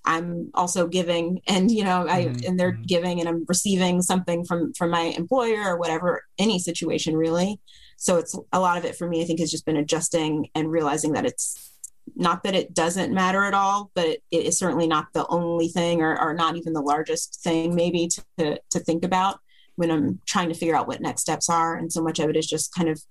I'm 0.06 0.52
also 0.54 0.88
giving 0.88 1.42
and 1.48 1.72
you 1.72 1.84
know 1.84 2.06
I 2.08 2.26
mm-hmm. 2.26 2.48
and 2.48 2.60
they're 2.60 2.74
mm-hmm. 2.74 2.84
giving 2.84 3.20
and 3.20 3.30
I'm 3.30 3.46
receiving 3.48 4.02
something 4.02 4.44
from 4.44 4.74
from 4.74 4.90
my 4.90 5.14
employer 5.18 5.62
or 5.66 5.78
whatever 5.78 6.24
any 6.38 6.60
situation 6.60 7.16
really 7.16 7.60
so 7.98 8.18
it's 8.18 8.38
a 8.52 8.60
lot 8.60 8.78
of 8.78 8.86
it 8.86 8.96
for 8.96 9.08
me 9.08 9.22
I 9.22 9.26
think 9.26 9.40
has 9.40 9.52
just 9.52 9.66
been 9.66 9.78
adjusting 9.78 10.50
and 10.56 10.72
realizing 10.72 11.14
that 11.14 11.26
it's 11.26 11.72
not 12.16 12.44
that 12.44 12.54
it 12.54 12.74
doesn't 12.74 13.14
matter 13.14 13.46
at 13.46 13.54
all 13.54 13.92
but 13.96 14.06
it, 14.06 14.24
it 14.32 14.46
is 14.46 14.58
certainly 14.58 14.88
not 14.88 15.08
the 15.14 15.26
only 15.28 15.70
thing 15.70 16.02
or, 16.02 16.20
or 16.20 16.34
not 16.34 16.58
even 16.58 16.74
the 16.74 16.82
largest 16.82 17.42
thing 17.42 17.74
maybe 17.74 18.10
to, 18.38 18.60
to 18.70 18.80
think 18.80 19.06
about 19.06 19.40
when 19.76 19.90
I'm 19.90 20.20
trying 20.26 20.50
to 20.50 20.56
figure 20.56 20.76
out 20.76 20.88
what 20.88 21.02
next 21.02 21.22
steps 21.22 21.50
are 21.50 21.78
and 21.78 21.92
so 21.92 22.04
much 22.04 22.20
of 22.20 22.30
it 22.30 22.36
is 22.36 22.48
just 22.48 22.74
kind 22.76 22.90
of 22.90 23.02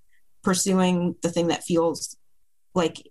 pursuing 0.43 1.15
the 1.23 1.29
thing 1.29 1.47
that 1.47 1.63
feels 1.63 2.15
like 2.75 3.01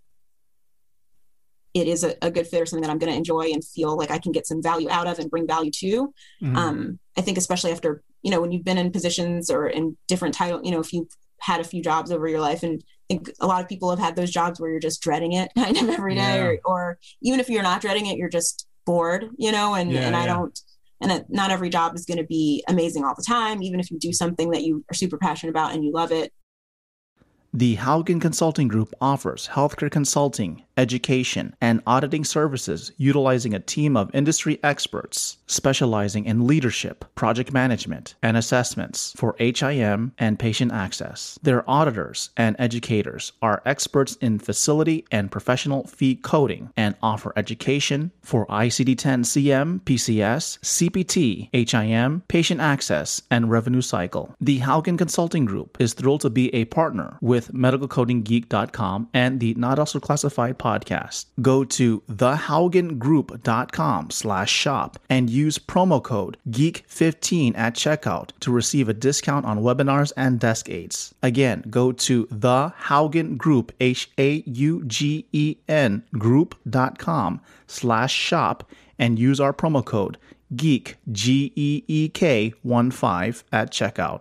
it 1.75 1.89
is 1.89 2.05
a, 2.05 2.15
a, 2.23 2.31
good 2.31 2.47
fit 2.47 2.61
or 2.61 2.67
something 2.67 2.83
that 2.83 2.91
I'm 2.91 2.99
going 2.99 3.13
to 3.13 3.17
enjoy 3.17 3.51
and 3.53 3.65
feel 3.65 3.97
like 3.97 4.11
I 4.11 4.19
can 4.19 4.33
get 4.33 4.47
some 4.47 4.63
value 4.63 4.91
out 4.91 5.07
of 5.07 5.19
and 5.19 5.31
bring 5.31 5.47
value 5.47 5.71
to. 5.71 6.13
Mm-hmm. 6.43 6.57
Um, 6.57 6.99
I 7.17 7.23
think 7.23 7.39
especially 7.39 7.73
after 7.73 8.03
you 8.23 8.31
know 8.31 8.41
when 8.41 8.53
you've 8.53 8.65
been 8.65 8.79
in 8.79 8.91
positions 8.91 9.51
or 9.51 9.67
in 9.67 9.97
different 10.09 10.35
title, 10.35 10.61
you 10.63 10.71
know, 10.71 10.81
if 10.81 10.93
you've 10.93 11.09
had 11.41 11.61
a 11.61 11.65
few 11.65 11.83
jobs 11.83 12.13
over 12.13 12.29
your 12.29 12.41
life, 12.41 12.63
and 12.63 12.83
I 12.85 13.15
think 13.15 13.31
a 13.41 13.47
lot 13.47 13.63
of 13.63 13.69
people 13.69 13.91
have 13.91 13.99
had 13.99 14.17
those 14.17 14.31
jobs 14.31 14.61
where 14.61 14.71
you're 14.71 14.81
just 14.81 15.03
dreading 15.03 15.33
it 15.33 15.51
kind 15.57 15.77
of 15.77 15.89
every 15.89 16.15
day, 16.15 16.37
yeah. 16.37 16.45
or, 16.45 16.61
or, 16.65 16.99
even 17.23 17.41
if 17.41 17.49
you're 17.49 17.63
not 17.63 17.81
dreading 17.81 18.07
it, 18.07 18.17
you're 18.17 18.29
just 18.29 18.67
bored, 18.85 19.29
you 19.37 19.53
know. 19.53 19.75
And 19.75 19.91
yeah, 19.91 20.03
and 20.03 20.17
I 20.17 20.27
don't. 20.27 20.59
And 21.01 21.11
it, 21.11 21.27
not 21.29 21.51
every 21.51 21.69
job 21.69 21.97
is 21.97 22.05
going 22.05 22.19
to 22.19 22.25
be 22.25 22.63
amazing 22.69 23.03
all 23.03 23.15
the 23.17 23.25
time. 23.27 23.61
Even 23.63 23.81
if 23.81 23.91
you 23.91 23.99
do 23.99 24.13
something 24.13 24.51
that 24.51 24.63
you 24.63 24.85
are 24.89 24.95
super 24.95 25.19
passionate 25.19 25.51
about 25.51 25.75
and 25.75 25.85
you 25.85 25.91
love 25.93 26.13
it, 26.13 26.33
the 27.55 27.77
Haugen 27.77 28.19
Consulting 28.19 28.67
Group 28.67 28.95
offers 28.99 29.51
healthcare 29.53 29.91
consulting, 29.91 30.63
education, 30.77 31.55
and 31.61 31.83
auditing 31.87 32.25
services 32.25 32.93
utilizing 32.97 33.55
a 33.55 33.61
team 33.61 33.97
of 33.97 34.15
industry 34.15 34.59
experts 34.63 35.39
specializing 35.47 36.25
in 36.25 36.47
leadership, 36.47 37.05
project 37.15 37.53
management, 37.53 38.15
and 38.23 38.37
assessments 38.37 39.13
for 39.17 39.37
HIM 39.39 40.13
and 40.19 40.39
patient 40.39 40.73
access. 40.73 41.39
Their 41.43 41.69
auditors 41.69 42.31
and 42.37 42.57
educators 42.59 43.33
are 43.43 43.63
experts 43.65 44.17
in 44.17 44.39
facility 44.39 45.05
and 45.11 45.31
professional 45.31 45.87
fee 45.87 46.17
coding 46.17 46.71
and 46.77 46.97
offer 47.03 47.33
education 47.37 48.11
for 48.23 48.47
ICD 48.47 48.97
10 48.99 49.23
CM, 49.25 49.81
PCS, 49.83 50.59
CPT, 50.61 51.49
HIM, 51.53 52.23
patient 52.29 52.61
access, 52.61 53.23
and 53.31 53.51
revenue 53.51 53.81
cycle. 53.81 54.35
The 54.41 54.61
Haugen 54.61 54.99
Consulting 54.99 55.45
Group 55.45 55.77
is 55.81 55.93
thrilled 55.93 56.23
to 56.23 56.31
be 56.31 56.53
a 56.55 56.65
partner 56.67 57.19
with 57.21 57.53
medicalcodinggeek.com 57.53 59.09
and 59.13 59.41
the 59.41 59.55
Not 59.55 59.79
Elsewhere 59.79 60.01
Classified 60.01 60.59
podcast. 60.59 60.72
Go 61.41 61.65
to 61.65 62.01
thehaugengroup.com 62.11 64.11
slash 64.11 64.51
shop 64.51 64.99
and 65.09 65.31
use 65.31 65.59
promo 65.59 66.03
code 66.03 66.37
GEEK15 66.49 67.57
at 67.57 67.75
checkout 67.75 68.31
to 68.41 68.51
receive 68.51 68.89
a 68.89 68.95
discount 68.95 69.47
on 69.47 69.61
webinars 69.61 70.13
and 70.17 70.41
desk 70.41 70.69
aids. 70.69 71.15
Again, 71.23 71.65
go 71.71 71.93
to 71.93 72.27
the 72.31 72.73
Haugen 72.85 73.37
Group, 73.37 73.73
H-A-U-G-E-N 73.81 74.43
group.com 76.19 77.41
slash 77.67 78.13
shop 78.13 78.71
and 78.99 79.19
use 79.19 79.41
our 79.41 79.53
promo 79.53 79.85
code 79.85 80.17
GEEK, 80.55 80.95
G-E-E-K 81.11 82.55
1-5 82.65 83.43
at 83.53 83.71
checkout. 83.71 84.21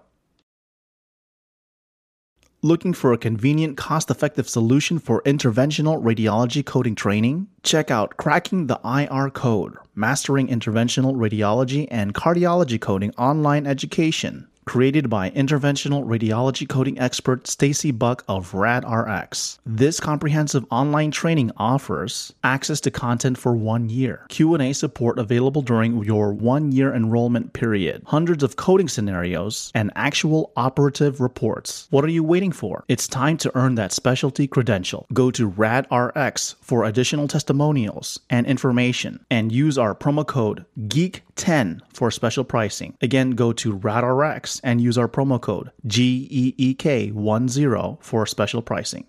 Looking 2.63 2.93
for 2.93 3.11
a 3.11 3.17
convenient, 3.17 3.75
cost 3.75 4.11
effective 4.11 4.47
solution 4.47 4.99
for 4.99 5.23
interventional 5.23 5.99
radiology 5.99 6.63
coding 6.63 6.93
training? 6.93 7.47
Check 7.63 7.89
out 7.89 8.17
Cracking 8.17 8.67
the 8.67 8.79
IR 8.85 9.31
Code 9.31 9.77
Mastering 9.95 10.47
Interventional 10.47 11.15
Radiology 11.15 11.87
and 11.89 12.13
Cardiology 12.13 12.79
Coding 12.79 13.15
Online 13.17 13.65
Education 13.65 14.47
created 14.65 15.09
by 15.09 15.29
interventional 15.31 16.05
radiology 16.05 16.67
coding 16.67 16.99
expert 16.99 17.47
Stacy 17.47 17.91
Buck 17.91 18.23
of 18.27 18.51
RadRx. 18.51 19.59
This 19.65 19.99
comprehensive 19.99 20.65
online 20.69 21.11
training 21.11 21.51
offers 21.57 22.33
access 22.43 22.79
to 22.81 22.91
content 22.91 23.37
for 23.37 23.55
1 23.55 23.89
year, 23.89 24.25
Q&A 24.29 24.73
support 24.73 25.17
available 25.17 25.61
during 25.61 26.03
your 26.03 26.33
1-year 26.33 26.93
enrollment 26.93 27.53
period, 27.53 28.03
hundreds 28.05 28.43
of 28.43 28.55
coding 28.55 28.87
scenarios, 28.87 29.71
and 29.73 29.91
actual 29.95 30.51
operative 30.55 31.19
reports. 31.19 31.87
What 31.89 32.03
are 32.03 32.09
you 32.09 32.23
waiting 32.23 32.51
for? 32.51 32.83
It's 32.87 33.07
time 33.07 33.37
to 33.37 33.51
earn 33.55 33.75
that 33.75 33.91
specialty 33.91 34.47
credential. 34.47 35.07
Go 35.13 35.31
to 35.31 35.49
RadRx 35.49 36.55
for 36.61 36.85
additional 36.85 37.27
testimonials 37.27 38.19
and 38.29 38.45
information 38.45 39.25
and 39.29 39.51
use 39.51 39.77
our 39.77 39.95
promo 39.95 40.25
code 40.25 40.65
GEEK10 40.87 41.79
for 41.93 42.11
special 42.11 42.43
pricing. 42.43 42.95
Again, 43.01 43.31
go 43.31 43.53
to 43.53 43.77
RadRx 43.77 44.50
and 44.59 44.81
use 44.81 44.97
our 44.97 45.07
promo 45.07 45.39
code 45.39 45.71
GEEK10 45.87 48.03
for 48.03 48.25
special 48.25 48.61
pricing. 48.61 49.05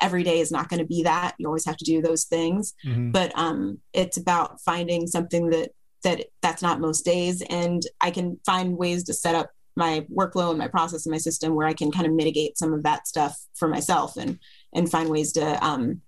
Every 0.00 0.22
day 0.22 0.40
is 0.40 0.50
not 0.50 0.68
going 0.68 0.80
to 0.80 0.86
be 0.86 1.02
that. 1.02 1.34
You 1.38 1.46
always 1.46 1.66
have 1.66 1.76
to 1.76 1.84
do 1.84 2.00
those 2.00 2.24
things, 2.24 2.74
mm-hmm. 2.86 3.10
but 3.10 3.36
um, 3.38 3.78
it's 3.92 4.16
about 4.16 4.60
finding 4.60 5.06
something 5.06 5.50
that 5.50 5.70
that 6.02 6.26
that's 6.40 6.62
not 6.62 6.80
most 6.80 7.04
days, 7.04 7.42
and 7.42 7.82
I 8.00 8.10
can 8.10 8.38
find 8.46 8.78
ways 8.78 9.04
to 9.04 9.12
set 9.12 9.34
up 9.34 9.50
my 9.76 10.06
workflow 10.14 10.50
and 10.50 10.58
my 10.58 10.68
process 10.68 11.04
and 11.04 11.12
my 11.12 11.18
system 11.18 11.54
where 11.54 11.66
I 11.66 11.74
can 11.74 11.90
kind 11.90 12.06
of 12.06 12.12
mitigate 12.12 12.56
some 12.56 12.72
of 12.72 12.82
that 12.84 13.06
stuff 13.06 13.38
for 13.54 13.68
myself 13.68 14.16
and 14.16 14.38
and 14.72 14.90
find 14.90 15.10
ways 15.10 15.32
to 15.32 15.64
um, 15.64 16.00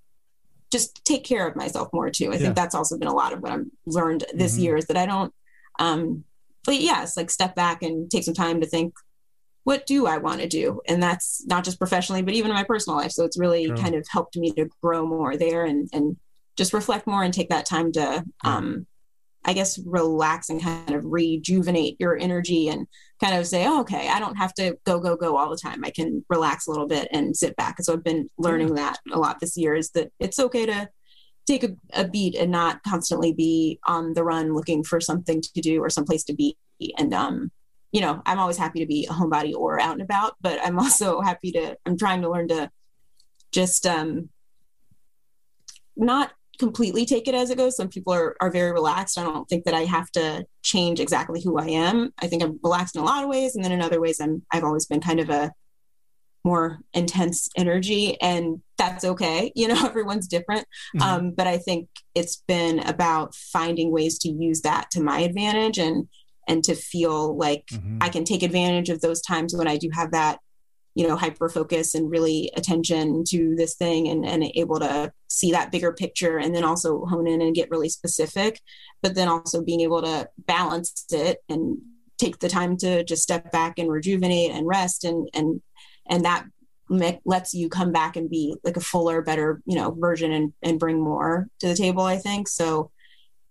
just 0.70 1.04
take 1.04 1.24
care 1.24 1.46
of 1.46 1.54
myself 1.54 1.88
more 1.92 2.10
too. 2.10 2.30
I 2.30 2.34
yeah. 2.34 2.38
think 2.38 2.56
that's 2.56 2.74
also 2.74 2.98
been 2.98 3.08
a 3.08 3.14
lot 3.14 3.32
of 3.32 3.40
what 3.40 3.52
I've 3.52 3.66
learned 3.86 4.24
this 4.32 4.54
mm-hmm. 4.54 4.62
year 4.62 4.76
is 4.76 4.86
that 4.86 4.96
I 4.96 5.06
don't 5.06 5.32
um, 5.78 6.24
but 6.64 6.80
yes, 6.80 7.16
like 7.16 7.30
step 7.30 7.54
back 7.54 7.82
and 7.82 8.10
take 8.10 8.24
some 8.24 8.34
time 8.34 8.60
to 8.60 8.66
think, 8.66 8.94
what 9.64 9.86
do 9.86 10.06
I 10.06 10.18
want 10.18 10.40
to 10.40 10.48
do? 10.48 10.80
And 10.88 11.02
that's 11.02 11.44
not 11.46 11.64
just 11.64 11.78
professionally, 11.78 12.22
but 12.22 12.34
even 12.34 12.50
in 12.50 12.56
my 12.56 12.64
personal 12.64 12.98
life. 12.98 13.12
So 13.12 13.24
it's 13.24 13.38
really 13.38 13.70
kind 13.72 13.94
of 13.94 14.06
helped 14.10 14.36
me 14.36 14.50
to 14.52 14.68
grow 14.82 15.06
more 15.06 15.36
there 15.36 15.64
and 15.64 15.88
and 15.92 16.16
just 16.56 16.74
reflect 16.74 17.06
more 17.06 17.22
and 17.22 17.32
take 17.32 17.48
that 17.48 17.64
time 17.66 17.92
to 17.92 18.24
um 18.44 18.86
I 19.44 19.54
guess 19.54 19.78
relax 19.84 20.50
and 20.50 20.62
kind 20.62 20.94
of 20.94 21.04
rejuvenate 21.04 21.96
your 21.98 22.16
energy 22.16 22.68
and 22.68 22.86
kind 23.20 23.36
of 23.36 23.46
say, 23.46 23.66
oh, 23.66 23.80
okay, 23.80 24.08
I 24.08 24.20
don't 24.20 24.36
have 24.36 24.54
to 24.54 24.76
go, 24.84 25.00
go, 25.00 25.16
go 25.16 25.36
all 25.36 25.50
the 25.50 25.56
time. 25.56 25.84
I 25.84 25.90
can 25.90 26.24
relax 26.28 26.66
a 26.66 26.70
little 26.70 26.86
bit 26.86 27.08
and 27.12 27.36
sit 27.36 27.56
back. 27.56 27.74
And 27.78 27.84
so 27.84 27.94
I've 27.94 28.04
been 28.04 28.28
learning 28.38 28.76
that 28.76 28.98
a 29.12 29.18
lot 29.18 29.40
this 29.40 29.56
year 29.56 29.74
is 29.74 29.90
that 29.90 30.12
it's 30.20 30.38
okay 30.38 30.66
to 30.66 30.88
take 31.46 31.64
a, 31.64 31.70
a, 31.92 32.06
beat 32.06 32.34
and 32.34 32.50
not 32.50 32.82
constantly 32.84 33.32
be 33.32 33.80
on 33.86 34.14
the 34.14 34.24
run 34.24 34.54
looking 34.54 34.84
for 34.84 35.00
something 35.00 35.40
to 35.40 35.60
do 35.60 35.82
or 35.82 35.90
someplace 35.90 36.24
to 36.24 36.34
be. 36.34 36.56
And 36.98 37.12
um, 37.12 37.50
you 37.90 38.00
know, 38.00 38.22
I'm 38.26 38.38
always 38.38 38.56
happy 38.56 38.80
to 38.80 38.86
be 38.86 39.06
a 39.06 39.12
homebody 39.12 39.54
or 39.54 39.80
out 39.80 39.92
and 39.92 40.02
about, 40.02 40.36
but 40.40 40.58
I'm 40.64 40.78
also 40.80 41.20
happy 41.20 41.52
to 41.52 41.76
I'm 41.86 41.98
trying 41.98 42.22
to 42.22 42.30
learn 42.30 42.48
to 42.48 42.70
just 43.52 43.86
um 43.86 44.30
not 45.96 46.32
completely 46.58 47.04
take 47.04 47.28
it 47.28 47.34
as 47.34 47.50
it 47.50 47.58
goes. 47.58 47.76
Some 47.76 47.88
people 47.88 48.12
are, 48.12 48.36
are 48.40 48.50
very 48.50 48.72
relaxed. 48.72 49.18
I 49.18 49.24
don't 49.24 49.48
think 49.48 49.64
that 49.64 49.74
I 49.74 49.80
have 49.80 50.10
to 50.12 50.44
change 50.62 51.00
exactly 51.00 51.42
who 51.42 51.58
I 51.58 51.66
am. 51.66 52.12
I 52.20 52.28
think 52.28 52.42
I'm 52.42 52.60
relaxed 52.62 52.94
in 52.94 53.02
a 53.02 53.04
lot 53.04 53.24
of 53.24 53.28
ways. 53.28 53.56
And 53.56 53.64
then 53.64 53.72
in 53.72 53.82
other 53.82 54.00
ways, 54.00 54.20
I'm, 54.20 54.42
I've 54.52 54.64
always 54.64 54.86
been 54.86 55.00
kind 55.00 55.20
of 55.20 55.28
a 55.28 55.50
more 56.44 56.80
intense 56.92 57.48
energy 57.56 58.20
and 58.20 58.60
that's 58.76 59.04
okay 59.04 59.52
you 59.56 59.68
know 59.68 59.86
everyone's 59.86 60.26
different 60.26 60.66
mm-hmm. 60.96 61.02
um, 61.02 61.30
but 61.30 61.46
i 61.46 61.58
think 61.58 61.88
it's 62.14 62.42
been 62.48 62.80
about 62.80 63.34
finding 63.34 63.92
ways 63.92 64.18
to 64.18 64.28
use 64.28 64.62
that 64.62 64.90
to 64.90 65.00
my 65.00 65.20
advantage 65.20 65.78
and 65.78 66.08
and 66.48 66.64
to 66.64 66.74
feel 66.74 67.36
like 67.36 67.66
mm-hmm. 67.72 67.98
i 68.00 68.08
can 68.08 68.24
take 68.24 68.42
advantage 68.42 68.90
of 68.90 69.00
those 69.00 69.20
times 69.20 69.54
when 69.54 69.68
i 69.68 69.76
do 69.76 69.88
have 69.92 70.10
that 70.12 70.38
you 70.94 71.06
know 71.06 71.16
hyper 71.16 71.48
focus 71.48 71.94
and 71.94 72.10
really 72.10 72.50
attention 72.56 73.24
to 73.24 73.54
this 73.56 73.74
thing 73.74 74.08
and, 74.08 74.26
and 74.26 74.44
able 74.54 74.78
to 74.78 75.12
see 75.28 75.52
that 75.52 75.72
bigger 75.72 75.92
picture 75.92 76.38
and 76.38 76.54
then 76.54 76.64
also 76.64 77.04
hone 77.06 77.26
in 77.26 77.40
and 77.40 77.54
get 77.54 77.70
really 77.70 77.88
specific 77.88 78.60
but 79.02 79.14
then 79.14 79.28
also 79.28 79.62
being 79.62 79.80
able 79.80 80.02
to 80.02 80.28
balance 80.38 81.06
it 81.10 81.38
and 81.48 81.78
take 82.18 82.38
the 82.38 82.48
time 82.48 82.76
to 82.76 83.02
just 83.04 83.22
step 83.22 83.50
back 83.50 83.78
and 83.78 83.90
rejuvenate 83.90 84.50
and 84.50 84.66
rest 84.66 85.04
and 85.04 85.28
and 85.34 85.62
and 86.08 86.24
that 86.24 86.46
lets 87.24 87.54
you 87.54 87.68
come 87.70 87.90
back 87.90 88.16
and 88.16 88.28
be 88.28 88.54
like 88.64 88.76
a 88.76 88.80
fuller 88.80 89.22
better 89.22 89.62
you 89.64 89.76
know 89.76 89.92
version 89.92 90.30
and, 90.30 90.52
and 90.62 90.78
bring 90.78 91.00
more 91.00 91.48
to 91.58 91.66
the 91.66 91.74
table 91.74 92.02
i 92.02 92.18
think 92.18 92.48
so 92.48 92.90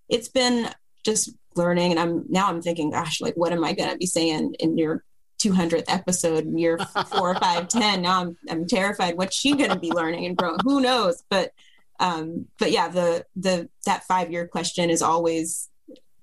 it's 0.10 0.28
been 0.28 0.70
just 1.04 1.32
learning 1.56 1.91
and 1.91 1.99
i'm 1.99 2.24
now 2.30 2.47
i'm 2.47 2.62
thinking 2.62 2.91
gosh 2.91 3.20
like 3.20 3.34
what 3.36 3.52
am 3.52 3.64
i 3.64 3.74
going 3.74 3.89
to 3.89 3.97
be 3.97 4.06
saying 4.06 4.54
in 4.60 4.78
your 4.78 5.04
200th 5.41 5.86
episode, 5.88 6.58
year 6.58 6.78
four, 7.08 7.36
five, 7.36 7.68
ten. 7.68 8.02
Now 8.02 8.22
I'm 8.22 8.38
I'm 8.49 8.68
terrified. 8.68 9.18
What's 9.18 9.36
she 9.36 9.56
going 9.56 9.72
to 9.72 9.80
be 9.80 9.91
learning 9.91 10.26
and 10.26 10.38
growing? 10.38 10.60
Who 10.64 10.82
knows? 10.82 11.24
But 11.30 11.52
um, 11.99 12.47
but 12.60 12.72
yeah, 12.72 12.88
the 12.88 13.26
the 13.36 13.70
that 13.86 14.04
five 14.04 14.32
year 14.32 14.47
question 14.47 14.89
is 14.89 15.02
always 15.02 15.70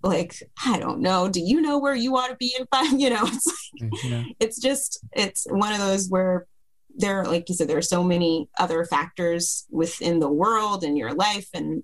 like 0.02 0.34
I 0.64 0.78
don't 0.78 1.00
know. 1.00 1.28
Do 1.28 1.40
you 1.40 1.60
know 1.60 1.78
where 1.78 1.94
you 1.94 2.12
want 2.12 2.30
to 2.30 2.36
be 2.36 2.54
in 2.58 2.66
five? 2.70 2.98
You 2.98 3.10
know, 3.10 3.22
it's 3.24 3.46
like, 3.80 3.90
mm, 3.90 4.10
Yeah. 4.10 4.24
it's 4.40 4.60
just 4.60 5.00
it's 5.12 5.46
one 5.48 5.72
of 5.72 5.78
those 5.80 6.08
where 6.08 6.46
there, 6.96 7.24
like 7.24 7.48
you 7.48 7.54
said, 7.54 7.68
there 7.68 7.78
are 7.78 7.82
so 7.82 8.02
many 8.02 8.48
other 8.58 8.84
factors 8.84 9.66
within 9.70 10.18
the 10.20 10.30
world 10.30 10.82
and 10.84 10.96
your 10.98 11.12
life 11.14 11.48
and 11.54 11.82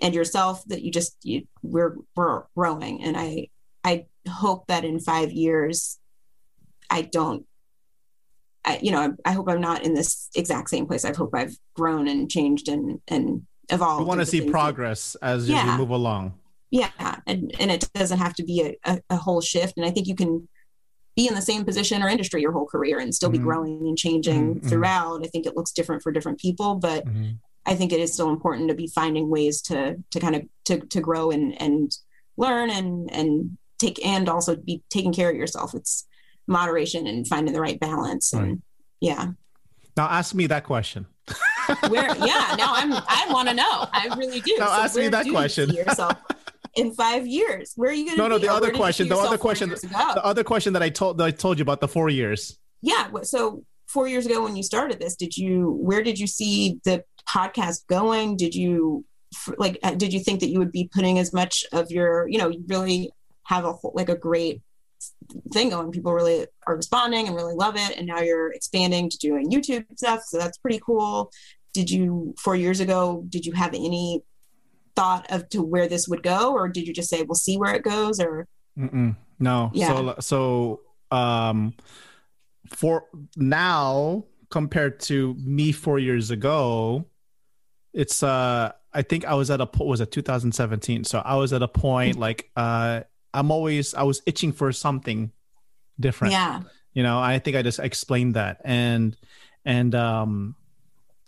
and 0.00 0.14
yourself 0.14 0.62
that 0.66 0.82
you 0.82 0.90
just 0.92 1.16
you, 1.22 1.42
we're 1.62 1.96
we're 2.14 2.44
growing 2.56 3.02
and 3.02 3.16
i 3.16 3.48
i 3.82 4.06
hope 4.30 4.64
that 4.68 4.84
in 4.84 5.00
five 5.00 5.32
years 5.32 5.98
i 6.88 7.02
don't 7.02 7.44
i 8.64 8.78
you 8.80 8.92
know 8.92 9.00
i, 9.24 9.30
I 9.30 9.32
hope 9.32 9.48
i'm 9.48 9.60
not 9.60 9.82
in 9.82 9.94
this 9.94 10.28
exact 10.36 10.70
same 10.70 10.86
place 10.86 11.04
i 11.04 11.12
hope 11.12 11.30
i've 11.34 11.56
grown 11.74 12.06
and 12.06 12.30
changed 12.30 12.68
and 12.68 13.00
and 13.08 13.42
evolved 13.70 14.04
We 14.04 14.08
want 14.08 14.20
to 14.20 14.26
see 14.26 14.38
things 14.38 14.52
that- 14.52 14.58
progress 14.58 15.16
as 15.20 15.48
you 15.48 15.56
move 15.76 15.90
along. 15.90 16.34
Yeah 16.70 16.90
and 17.26 17.52
and 17.58 17.70
it 17.70 17.88
doesn't 17.94 18.18
have 18.18 18.34
to 18.34 18.44
be 18.44 18.60
a, 18.62 18.92
a, 18.92 19.00
a 19.10 19.16
whole 19.16 19.40
shift 19.40 19.74
and 19.76 19.86
i 19.86 19.90
think 19.90 20.06
you 20.06 20.14
can 20.14 20.48
be 21.16 21.26
in 21.26 21.34
the 21.34 21.42
same 21.42 21.64
position 21.64 22.02
or 22.02 22.08
industry 22.08 22.40
your 22.42 22.52
whole 22.52 22.66
career 22.66 22.98
and 22.98 23.14
still 23.14 23.28
Mhm. 23.30 23.32
be 23.32 23.38
growing 23.38 23.86
and 23.88 23.96
changing 23.98 24.54
Mhm, 24.56 24.60
mhm. 24.60 24.68
throughout 24.68 25.24
i 25.24 25.28
think 25.28 25.46
it 25.46 25.56
looks 25.56 25.72
different 25.72 26.02
for 26.02 26.12
different 26.12 26.38
people 26.38 26.74
but 26.76 27.04
Mhm. 27.06 27.38
I 27.66 27.74
think 27.74 27.92
it 27.92 28.00
is 28.00 28.14
still 28.14 28.30
important 28.30 28.68
to 28.70 28.74
be 28.74 28.86
finding 28.86 29.28
ways 29.28 29.60
to 29.62 29.96
to 30.12 30.20
kind 30.20 30.36
of 30.36 30.42
to 30.66 30.80
to 30.86 31.00
grow 31.02 31.30
and 31.30 31.60
and 31.60 31.94
learn 32.38 32.70
and 32.70 33.10
and 33.12 33.58
take 33.78 34.02
and 34.06 34.26
also 34.28 34.56
be 34.56 34.82
taking 34.88 35.12
care 35.12 35.28
of 35.28 35.36
yourself. 35.36 35.74
It's 35.74 36.06
moderation 36.46 37.06
and 37.06 37.28
finding 37.28 37.52
the 37.52 37.60
right 37.60 37.78
balance. 37.78 38.32
And 38.32 38.62
yeah, 39.00 39.32
Now 39.98 40.08
ask 40.08 40.34
me 40.34 40.46
that 40.46 40.64
question. 40.64 41.06
where 41.90 42.16
yeah, 42.24 42.54
now 42.56 42.72
I'm 42.74 42.90
I 42.94 43.26
want 43.30 43.48
to 43.50 43.54
know. 43.54 43.86
I 43.92 44.14
really 44.16 44.40
do. 44.40 44.54
Now 44.58 44.72
ask 44.72 44.96
me 44.96 45.08
that 45.08 45.24
do 45.26 45.32
question. 45.32 45.68
yourself 45.68 46.16
in 46.78 46.94
five 46.94 47.26
years. 47.26 47.72
Where 47.76 47.90
are 47.90 47.94
you 47.94 48.04
going 48.06 48.16
to 48.16 48.22
No, 48.22 48.28
no, 48.28 48.38
the 48.38 48.48
other 48.48 48.60
where 48.66 48.70
did 48.70 48.76
you 48.76 48.82
question- 48.82 49.08
the 49.08 49.16
other 49.16 49.38
question- 49.38 49.70
The 49.70 50.24
other 50.24 50.44
question 50.44 50.72
that 50.74 50.82
I 50.82 50.90
told 50.90 51.18
that 51.18 51.24
I 51.24 51.30
told 51.30 51.58
you 51.58 51.62
about 51.62 51.80
the 51.80 51.88
four 51.88 52.08
years. 52.08 52.58
yeah 52.82 53.08
so 53.22 53.64
four 53.88 54.06
years 54.06 54.26
ago 54.26 54.42
when 54.44 54.54
you 54.54 54.62
started 54.62 55.00
this 55.00 55.16
did 55.16 55.32
you 55.36 55.54
where 55.88 56.02
did 56.08 56.16
you 56.18 56.26
see 56.26 56.78
the 56.84 57.02
podcast 57.36 57.86
going? 57.88 58.36
Did 58.36 58.54
you 58.54 59.04
like 59.64 59.78
uh, 59.82 59.94
did 60.02 60.12
you 60.14 60.20
think 60.20 60.40
that 60.40 60.48
you 60.52 60.58
would 60.62 60.72
be 60.80 60.88
putting 60.96 61.18
as 61.18 61.32
much 61.40 61.54
of 61.72 61.90
your 61.90 62.10
you 62.32 62.38
know 62.40 62.48
you 62.48 62.62
really 62.68 63.10
have 63.52 63.64
a 63.64 63.72
whole, 63.72 63.92
like 63.94 64.08
a 64.08 64.16
great 64.16 64.56
thing 65.54 65.70
going. 65.70 65.90
People 65.92 66.12
really 66.12 66.46
are 66.66 66.76
responding 66.76 67.26
and 67.26 67.34
really 67.36 67.54
love 67.54 67.76
it 67.76 67.96
and 67.96 68.06
now 68.06 68.20
you're 68.20 68.52
expanding 68.52 69.08
to 69.10 69.18
doing 69.18 69.50
youtube 69.50 69.84
stuff 69.96 70.20
so 70.26 70.38
that's 70.38 70.58
pretty 70.58 70.80
cool. 70.84 71.30
Did 71.74 71.90
you 71.90 72.34
four 72.44 72.56
years 72.56 72.80
ago 72.80 73.24
did 73.28 73.44
you 73.46 73.52
have 73.52 73.72
any 73.74 74.22
thought 74.98 75.30
of 75.30 75.48
to 75.50 75.62
where 75.62 75.88
this 75.88 76.08
would 76.08 76.22
go 76.22 76.52
or 76.52 76.68
did 76.68 76.86
you 76.86 76.92
just 76.92 77.08
say 77.08 77.22
we'll 77.22 77.34
see 77.34 77.56
where 77.56 77.74
it 77.74 77.82
goes 77.84 78.18
or 78.20 78.46
Mm-mm. 78.78 79.16
No. 79.38 79.70
Yeah. 79.74 79.88
So 79.88 80.14
so 80.20 81.16
um 81.16 81.74
for 82.70 83.04
now 83.36 84.24
compared 84.50 85.00
to 85.00 85.34
me 85.38 85.72
4 85.72 85.98
years 85.98 86.30
ago 86.30 87.04
it's 87.92 88.22
uh 88.22 88.72
I 88.92 89.02
think 89.02 89.24
I 89.26 89.34
was 89.34 89.50
at 89.50 89.60
a 89.60 89.66
po- 89.66 89.84
was 89.84 90.00
it 90.00 90.10
2017. 90.10 91.04
So 91.04 91.18
I 91.24 91.36
was 91.36 91.52
at 91.52 91.62
a 91.62 91.68
point 91.68 92.18
like 92.18 92.50
uh 92.56 93.02
I'm 93.34 93.50
always 93.50 93.94
I 93.94 94.02
was 94.02 94.22
itching 94.26 94.52
for 94.52 94.72
something 94.72 95.30
different. 96.00 96.32
yeah 96.32 96.62
you 96.94 97.02
know 97.02 97.18
i 97.20 97.38
think 97.38 97.56
i 97.56 97.62
just 97.62 97.80
explained 97.80 98.34
that 98.34 98.60
and 98.64 99.16
and 99.64 99.94
um 99.94 100.54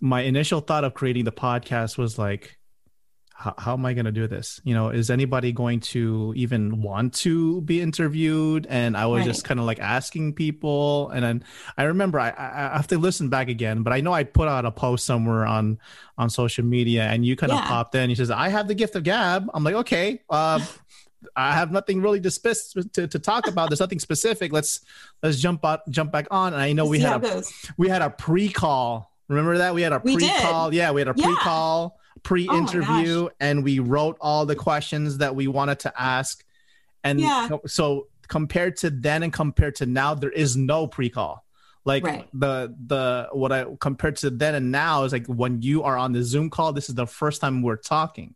my 0.01 0.21
initial 0.23 0.61
thought 0.61 0.85
of 0.85 0.95
creating 0.95 1.25
the 1.25 1.33
podcast 1.33 1.99
was 1.99 2.19
like 2.19 2.57
how, 3.41 3.55
how 3.57 3.73
am 3.73 3.87
i 3.87 3.95
going 3.95 4.05
to 4.05 4.13
do 4.13 4.27
this 4.27 4.61
you 4.65 4.75
know 4.75 4.91
is 4.91 5.09
anybody 5.09 5.51
going 5.51 5.81
to 5.81 6.33
even 6.37 6.83
want 6.83 7.15
to 7.15 7.63
be 7.63 7.81
interviewed 7.81 8.67
and 8.69 8.97
i 8.97 9.07
was 9.07 9.21
Right. 9.21 9.27
just 9.27 9.45
kind 9.45 9.59
of 9.59 9.65
like 9.65 9.81
asking 9.81 10.35
people 10.35 11.09
and 11.09 11.25
then 11.25 11.45
i 11.79 11.85
remember 11.85 12.21
I, 12.21 12.29
I 12.37 12.77
have 12.77 12.87
to 12.89 12.99
listen 12.99 13.31
back 13.31 13.49
again 13.49 13.83
but 13.83 13.95
i 13.95 14.01
know 14.03 14.13
i 14.13 14.25
put 14.25 14.47
out 14.47 14.67
a 14.67 14.71
post 14.71 15.07
somewhere 15.07 15.47
on 15.47 15.79
on 16.19 16.29
social 16.29 16.65
media 16.67 17.05
and 17.05 17.25
you 17.25 17.35
kind 17.35 17.51
of 17.53 17.59
Yeah. 17.61 17.67
popped 17.69 17.95
in 17.95 18.11
you 18.11 18.17
says 18.17 18.31
i 18.31 18.49
have 18.51 18.69
the 18.69 18.75
gift 18.75 18.95
of 18.95 19.05
gab 19.05 19.49
i'm 19.55 19.65
like 19.65 19.75
okay 19.77 20.21
uh 20.29 20.61
I 21.37 21.53
have 21.53 21.71
nothing 21.71 22.01
really 22.01 22.19
to, 22.73 22.83
to 22.95 23.07
to 23.07 23.19
talk 23.19 23.47
about. 23.47 23.69
There's 23.69 23.81
nothing 23.81 23.99
specific. 23.99 24.55
Let's 24.55 24.81
let's 25.23 25.37
jump 25.39 25.63
out, 25.67 25.81
jump 25.91 26.11
back 26.13 26.27
on. 26.31 26.55
And 26.55 26.63
I 26.63 26.73
know 26.73 26.87
we 26.87 26.99
had 26.99 27.23
a 27.23 27.43
we 27.77 27.91
had 27.91 28.01
a 28.01 28.09
pre-call. 28.09 29.13
Remember 29.29 29.59
that 29.59 29.75
we 29.75 29.83
had 29.83 29.93
a 29.93 30.01
pre-call. 30.01 30.73
Yeah, 30.73 30.93
we 30.93 31.03
had 31.03 31.09
a 31.09 31.11
Oh 31.11 31.23
pre-call, 31.23 32.00
pre-interview, 32.23 33.29
and 33.41 33.65
we 33.65 33.79
wrote 33.79 34.17
all 34.21 34.47
the 34.47 34.57
questions 34.57 35.19
that 35.19 35.35
we 35.35 35.47
wanted 35.49 35.79
to 35.81 35.93
ask. 36.01 36.45
And 37.05 37.21
Yeah. 37.21 37.49
so 37.67 38.09
compared 38.29 38.77
to 38.79 38.91
then 38.91 39.23
and 39.23 39.33
compared 39.33 39.75
to 39.77 39.87
now, 39.87 40.15
there 40.15 40.31
is 40.31 40.57
no 40.57 40.87
pre-call. 40.87 41.45
Like 41.85 42.05
Right. 42.05 42.29
the 42.35 42.75
the 42.87 43.29
what 43.33 43.53
I 43.53 43.65
compared 43.81 44.17
to 44.17 44.31
then 44.31 44.55
and 44.55 44.71
now 44.71 45.05
is 45.05 45.13
like 45.13 45.27
when 45.27 45.63
you 45.63 45.83
are 45.83 45.97
on 45.97 46.13
the 46.13 46.23
Zoom 46.23 46.51
call, 46.51 46.73
this 46.75 46.89
is 46.91 46.95
the 46.95 47.07
first 47.07 47.41
time 47.41 47.63
we're 47.63 47.77
talking 47.77 48.35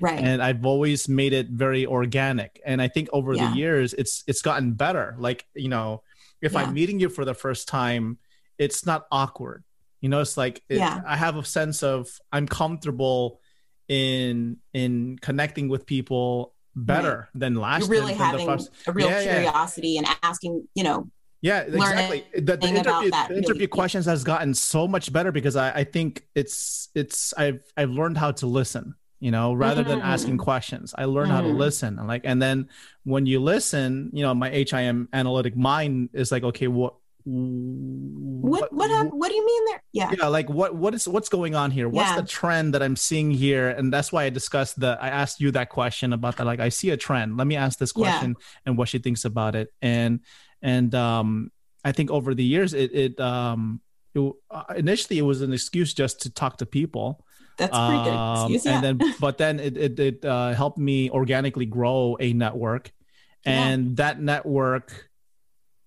right 0.00 0.18
and 0.18 0.42
I've 0.42 0.64
always 0.66 1.08
made 1.08 1.32
it 1.32 1.48
very 1.48 1.86
organic. 1.86 2.60
And 2.64 2.80
I 2.80 2.88
think 2.88 3.08
over 3.12 3.34
Yeah. 3.34 3.50
the 3.50 3.56
years, 3.56 3.94
it's 3.94 4.22
it's 4.28 4.42
gotten 4.42 4.74
better. 4.74 5.16
Like 5.18 5.44
you 5.54 5.68
know, 5.68 6.02
if 6.40 6.52
Yeah. 6.52 6.60
I'm 6.60 6.72
meeting 6.72 7.00
you 7.00 7.08
for 7.08 7.24
the 7.24 7.34
first 7.34 7.66
time, 7.66 8.18
it's 8.58 8.86
not 8.86 9.06
awkward. 9.10 9.64
You 10.04 10.10
know, 10.10 10.20
it's 10.20 10.36
like 10.36 10.62
it, 10.68 10.76
Yeah. 10.76 11.00
I 11.06 11.16
have 11.16 11.36
a 11.38 11.44
sense 11.46 11.82
of 11.82 12.10
I'm 12.30 12.46
comfortable 12.46 13.40
in 13.88 14.58
in 14.74 15.18
connecting 15.22 15.68
with 15.68 15.86
people 15.86 16.52
better 16.76 17.30
than 17.34 17.54
last. 17.54 17.80
you're 17.80 17.88
really 17.88 18.12
than- 18.12 18.36
than 18.36 18.48
having 18.48 18.66
a 18.86 18.92
real 18.92 19.08
Yeah, 19.08 19.20
yeah. 19.20 19.32
curiosity 19.34 19.96
and 19.96 20.06
asking 20.22 20.68
you 20.74 20.84
know 20.84 21.08
yeah 21.40 21.60
exactly 21.60 22.24
the, 22.34 22.56
the 22.58 22.66
interview, 22.68 23.10
the 23.10 23.26
really- 23.30 23.38
interview 23.42 23.62
yeah. 23.62 23.66
questions 23.78 24.04
has 24.06 24.24
gotten 24.24 24.52
so 24.54 24.86
much 24.88 25.10
better 25.12 25.32
because 25.32 25.56
I, 25.56 25.70
I 25.80 25.84
think 25.84 26.26
it's 26.34 26.88
it's 26.94 27.32
i've 27.42 27.60
i've 27.78 27.90
learned 27.90 28.18
how 28.18 28.32
to 28.32 28.46
listen 28.46 28.94
you 29.20 29.30
know 29.30 29.52
rather 29.54 29.84
than 29.84 30.00
Mm. 30.00 30.04
asking 30.14 30.38
questions 30.38 30.94
i 30.98 31.04
learned 31.04 31.30
how 31.30 31.42
to 31.42 31.48
Mm. 31.48 31.56
listen 31.66 31.98
and 31.98 32.08
like 32.08 32.22
and 32.24 32.42
then 32.42 32.68
when 33.04 33.24
you 33.26 33.38
listen 33.40 34.10
you 34.12 34.22
know 34.22 34.34
my 34.34 34.50
HIM 34.50 35.08
analytic 35.12 35.54
mind 35.56 36.10
is 36.12 36.32
like 36.32 36.42
okay 36.50 36.66
what 36.68 36.94
what 37.26 38.72
what 38.72 38.90
hap- 38.90 39.12
what 39.12 39.28
do 39.28 39.34
you 39.34 39.46
mean 39.46 39.64
there 39.66 39.82
yeah 39.92 40.10
yeah 40.18 40.26
like 40.26 40.48
what 40.50 40.74
what 40.76 40.94
is 40.94 41.08
what's 41.08 41.28
going 41.30 41.54
on 41.54 41.70
here 41.70 41.88
what's 41.88 42.10
Yeah. 42.10 42.20
the 42.20 42.26
trend 42.26 42.74
that 42.74 42.82
i'm 42.82 42.96
seeing 42.96 43.30
here 43.30 43.70
and 43.70 43.92
that's 43.92 44.12
why 44.12 44.24
i 44.24 44.30
discussed 44.30 44.78
the 44.78 44.98
i 45.00 45.08
asked 45.08 45.40
you 45.40 45.50
that 45.52 45.70
question 45.70 46.12
about 46.12 46.36
that 46.36 46.44
like 46.46 46.60
i 46.60 46.68
see 46.68 46.90
a 46.90 46.96
trend 46.96 47.36
let 47.38 47.46
me 47.46 47.56
ask 47.56 47.78
this 47.78 47.92
Yeah. 47.96 48.02
question 48.10 48.36
and 48.66 48.76
what 48.76 48.88
she 48.88 48.98
thinks 48.98 49.24
about 49.24 49.54
it 49.54 49.68
and 49.80 50.20
and 50.60 50.94
um 50.94 51.50
i 51.84 51.92
think 51.92 52.10
over 52.10 52.34
the 52.34 52.44
years 52.44 52.74
it 52.74 52.94
it 52.94 53.18
um 53.20 53.80
it, 54.14 54.32
uh, 54.50 54.64
initially 54.76 55.18
it 55.18 55.22
was 55.22 55.40
an 55.40 55.52
excuse 55.52 55.94
just 55.94 56.20
to 56.22 56.30
talk 56.30 56.58
to 56.58 56.66
people 56.66 57.24
that's 57.56 57.76
pretty 57.78 58.02
good 58.04 58.12
Um, 58.12 58.34
excuse 58.52 58.64
yeah. 58.66 58.74
and 58.74 58.84
then 59.00 59.14
but 59.20 59.38
then 59.38 59.60
it 59.60 59.76
it, 59.78 59.98
it 59.98 60.24
uh, 60.24 60.52
helped 60.52 60.78
me 60.78 61.08
organically 61.10 61.66
grow 61.66 62.16
a 62.20 62.32
network 62.34 62.92
Yeah. 63.46 63.64
and 63.68 63.96
that 63.96 64.20
network 64.20 65.08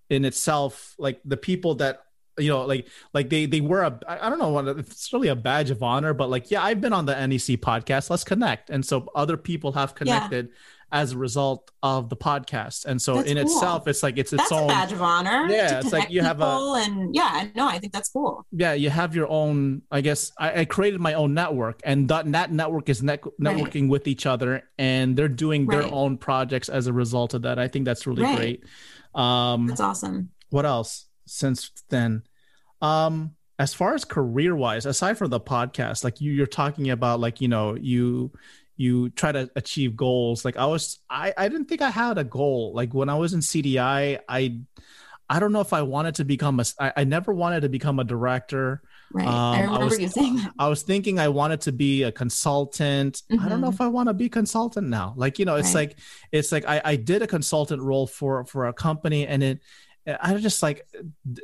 in 0.09 0.25
itself 0.25 0.95
like 0.97 1.19
the 1.25 1.37
people 1.37 1.75
that 1.75 2.03
you 2.39 2.49
know 2.49 2.65
like 2.65 2.87
like 3.13 3.29
they 3.29 3.45
they 3.47 3.61
were 3.61 3.81
a 3.81 3.99
i 4.07 4.29
don't 4.29 4.37
know 4.39 4.49
what 4.49 4.67
it's 4.67 5.11
really 5.11 5.27
a 5.27 5.35
badge 5.35 5.71
of 5.71 5.81
honor 5.81 6.13
but 6.13 6.29
like 6.29 6.51
yeah 6.51 6.63
i've 6.63 6.79
been 6.79 6.93
on 6.93 7.05
the 7.05 7.13
nec 7.27 7.39
podcast. 7.61 8.09
Let's 8.09 8.23
connect. 8.23 8.69
And 8.69 8.85
so 8.85 9.07
other 9.15 9.37
people 9.37 9.71
have 9.73 9.95
connected 9.95 10.49
as 10.89 11.11
a 11.11 11.17
result 11.17 11.69
of 11.83 12.07
the 12.07 12.15
podcast. 12.15 12.85
And 12.85 13.01
so 13.01 13.15
That's 13.15 13.29
in 13.29 13.35
cool. 13.37 13.45
itself 13.45 13.87
it's 13.89 14.03
like 14.03 14.17
it's 14.17 14.31
its 14.31 14.43
that's 14.43 14.51
a 14.51 14.55
own 14.55 14.67
badge 14.67 14.91
of 14.93 15.01
honor 15.01 15.47
Yeah, 15.49 15.79
it's 15.79 15.91
like 15.91 16.09
you 16.11 16.21
have 16.21 16.39
a- 16.39 16.73
and 16.85 17.13
yeah 17.13 17.47
no 17.55 17.67
i 17.67 17.79
think 17.79 17.91
that's 17.91 18.09
cool. 18.09 18.45
Yeah 18.51 18.73
you 18.73 18.89
have 18.91 19.15
your 19.15 19.27
own 19.29 19.81
i 19.91 19.99
guess 20.01 20.31
i, 20.37 20.61
I 20.61 20.65
created 20.65 21.01
my 21.01 21.15
own 21.15 21.33
network 21.33 21.81
and 21.83 22.07
that, 22.09 22.31
that 22.31 22.51
network 22.53 22.87
is 22.87 23.01
net, 23.03 23.21
networking 23.41 23.89
with 23.89 24.07
each 24.07 24.25
other 24.27 24.63
and 24.77 25.17
they're 25.17 25.27
doing 25.27 25.65
their 25.67 25.81
Right. 25.81 25.91
own 25.91 26.17
projects 26.19 26.69
as 26.69 26.85
a 26.87 26.93
result 26.93 27.33
of 27.33 27.41
that. 27.41 27.57
I 27.59 27.67
think 27.67 27.83
that's 27.85 28.05
really 28.07 28.23
Right. 28.23 28.37
great 28.37 28.63
um 29.17 29.67
that's 29.67 29.81
awesome. 29.81 30.29
what 30.49 30.65
else 30.65 31.07
since 31.25 31.71
then? 31.89 32.23
Um 32.81 33.35
as 33.59 33.73
far 33.73 33.95
as 33.95 34.05
career 34.05 34.55
wise 34.55 34.85
aside 34.85 35.17
from 35.17 35.31
the 35.31 35.39
podcast 35.39 36.03
like 36.03 36.21
you 36.21 36.31
you're 36.31 36.45
talking 36.45 36.91
about 36.91 37.19
like 37.19 37.41
you 37.41 37.47
know 37.47 37.75
you 37.75 38.31
you 38.75 39.09
try 39.09 39.31
to 39.31 39.49
achieve 39.55 39.95
goals. 39.95 40.45
Like 40.45 40.57
i 40.57 40.65
was 40.65 40.99
i 41.09 41.33
i 41.35 41.49
didn't 41.49 41.65
think 41.65 41.81
i 41.81 41.89
had 41.89 42.17
a 42.17 42.23
goal. 42.23 42.73
Like 42.73 42.93
when 42.93 43.09
i 43.09 43.15
was 43.15 43.33
in 43.33 43.39
cdi 43.41 44.19
i 44.29 44.59
i 45.29 45.39
don't 45.39 45.51
know 45.51 45.61
if 45.61 45.73
i 45.73 45.81
wanted 45.81 46.15
to 46.15 46.23
become 46.25 46.59
a 46.59 46.65
i, 46.79 46.93
I 46.97 47.03
never 47.03 47.33
wanted 47.33 47.61
to 47.61 47.69
become 47.69 47.99
a 47.99 48.03
director 48.03 48.81
right 49.13 49.27
Um, 49.27 49.33
i 49.33 49.57
I 49.57 49.61
remember 49.63 49.85
was- 49.85 49.99
you 49.99 50.07
saying 50.09 50.35
that 50.37 50.53
I 50.59 50.67
was 50.67 50.83
thinking 50.83 51.19
I 51.19 51.27
wanted 51.29 51.61
to 51.61 51.71
be 51.71 52.03
a 52.03 52.11
consultant. 52.11 53.23
I 53.31 53.49
don't 53.49 53.61
know 53.61 53.69
Mhm. 53.69 53.73
if 53.73 53.81
I 53.81 53.87
want 53.87 54.07
to 54.09 54.13
be 54.13 54.29
consultant 54.29 54.87
now. 54.87 55.13
Like, 55.15 55.39
you 55.39 55.45
know, 55.45 55.55
it's 55.55 55.73
Right. 55.73 55.89
like 55.89 55.99
it's 56.31 56.51
like 56.51 56.65
I, 56.67 56.81
I 56.83 56.95
did 56.95 57.21
a 57.21 57.27
consultant 57.27 57.81
role 57.81 58.07
for 58.07 58.45
for 58.45 58.67
a 58.67 58.73
company 58.73 59.25
and 59.27 59.43
it 59.43 59.59
I 60.21 60.31
was 60.31 60.41
just 60.41 60.63
like, 60.63 60.87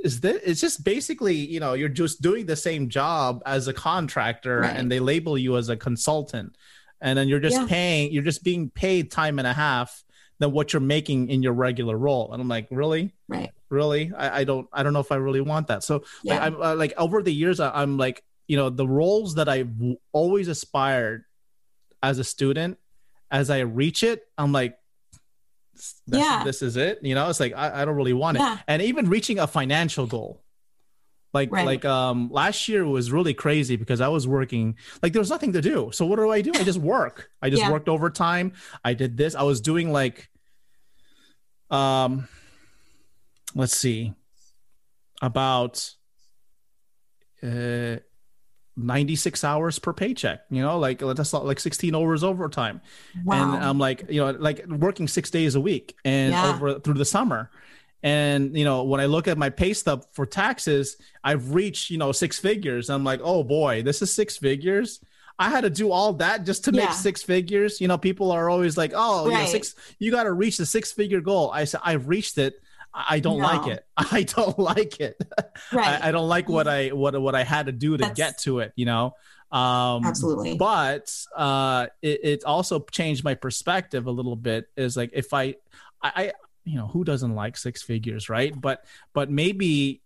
is 0.06 0.22
this? 0.22 0.42
It's 0.46 0.62
just 0.62 0.86
basically, 0.86 1.36
you 1.36 1.60
know, 1.60 1.74
you're 1.74 1.90
just 1.90 2.22
doing 2.22 2.46
the 2.46 2.56
same 2.56 2.88
job 2.88 3.42
as 3.46 3.68
a 3.68 3.74
contractor, 3.74 4.60
Right. 4.62 4.74
and 4.78 4.90
they 4.90 5.02
label 5.02 5.38
you 5.38 5.58
as 5.58 5.68
a 5.68 5.76
consultant, 5.76 6.56
and 7.02 7.18
then 7.20 7.28
you're 7.28 7.42
just 7.42 7.58
Yeah. 7.60 7.68
paying, 7.68 8.14
you're 8.14 8.24
just 8.24 8.42
being 8.42 8.70
paid 8.70 9.12
time 9.12 9.38
and 9.38 9.46
a 9.46 9.52
half 9.52 10.06
than 10.40 10.54
what 10.54 10.72
you're 10.72 10.80
making 10.98 11.28
in 11.30 11.44
your 11.44 11.52
regular 11.52 11.98
role. 11.98 12.32
And 12.32 12.42
I'm 12.42 12.48
like, 12.48 12.68
really, 12.72 13.14
Right. 13.28 13.52
Really? 13.74 14.12
I, 14.16 14.40
I 14.40 14.44
don't, 14.46 14.68
I 14.72 14.84
don't 14.84 14.94
know 14.94 15.02
if 15.02 15.12
I 15.12 15.16
really 15.18 15.42
want 15.42 15.68
that. 15.68 15.84
So, 15.84 16.04
like, 16.24 16.40
I'm 16.40 16.56
uh, 16.62 16.76
like 16.76 16.94
over 16.98 17.22
the 17.22 17.34
years, 17.34 17.60
I, 17.60 17.70
I'm 17.82 17.98
like, 17.98 18.24
you 18.48 18.56
know, 18.56 18.70
the 18.70 18.88
roles 18.88 19.36
that 19.36 19.50
I've 19.50 19.72
always 20.14 20.48
aspired 20.48 21.26
as 22.02 22.20
a 22.20 22.24
student, 22.24 22.78
as 23.32 23.50
I 23.50 23.60
reach 23.60 24.04
it, 24.04 24.22
I'm 24.38 24.52
like. 24.54 24.78
This, 25.76 26.22
Yeah. 26.22 26.44
this 26.46 26.62
is 26.62 26.78
it. 26.78 27.00
You 27.02 27.16
know, 27.16 27.28
it's 27.30 27.40
like 27.40 27.54
I, 27.56 27.82
I 27.82 27.86
don't 27.86 27.96
really 27.96 28.14
want 28.14 28.38
it 28.38 28.44
and 28.68 28.82
even 28.84 29.10
reaching 29.10 29.40
a 29.40 29.48
financial 29.48 30.06
goal 30.06 30.44
like 31.34 31.52
Right. 31.52 31.66
like 31.66 31.84
um 31.84 32.30
last 32.32 32.70
year 32.70 32.86
was 32.86 33.12
really 33.12 33.34
crazy 33.34 33.76
because 33.76 34.00
i 34.00 34.08
was 34.08 34.28
working 34.28 34.78
like 35.02 35.14
there 35.14 35.20
was 35.20 35.32
nothing 35.32 35.52
to 35.54 35.62
do 35.62 35.90
so 35.92 36.06
what 36.06 36.18
do 36.18 36.30
i 36.30 36.42
do 36.42 36.52
i 36.54 36.64
just 36.64 36.78
work 36.96 37.32
i 37.42 37.50
just 37.50 37.64
Yeah. 37.64 37.72
worked 37.72 37.90
overtime 37.90 38.54
i 38.86 38.94
did 38.94 39.18
this 39.18 39.34
i 39.34 39.42
was 39.42 39.60
doing 39.62 39.92
like 39.92 40.30
um 41.72 42.28
let's 43.56 43.76
see 43.78 44.14
about 45.22 45.90
uh 47.42 47.98
96 48.76 49.44
hours 49.44 49.78
per 49.78 49.94
paycheck 49.94 50.42
you 50.50 50.62
know 50.62 50.80
like 50.80 50.98
that's 51.00 51.32
like 51.34 51.60
16 51.60 51.94
hours 51.96 52.24
overtime 52.24 52.82
Wow. 53.24 53.54
and 53.56 53.64
I'm 53.64 53.78
like, 53.80 54.06
you 54.10 54.20
know, 54.20 54.32
like 54.32 54.66
working 54.68 55.08
six 55.08 55.30
days 55.30 55.54
a 55.56 55.62
week 55.62 55.96
and 56.04 56.34
Yeah. 56.34 56.50
over 56.50 56.80
through 56.80 56.96
the 56.96 57.06
summer. 57.06 57.52
And 58.02 58.58
you 58.58 58.66
know, 58.66 58.84
when 58.84 59.00
I 59.00 59.06
look 59.06 59.28
at 59.30 59.38
my 59.38 59.50
pay 59.50 59.74
stub 59.74 60.04
for 60.12 60.26
taxes, 60.26 60.98
I've 61.24 61.54
reached 61.54 61.90
you 61.92 61.98
know 62.00 62.12
six 62.12 62.40
figures. 62.40 62.90
I'm 62.90 63.04
like, 63.06 63.22
oh 63.24 63.44
boy, 63.44 63.82
this 63.84 64.02
is 64.02 64.12
six 64.14 64.36
figures. 64.36 65.00
I 65.40 65.50
had 65.50 65.62
to 65.62 65.70
do 65.70 65.92
all 65.92 66.14
that 66.14 66.44
just 66.44 66.66
to 66.66 66.72
make 66.72 66.86
Yeah. 66.90 66.92
six 66.92 67.22
figures. 67.24 67.80
You 67.80 67.88
know, 67.88 67.98
people 67.98 68.32
are 68.32 68.50
always 68.50 68.76
like, 68.78 68.92
oh, 68.96 69.30
Right. 69.30 69.48
six. 69.48 69.76
You 70.00 70.12
got 70.12 70.24
to 70.24 70.34
reach 70.34 70.58
the 70.58 70.66
six 70.66 70.92
figure 70.92 71.22
goal. 71.22 71.50
I 71.52 71.64
said, 71.66 71.82
I've 71.84 72.08
reached 72.08 72.38
it. 72.40 72.56
I 73.10 73.20
don't 73.20 73.40
like 73.40 73.68
it. 73.68 73.86
I 73.98 74.24
don't 74.24 74.60
like 74.60 75.00
it. 75.00 75.20
right. 75.72 76.02
I, 76.04 76.10
I 76.10 76.12
don't 76.12 76.28
like 76.30 76.48
what 76.48 76.68
I 76.68 76.90
what 76.90 77.20
what 77.22 77.36
I 77.36 77.44
had 77.44 77.66
to 77.66 77.72
do 77.72 77.98
to 77.98 78.02
That's- 78.02 78.18
get 78.18 78.38
to 78.40 78.60
it. 78.60 78.74
You 78.76 78.86
know. 78.86 79.16
Um, 79.52 80.04
Absolutely. 80.04 80.58
but 80.58 81.16
uh 81.36 81.86
it, 82.02 82.20
it 82.24 82.44
also 82.44 82.80
changed 82.90 83.24
my 83.24 83.36
perspective 83.36 84.08
a 84.08 84.12
little 84.12 84.36
bit 84.36 84.66
is 84.76 84.98
like 84.98 85.12
if 85.14 85.32
I, 85.32 85.54
I 86.02 86.12
i 86.16 86.32
you 86.66 86.76
know 86.76 86.88
who 86.88 87.04
doesn't 87.04 87.36
like 87.36 87.56
six 87.56 87.84
figures 87.84 88.30
right 88.30 88.60
but 88.60 88.84
but 89.14 89.30
maybe 89.30 90.02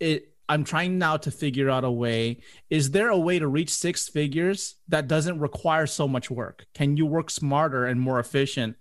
it 0.00 0.32
i'm 0.48 0.64
trying 0.64 0.96
now 0.96 1.18
to 1.18 1.30
figure 1.30 1.68
out 1.68 1.84
a 1.84 1.90
way 1.90 2.38
is 2.70 2.90
there 2.92 3.10
a 3.10 3.18
way 3.18 3.38
to 3.38 3.46
reach 3.46 3.68
six 3.68 4.08
figures 4.08 4.76
that 4.88 5.06
doesn't 5.06 5.38
require 5.38 5.86
so 5.86 6.08
much 6.08 6.30
work 6.30 6.64
can 6.72 6.96
you 6.96 7.04
work 7.04 7.28
smarter 7.30 7.84
and 7.84 8.00
more 8.00 8.18
efficient 8.18 8.74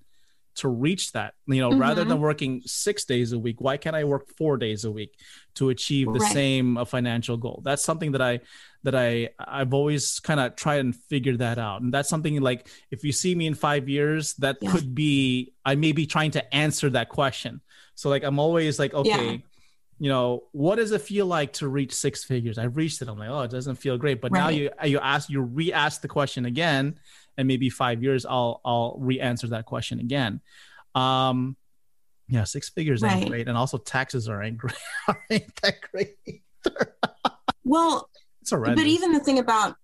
to 0.57 0.67
reach 0.67 1.11
that 1.13 1.33
you 1.47 1.61
know 1.61 1.71
rather 1.71 2.03
Mhm. 2.03 2.09
than 2.09 2.19
working 2.19 2.61
six 2.65 3.05
days 3.05 3.31
a 3.33 3.39
week 3.39 3.61
why 3.61 3.77
can't 3.77 3.95
i 3.95 4.03
work 4.03 4.27
four 4.37 4.57
days 4.57 4.83
a 4.85 4.91
week 4.91 5.13
to 5.55 5.69
achieve 5.69 6.07
the 6.07 6.19
Right. 6.19 6.33
same 6.33 6.77
uh, 6.77 6.85
financial 6.85 7.37
goal 7.37 7.61
that's 7.63 7.83
something 7.83 8.11
that 8.13 8.21
i 8.21 8.39
that 8.83 8.95
i 8.95 9.29
i've 9.39 9.73
always 9.73 10.19
kind 10.19 10.39
of 10.39 10.55
tried 10.55 10.79
and 10.81 10.95
figured 10.95 11.39
that 11.39 11.57
out 11.59 11.81
and 11.81 11.93
that's 11.93 12.09
something 12.09 12.39
like 12.41 12.67
if 12.91 13.03
you 13.03 13.11
see 13.11 13.33
me 13.35 13.45
in 13.47 13.53
five 13.55 13.87
years 13.89 14.33
that 14.35 14.57
Yeah. 14.61 14.71
could 14.71 14.93
be 14.95 15.53
i 15.65 15.75
may 15.75 15.91
be 15.91 16.05
trying 16.05 16.31
to 16.31 16.55
answer 16.55 16.89
that 16.91 17.09
question 17.09 17.61
so 17.95 18.09
like 18.09 18.23
i'm 18.23 18.39
always 18.39 18.79
like 18.79 18.93
okay 18.93 19.31
Yeah. 19.33 19.37
you 19.99 20.09
know 20.09 20.43
what 20.51 20.75
does 20.75 20.91
it 20.91 21.01
feel 21.01 21.25
like 21.25 21.53
to 21.53 21.67
reach 21.67 21.93
six 21.93 22.23
figures 22.23 22.57
i've 22.57 22.77
reached 22.77 23.01
it 23.01 23.07
i'm 23.07 23.17
like 23.17 23.29
oh 23.29 23.41
it 23.41 23.51
doesn't 23.51 23.75
feel 23.77 23.97
great 23.97 24.21
but 24.21 24.31
now 24.31 24.49
you 24.49 24.69
you 24.85 24.99
ask 24.99 25.29
you 25.29 25.41
re-ask 25.41 26.01
the 26.01 26.07
question 26.07 26.45
again 26.45 26.99
and 27.37 27.47
maybe 27.47 27.69
five 27.69 28.01
years 28.03 28.25
i'll 28.25 28.61
i'll 28.65 28.95
re-answer 28.99 29.47
that 29.47 29.65
question 29.65 29.99
again 29.99 30.41
um 30.95 31.55
yeah 32.27 32.43
six 32.43 32.69
figures 32.69 33.03
ain't 33.03 33.21
Right. 33.21 33.27
great 33.29 33.47
and 33.47 33.57
also 33.57 33.77
taxes 33.77 34.27
are 34.27 34.41
ain't 34.43 34.57
great 34.57 34.75
ain't 35.29 35.55
that 35.61 35.75
great 35.91 36.15
well, 37.63 38.09
it's 38.41 38.51
horrendous. 38.51 38.81
but 38.83 38.89
even 38.89 39.11
the 39.11 39.19
thing 39.19 39.39
about 39.39 39.75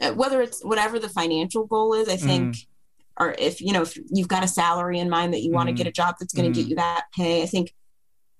uh, 0.00 0.12
whether 0.12 0.40
it's 0.40 0.64
whatever 0.64 0.98
the 0.98 1.08
financial 1.08 1.66
goal 1.66 1.94
is, 1.94 2.08
I 2.08 2.16
think, 2.16 2.54
Mm. 2.54 2.66
or 3.18 3.34
if 3.38 3.60
you 3.60 3.72
know 3.72 3.82
if 3.82 3.98
you've 4.10 4.28
got 4.28 4.44
a 4.44 4.48
salary 4.48 4.98
in 4.98 5.10
mind 5.10 5.34
that 5.34 5.42
you 5.42 5.50
want 5.52 5.68
to 5.68 5.72
Mhm. 5.72 5.78
get 5.78 5.86
a 5.86 5.92
job 5.92 6.16
that's 6.18 6.32
going 6.32 6.52
to 6.52 6.56
Mhm. 6.56 6.62
get 6.62 6.68
you 6.70 6.76
that 6.76 7.04
pay, 7.14 7.42
I 7.42 7.46
think 7.46 7.74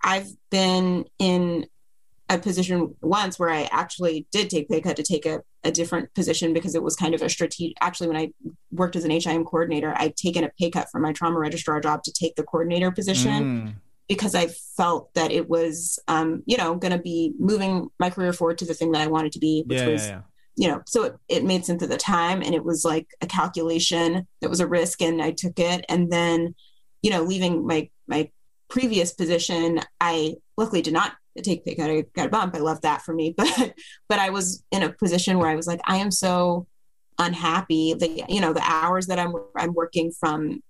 I've 0.02 0.28
been 0.50 1.06
in 1.18 1.66
a 2.30 2.38
position 2.38 2.94
once 3.02 3.38
where 3.38 3.50
I 3.50 3.68
actually 3.70 4.26
did 4.32 4.48
take 4.48 4.68
pay 4.68 4.80
cut 4.80 4.96
to 4.96 5.02
take 5.02 5.26
a, 5.26 5.42
a 5.62 5.70
different 5.70 6.14
position 6.14 6.54
because 6.54 6.74
it 6.74 6.82
was 6.82 6.96
kind 6.96 7.14
of 7.14 7.20
a 7.20 7.28
strategic. 7.28 7.76
Actually, 7.80 8.08
when 8.08 8.16
I 8.16 8.32
worked 8.70 8.96
as 8.96 9.04
an 9.04 9.10
HIM 9.10 9.44
coordinator, 9.44 9.94
I'd 9.96 10.16
taken 10.16 10.42
a 10.42 10.50
pay 10.58 10.70
cut 10.70 10.90
from 10.90 11.02
my 11.02 11.12
trauma 11.12 11.38
registrar 11.38 11.80
job 11.80 12.02
to 12.04 12.12
take 12.12 12.36
the 12.36 12.42
coordinator 12.42 12.90
position 12.90 13.44
Mm. 13.44 13.74
because 14.08 14.34
I 14.34 14.48
felt 14.76 15.12
that 15.14 15.32
it 15.32 15.48
was, 15.50 15.98
um, 16.08 16.42
you 16.46 16.56
know, 16.56 16.74
going 16.76 16.92
to 16.92 16.98
be 16.98 17.34
moving 17.38 17.90
my 17.98 18.10
career 18.10 18.32
forward 18.32 18.58
to 18.58 18.64
the 18.64 18.74
thing 18.74 18.92
that 18.92 19.02
I 19.02 19.06
wanted 19.06 19.32
to 19.32 19.38
be, 19.38 19.64
which 19.66 19.80
yeah, 19.80 19.88
was, 19.88 20.06
yeah, 20.06 20.12
yeah. 20.12 20.20
you 20.56 20.68
know, 20.68 20.82
so 20.86 21.04
it, 21.04 21.16
it 21.28 21.44
made 21.44 21.64
sense 21.66 21.82
at 21.82 21.88
the 21.90 21.96
time. 21.96 22.42
And 22.42 22.54
it 22.54 22.64
was 22.64 22.84
like 22.84 23.08
a 23.20 23.26
calculation 23.26 24.26
that 24.40 24.50
was 24.50 24.60
a 24.60 24.66
risk 24.66 25.02
and 25.02 25.20
I 25.20 25.32
took 25.32 25.58
it. 25.58 25.84
And 25.88 26.10
then, 26.10 26.54
you 27.02 27.10
know, 27.10 27.22
leaving 27.22 27.66
my, 27.66 27.90
my 28.06 28.30
previous 28.68 29.12
position, 29.12 29.80
I 30.00 30.36
luckily 30.56 30.80
did 30.82 30.94
not 30.94 31.12
take 31.42 31.64
cut. 31.64 31.90
I 31.90 32.02
got 32.14 32.26
a 32.26 32.30
bump. 32.30 32.54
I 32.54 32.58
love 32.58 32.80
that 32.82 33.02
for 33.02 33.14
me. 33.14 33.34
But, 33.38 33.74
but 34.08 34.18
I 34.18 34.30
was 34.30 34.64
in 34.70 34.82
a 34.82 34.92
position 34.92 35.38
where 35.38 35.48
I 35.48 35.56
was 35.56 35.66
like, 35.66 35.80
I 35.84 35.96
am 35.96 36.10
so 36.10 36.66
unhappy 37.18 37.94
that, 37.94 38.30
you 38.30 38.40
know, 38.40 38.52
the 38.52 38.62
hours 38.64 39.06
that 39.06 39.18
I'm, 39.18 39.32
I'm 39.56 39.72
working 39.74 40.10
from 40.12 40.62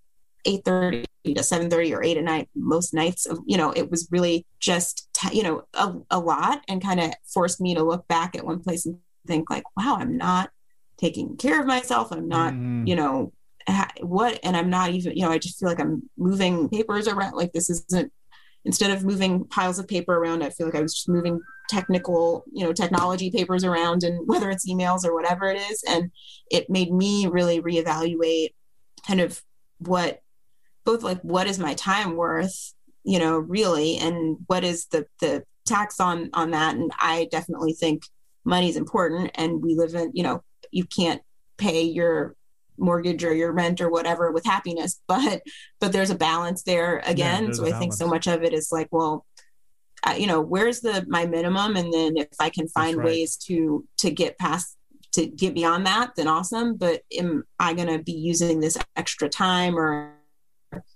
8.30 0.47 1.05
to 1.25 1.31
7.30 1.41 1.97
or 1.97 2.03
8 2.03 2.19
at 2.19 2.25
night 2.25 2.49
most 2.55 2.93
nights 2.93 3.25
of 3.25 3.39
you 3.47 3.57
know 3.57 3.73
it 3.73 3.91
was 3.91 4.09
really 4.11 4.45
just 4.61 5.09
t- 5.15 5.35
you 5.39 5.43
know 5.43 5.63
a, 5.73 5.95
a 6.11 6.19
lot 6.21 6.61
and 6.69 6.83
kind 6.83 7.01
of 7.01 7.13
forced 7.33 7.63
me 7.63 7.75
to 7.75 7.83
look 7.83 8.07
back 8.09 8.37
at 8.37 8.45
one 8.45 8.61
place 8.61 8.85
and 8.85 8.99
think 9.27 9.49
like 9.49 9.65
wow 9.75 9.97
i'm 9.99 10.19
not 10.19 10.51
taking 10.99 11.39
care 11.39 11.59
of 11.63 11.67
myself 11.67 12.13
i'm 12.13 12.29
not 12.29 12.53
Mhm. 12.53 12.87
you 12.87 12.95
know 12.95 13.33
ha- 13.67 13.89
what 14.03 14.39
and 14.45 14.55
i'm 14.55 14.69
not 14.69 14.91
even 14.91 15.17
you 15.17 15.23
know 15.23 15.31
i 15.31 15.39
just 15.39 15.59
feel 15.59 15.71
like 15.71 15.81
i'm 15.81 16.11
moving 16.19 16.69
papers 16.69 17.09
around 17.09 17.33
like 17.37 17.55
this 17.55 17.71
isn't 17.71 18.13
instead 18.65 18.91
of 18.91 19.05
moving 19.05 19.45
piles 19.45 19.79
of 19.79 19.89
paper 19.89 20.17
around 20.17 20.43
i 20.43 20.51
feel 20.51 20.67
like 20.67 20.77
i 20.77 20.83
was 20.83 20.95
just 20.95 21.09
moving 21.09 21.41
technical 21.69 22.45
you 22.53 22.65
know 22.65 22.73
technology 22.73 23.31
papers 23.31 23.65
around 23.65 24.03
and 24.03 24.21
whether 24.29 24.51
it's 24.51 24.69
emails 24.69 25.05
or 25.05 25.15
whatever 25.15 25.47
it 25.47 25.61
is. 25.71 25.83
And 25.89 26.11
it 26.51 26.71
made 26.71 26.93
me 26.93 27.27
really 27.27 27.61
reevaluate 27.61 28.51
kind 29.07 29.21
of 29.21 29.43
what 29.79 30.21
both 30.85 31.03
like 31.03 31.21
what 31.23 31.47
is 31.47 31.59
my 31.59 31.75
time 31.75 32.17
worth 32.17 32.75
you 33.03 33.19
know 33.19 33.39
really 33.39 33.97
and 33.99 34.39
what 34.47 34.65
is 34.65 34.87
the 34.87 35.07
the 35.21 35.45
tax 35.67 36.01
on 36.01 36.31
on 36.35 36.51
that. 36.53 36.75
And 36.75 36.93
i 36.99 37.29
definitely 37.31 37.73
think 37.73 38.03
money 38.45 38.69
is 38.69 38.77
important 38.77 39.31
and 39.35 39.63
we 39.63 39.75
live 39.75 39.95
in 39.95 40.11
you 40.15 40.23
know 40.23 40.43
you 40.71 40.85
can't 40.85 41.23
pay 41.57 41.83
your 41.83 42.37
mortgage 42.79 43.25
or 43.25 43.35
your 43.35 43.53
rent 43.53 43.81
or 43.81 43.89
whatever 43.89 44.31
with 44.33 44.45
happiness 44.45 45.01
but 45.09 45.43
but 45.81 45.93
there's 45.93 46.11
a 46.11 46.15
balance 46.15 46.63
there 46.63 47.03
again. 47.07 47.45
there's 47.45 47.59
so 47.59 47.67
i 47.67 47.79
think 47.79 47.93
so 47.93 48.07
much 48.07 48.27
of 48.27 48.43
it 48.43 48.53
is 48.53 48.71
like 48.73 48.89
well 48.91 49.25
I, 50.05 50.17
you 50.17 50.27
know 50.27 50.41
where's 50.41 50.81
the 50.81 51.05
my 51.09 51.27
minimum? 51.27 51.77
And 51.77 51.93
then 51.93 52.17
if 52.17 52.29
i 52.39 52.51
can 52.51 52.69
find 52.69 52.99
right. 52.99 53.07
ways 53.07 53.37
to 53.49 53.87
to 53.99 54.11
get 54.11 54.39
past 54.39 54.77
to 55.13 55.27
get 55.27 55.55
beyond 55.55 55.87
that 55.87 56.11
then 56.17 56.29
awesome. 56.29 56.77
But 56.77 57.03
am 57.17 57.45
i 57.59 57.73
going 57.73 57.89
to 57.89 58.03
be 58.03 58.13
using 58.13 58.61
this 58.61 58.77
extra 58.97 59.29
time 59.29 59.79
or 59.79 60.13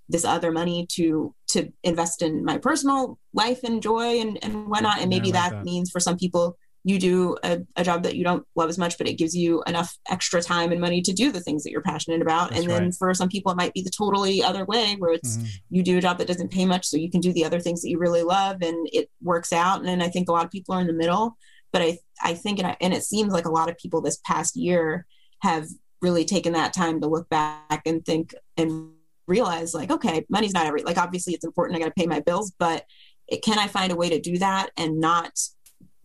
this 0.09 0.25
other 0.25 0.51
money 0.51 0.87
to 0.93 1.35
to 1.49 1.73
invest 1.85 2.23
in 2.23 2.45
my 2.45 2.59
personal 2.59 3.19
life 3.33 3.63
and 3.65 3.83
joy 3.83 4.21
and, 4.21 4.43
and 4.45 4.69
whatnot? 4.69 5.01
And 5.01 5.11
Yeah, 5.13 5.19
maybe 5.19 5.33
like 5.33 5.51
that, 5.51 5.57
that. 5.57 5.65
means 5.65 5.91
for 5.91 6.01
some 6.01 6.19
people 6.19 6.57
you 6.85 6.99
do 6.99 7.37
a, 7.45 7.61
a 7.77 7.85
job 7.85 8.03
that 8.05 8.15
you 8.17 8.25
don't 8.25 8.47
love 8.55 8.69
as 8.69 8.79
much 8.79 8.97
but 8.99 9.09
it 9.09 9.15
gives 9.15 9.37
you 9.37 9.63
enough 9.67 9.97
extra 10.09 10.41
time 10.41 10.71
and 10.73 10.81
money 10.81 11.03
to 11.03 11.13
do 11.13 11.33
the 11.33 11.41
things 11.41 11.63
that 11.65 11.71
you're 11.71 11.83
passionate 11.83 12.23
about 12.23 12.51
That's 12.51 12.63
and 12.63 12.71
then 12.71 12.83
right. 12.85 12.95
for 12.95 13.13
some 13.15 13.29
people 13.29 13.51
it 13.53 13.57
might 13.57 13.75
be 13.75 13.83
the 13.83 13.91
totally 13.91 14.43
other 14.43 14.65
way 14.65 14.95
where 14.99 15.13
it's 15.13 15.37
Mhm. 15.37 15.49
you 15.71 15.83
do 15.83 15.99
a 15.99 16.01
job 16.01 16.19
that 16.19 16.29
doesn't 16.29 16.51
pay 16.53 16.65
much 16.65 16.87
so 16.87 16.97
you 16.97 17.11
can 17.11 17.21
do 17.21 17.33
the 17.33 17.45
other 17.45 17.61
things 17.61 17.83
that 17.83 17.91
you 17.91 17.99
really 17.99 18.23
love 18.23 18.59
and 18.63 18.89
it 18.93 19.11
works 19.23 19.53
out 19.53 19.81
and 19.81 19.89
then 19.89 20.01
i 20.01 20.09
think 20.09 20.29
a 20.29 20.33
lot 20.33 20.45
of 20.45 20.51
people 20.51 20.75
are 20.75 20.81
in 20.81 20.87
the 20.87 20.93
middle 20.93 21.37
but 21.73 21.83
i 21.83 21.99
i 22.23 22.33
think 22.33 22.59
and, 22.59 22.69
I, 22.69 22.77
and 22.81 22.95
it 22.95 23.03
seems 23.03 23.33
like 23.33 23.47
a 23.47 23.53
lot 23.53 23.69
of 23.69 23.77
people 23.77 24.01
this 24.01 24.19
past 24.25 24.57
year 24.57 25.05
have 25.43 25.67
really 26.01 26.25
taken 26.25 26.53
that 26.53 26.73
time 26.73 27.01
to 27.01 27.09
look 27.09 27.29
back 27.29 27.83
and 27.87 28.05
think 28.05 28.35
and 28.57 28.91
realize 29.27 29.75
like 29.75 29.91
okay 29.91 30.25
money's 30.31 30.55
not 30.55 30.65
every 30.67 30.83
like 30.85 30.97
obviously 30.97 31.35
it's 31.35 31.45
important 31.45 31.77
i 31.77 31.81
got 31.81 31.87
to 31.95 32.01
pay 32.01 32.07
my 32.07 32.21
bills 32.21 32.53
but 32.59 32.85
it, 33.27 33.43
can 33.43 33.59
i 33.59 33.67
find 33.67 33.93
a 33.93 33.97
way 33.97 34.09
to 34.09 34.19
do 34.21 34.39
that 34.39 34.71
and 34.79 35.01
not 35.01 35.33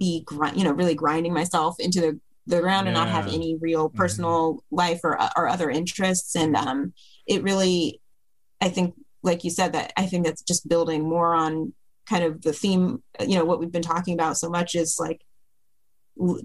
be 0.04 0.24
grind, 0.26 0.58
you 0.58 0.64
know 0.64 0.74
really 0.74 0.96
grinding 0.96 1.34
myself 1.34 1.76
into 1.80 2.00
the 2.02 2.20
the 2.46 2.60
ground 2.60 2.88
and 2.88 2.96
not 2.96 3.08
have 3.08 3.28
any 3.28 3.56
real 3.62 3.90
personal 3.90 4.64
life 4.70 5.00
or 5.04 5.18
or 5.38 5.48
other 5.48 5.70
interests. 5.70 6.36
And 6.36 6.56
um 6.56 6.94
it 7.26 7.42
really 7.44 8.02
i 8.60 8.68
think 8.68 8.96
like 9.22 9.46
you 9.46 9.50
said 9.50 9.72
that 9.74 9.94
i 9.96 10.06
think 10.06 10.26
that's 10.26 10.42
just 10.42 10.68
building 10.68 11.08
more 11.08 11.34
on 11.34 11.74
kind 12.06 12.26
of 12.26 12.42
the 12.42 12.52
theme, 12.52 13.02
you 13.22 13.38
know, 13.38 13.46
what 13.46 13.62
we've 13.62 13.72
been 13.72 13.82
talking 13.94 14.14
about 14.14 14.38
so 14.38 14.50
much 14.50 14.76
is 14.76 14.98
like 15.00 15.22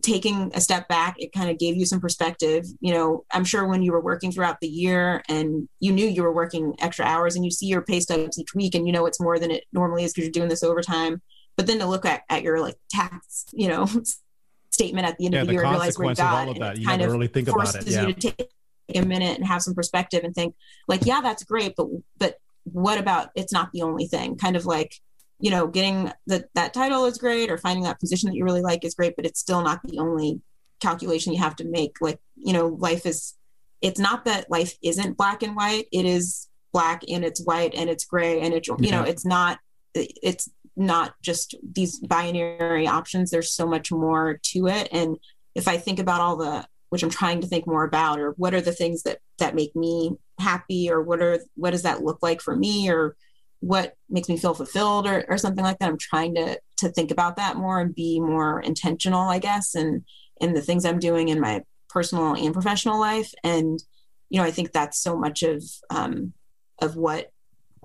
taking 0.02 0.52
a 0.54 0.60
step 0.60 0.88
back 0.88 1.16
it 1.18 1.32
kind 1.32 1.50
of 1.50 1.58
gave 1.58 1.76
you 1.76 1.84
some 1.84 2.00
perspective. 2.00 2.64
You 2.80 2.94
know 2.94 3.24
i'm 3.32 3.44
sure 3.44 3.66
when 3.66 3.82
you 3.82 3.92
were 3.92 4.08
working 4.10 4.30
throughout 4.32 4.60
the 4.60 4.68
year 4.68 5.22
and 5.28 5.68
you 5.80 5.92
knew 5.92 6.06
you 6.06 6.22
were 6.22 6.38
working 6.42 6.74
extra 6.78 7.04
hours 7.04 7.34
and 7.34 7.44
you 7.44 7.50
see 7.50 7.66
your 7.66 7.82
pay 7.82 8.00
stubs 8.00 8.38
each 8.38 8.54
week 8.54 8.74
and 8.76 8.86
you 8.86 8.92
know 8.92 9.06
it's 9.06 9.20
more 9.20 9.38
than 9.40 9.50
it 9.50 9.64
normally 9.72 10.04
is 10.04 10.12
because 10.12 10.26
you're 10.26 10.38
doing 10.38 10.48
this 10.48 10.62
overtime 10.62 11.20
but 11.58 11.66
then 11.66 11.80
to 11.80 11.86
look 11.86 12.06
at, 12.06 12.22
at 12.30 12.42
your 12.42 12.60
like 12.60 12.76
tax 12.88 13.44
you 13.52 13.68
know 13.68 13.86
statement 14.70 15.06
at 15.06 15.18
the 15.18 15.26
end 15.26 15.34
yeah, 15.34 15.40
of 15.42 15.48
the, 15.48 15.50
the 15.50 15.54
year 15.54 15.64
and 15.64 15.72
realize 15.72 15.98
where 15.98 16.08
you 16.08 16.14
got 16.14 16.58
that. 16.58 16.78
You 16.78 16.86
kind 16.86 17.02
of 17.02 17.10
really 17.10 17.26
think 17.26 17.48
about 17.48 17.68
it. 17.68 17.72
forces 17.72 17.94
Yeah. 17.94 18.06
you 18.06 18.12
to 18.14 18.32
take 18.32 18.50
a 18.94 19.02
minute 19.02 19.36
and 19.36 19.46
have 19.46 19.60
some 19.60 19.74
perspective 19.74 20.24
and 20.24 20.34
think 20.34 20.54
like 20.86 21.04
yeah 21.04 21.20
that's 21.20 21.44
great 21.44 21.74
but 21.76 21.88
but 22.16 22.38
what 22.64 22.98
about 22.98 23.30
it's 23.34 23.52
not 23.52 23.70
the 23.72 23.82
only 23.82 24.06
thing 24.06 24.36
kind 24.36 24.56
of 24.56 24.64
like 24.64 24.94
you 25.40 25.50
know 25.50 25.66
getting 25.66 26.10
that 26.26 26.46
that 26.54 26.72
title 26.72 27.04
is 27.04 27.18
great 27.18 27.50
or 27.50 27.58
finding 27.58 27.84
that 27.84 28.00
position 28.00 28.30
that 28.30 28.36
you 28.36 28.44
really 28.44 28.62
like 28.62 28.84
is 28.84 28.94
great 28.94 29.14
but 29.16 29.26
it's 29.26 29.40
still 29.40 29.62
not 29.62 29.80
the 29.84 29.98
only 29.98 30.40
calculation 30.80 31.32
you 31.32 31.38
have 31.38 31.56
to 31.56 31.64
make 31.64 31.96
like 32.00 32.20
you 32.36 32.52
know 32.52 32.68
life 32.68 33.04
is 33.04 33.34
it's 33.82 34.00
not 34.00 34.24
that 34.24 34.50
life 34.50 34.74
isn't 34.82 35.16
black 35.16 35.42
and 35.42 35.54
white 35.54 35.86
it 35.92 36.06
is 36.06 36.48
black 36.72 37.02
and 37.08 37.24
it's 37.24 37.44
white 37.44 37.74
and 37.74 37.90
it's 37.90 38.04
gray 38.04 38.40
and 38.40 38.54
it's 38.54 38.68
you 38.78 38.90
know 38.90 39.02
it's 39.02 39.26
not 39.26 39.58
it's 39.94 40.48
not 40.78 41.14
just 41.22 41.54
these 41.62 41.98
binary 41.98 42.86
options 42.86 43.30
there's 43.30 43.52
so 43.52 43.66
much 43.66 43.90
more 43.90 44.38
to 44.42 44.66
it. 44.68 44.88
And 44.92 45.16
if 45.54 45.66
i 45.66 45.76
think 45.76 45.98
about 45.98 46.20
all 46.20 46.36
the 46.36 46.66
which 46.90 47.02
i'm 47.02 47.10
trying 47.10 47.40
to 47.40 47.46
think 47.46 47.66
more 47.66 47.84
about 47.84 48.20
or 48.20 48.32
what 48.32 48.54
are 48.54 48.60
the 48.60 48.72
things 48.72 49.02
that 49.02 49.18
that 49.38 49.54
make 49.54 49.74
me 49.74 50.12
happy 50.38 50.90
or 50.90 51.02
what 51.02 51.20
are 51.20 51.40
what 51.56 51.70
does 51.70 51.82
that 51.82 52.02
look 52.02 52.18
like 52.22 52.40
for 52.40 52.54
me 52.54 52.88
or 52.90 53.16
what 53.60 53.94
makes 54.08 54.28
me 54.28 54.36
feel 54.36 54.54
fulfilled 54.54 55.06
or, 55.06 55.24
or 55.28 55.36
something 55.36 55.64
like 55.64 55.78
that 55.80 55.88
i'm 55.88 55.98
trying 55.98 56.34
to 56.34 56.58
to 56.76 56.88
think 56.90 57.10
about 57.10 57.36
that 57.36 57.56
more 57.56 57.80
and 57.80 57.94
be 57.94 58.20
more 58.20 58.60
intentional 58.60 59.28
i 59.28 59.38
guess 59.38 59.74
and 59.74 60.04
in 60.40 60.54
the 60.54 60.62
things 60.62 60.84
i'm 60.84 61.00
doing 61.00 61.28
in 61.28 61.40
my 61.40 61.60
personal 61.88 62.34
and 62.34 62.54
professional 62.54 63.00
life. 63.00 63.32
And 63.42 63.82
you 64.30 64.38
know 64.38 64.46
i 64.46 64.50
think 64.50 64.72
that's 64.72 65.00
so 65.00 65.16
much 65.16 65.42
of 65.42 65.64
um 65.90 66.32
of 66.80 66.96
what 66.96 67.32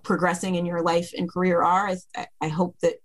progressing 0.03 0.55
in 0.55 0.65
your 0.65 0.81
life 0.81 1.11
and 1.17 1.29
career 1.31 1.61
are 1.61 1.87
i, 2.15 2.27
I 2.41 2.47
hope 2.47 2.75
that 2.81 2.95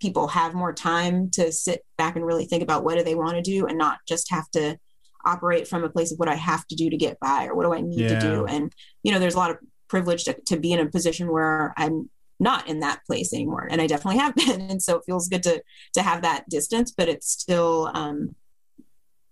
people 0.00 0.28
have 0.28 0.54
more 0.54 0.72
time 0.72 1.30
to 1.32 1.50
sit 1.52 1.84
back 1.96 2.16
and 2.16 2.24
really 2.24 2.44
think 2.46 2.62
about 2.62 2.84
what 2.84 2.96
do 2.98 3.04
they 3.04 3.14
want 3.16 3.36
to 3.36 3.42
do 3.42 3.66
and 3.66 3.76
not 3.78 3.98
just 4.06 4.30
have 4.30 4.48
to 4.52 4.78
operate 5.24 5.66
from 5.66 5.84
a 5.84 5.88
place 5.90 6.12
of 6.12 6.18
what 6.18 6.28
i 6.28 6.34
have 6.34 6.66
to 6.68 6.76
do 6.76 6.88
to 6.90 6.96
get 6.96 7.18
by 7.20 7.46
or 7.46 7.54
what 7.54 7.64
do 7.64 7.74
i 7.74 7.80
need 7.80 8.00
Yeah. 8.00 8.08
to 8.20 8.20
do. 8.20 8.46
And 8.46 8.72
you 9.02 9.12
know 9.12 9.18
there's 9.18 9.34
a 9.34 9.38
lot 9.38 9.50
of 9.50 9.58
privilege 9.88 10.24
to, 10.24 10.34
to 10.46 10.58
be 10.58 10.72
in 10.72 10.80
a 10.80 10.86
position 10.86 11.30
where 11.32 11.74
i'm 11.76 12.08
not 12.40 12.68
in 12.68 12.78
that 12.80 13.00
place 13.04 13.32
anymore. 13.32 13.66
And 13.68 13.80
i 13.80 13.86
definitely 13.88 14.20
have 14.20 14.34
been. 14.34 14.60
And 14.70 14.82
so 14.82 14.96
it 14.96 15.02
feels 15.06 15.28
good 15.28 15.42
to 15.42 15.62
to 15.94 16.02
have 16.02 16.22
that 16.22 16.48
distance 16.48 16.92
but 16.96 17.08
it's 17.08 17.30
still 17.30 17.90
um 17.94 18.34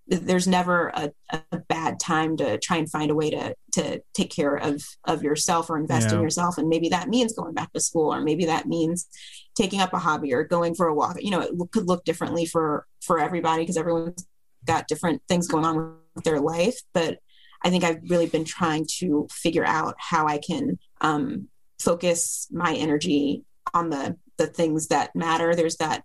there's 0.07 0.46
never 0.46 0.88
a, 0.88 1.12
a 1.30 1.59
bad 1.68 1.98
time 1.98 2.36
to 2.36 2.59
try 2.59 2.76
and 2.76 2.90
find 2.90 3.11
a 3.11 3.14
way 3.14 3.30
to 3.30 3.54
to 3.72 4.00
take 4.14 4.30
care 4.30 4.57
of 4.57 4.82
of 5.04 5.22
yourself 5.22 5.68
or 5.68 5.78
invest 5.78 6.12
in 6.12 6.20
yourself. 6.20 6.59
And 6.59 6.68
maybe 6.68 6.88
that 6.90 7.09
means 7.09 7.34
going 7.34 7.54
back 7.54 7.72
to 7.72 7.80
school 7.80 8.14
or 8.14 8.20
maybe 8.20 8.46
that 8.46 8.66
means 8.66 9.09
taking 9.57 9.80
up 9.80 9.92
a 9.92 9.98
hobby 9.98 10.32
or 10.32 10.44
going 10.44 10.74
for 10.74 10.86
a 10.86 10.94
walk. 10.94 11.16
You 11.20 11.30
know 11.30 11.40
it 11.40 11.52
could 11.72 11.86
look 11.86 12.04
differently 12.04 12.46
for 12.46 12.86
for 13.02 13.18
everybody 13.18 13.62
because 13.62 13.76
everyone's 13.76 14.26
got 14.64 14.88
different 14.88 15.22
things 15.28 15.48
going 15.48 15.64
on 15.64 15.96
with 16.14 16.24
their 16.24 16.40
life. 16.40 16.78
But 16.92 17.18
i 17.64 17.70
think 17.70 17.84
i've 17.84 18.02
really 18.11 18.26
been 18.26 18.44
trying 18.44 18.86
to 18.86 19.26
figure 19.32 19.64
out 19.64 19.94
how 19.98 20.26
i 20.26 20.36
can 20.36 20.78
um, 21.00 21.48
focus 21.80 22.46
my 22.50 22.74
energy 22.74 23.44
on 23.72 23.90
the 23.90 24.16
the 24.38 24.46
things 24.46 24.88
that 24.88 25.14
matter. 25.14 25.54
There's 25.54 25.76
that 25.76 26.02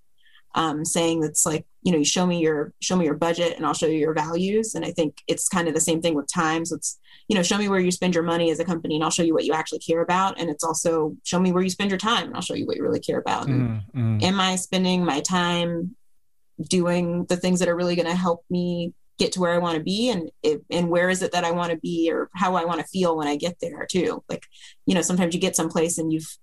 um, 0.56 0.84
saying 0.86 1.22
that's 1.22 1.46
like 1.46 1.66
you 1.84 1.92
know 1.92 1.98
you 1.98 2.06
show 2.06 2.26
me 2.26 2.40
your 2.40 2.74
show 2.82 2.96
me 2.96 3.06
your 3.06 3.16
budget 3.16 3.56
and 3.58 3.66
i'll 3.66 3.74
show 3.74 3.88
you 3.88 3.98
your 3.98 4.14
values. 4.14 4.76
And 4.76 4.86
i 4.86 4.92
think 4.92 5.18
it's 5.28 5.48
kind 5.48 5.68
of 5.68 5.74
the 5.74 5.82
same 5.82 6.02
thing 6.02 6.14
with 6.16 6.32
time 6.32 6.66
so 6.66 6.76
it's 6.76 7.00
you 7.28 7.36
know 7.36 7.44
show 7.44 7.58
me 7.58 7.70
where 7.70 7.80
you 7.80 7.92
spend 7.92 8.14
your 8.14 8.24
money 8.24 8.52
as 8.52 8.60
a 8.60 8.66
company 8.66 8.96
and 8.96 9.04
i'll 9.04 9.10
show 9.10 9.24
you 9.24 9.34
what 9.34 9.46
you 9.46 9.54
actually 9.54 9.80
care 9.80 10.02
about. 10.02 10.40
And 10.40 10.50
it's 10.50 10.64
also 10.64 11.16
show 11.24 11.40
me 11.40 11.52
where 11.52 11.64
you 11.64 11.70
spend 11.70 11.90
your 11.90 11.98
time 11.98 12.28
and 12.28 12.36
i'll 12.36 12.42
show 12.42 12.54
you 12.54 12.66
what 12.68 12.76
you 12.78 12.84
really 12.84 13.00
care 13.00 13.20
about. 13.20 13.48
And 13.48 13.84
Mm, 13.96 14.20
mm. 14.20 14.24
am 14.24 14.40
i 14.40 14.56
spending 14.56 15.04
my 15.06 15.22
time 15.22 15.96
doing 16.70 17.26
the 17.26 17.38
things 17.38 17.60
that 17.60 17.70
are 17.70 17.76
really 17.76 17.96
going 17.96 18.08
to 18.08 18.16
help 18.16 18.44
me 18.50 18.94
get 19.18 19.32
to 19.34 19.40
where 19.40 19.54
i 19.54 19.58
want 19.58 19.78
to 19.78 19.84
be? 19.84 20.10
And 20.10 20.32
if, 20.44 20.60
and 20.70 20.90
where 20.90 21.10
is 21.10 21.22
it 21.22 21.32
that 21.32 21.44
i 21.46 21.52
want 21.52 21.72
to 21.72 21.78
be 21.78 22.10
or 22.12 22.30
how 22.36 22.56
i 22.56 22.66
want 22.66 22.80
to 22.80 22.88
feel 22.88 23.16
when 23.18 23.28
i 23.28 23.36
get 23.36 23.58
there 23.62 23.88
too? 23.90 24.24
Like 24.30 24.46
you 24.86 24.94
know 24.94 25.02
sometimes 25.02 25.34
you 25.34 25.40
get 25.40 25.56
someplace 25.56 25.98
and 25.98 26.12
you've 26.12 26.38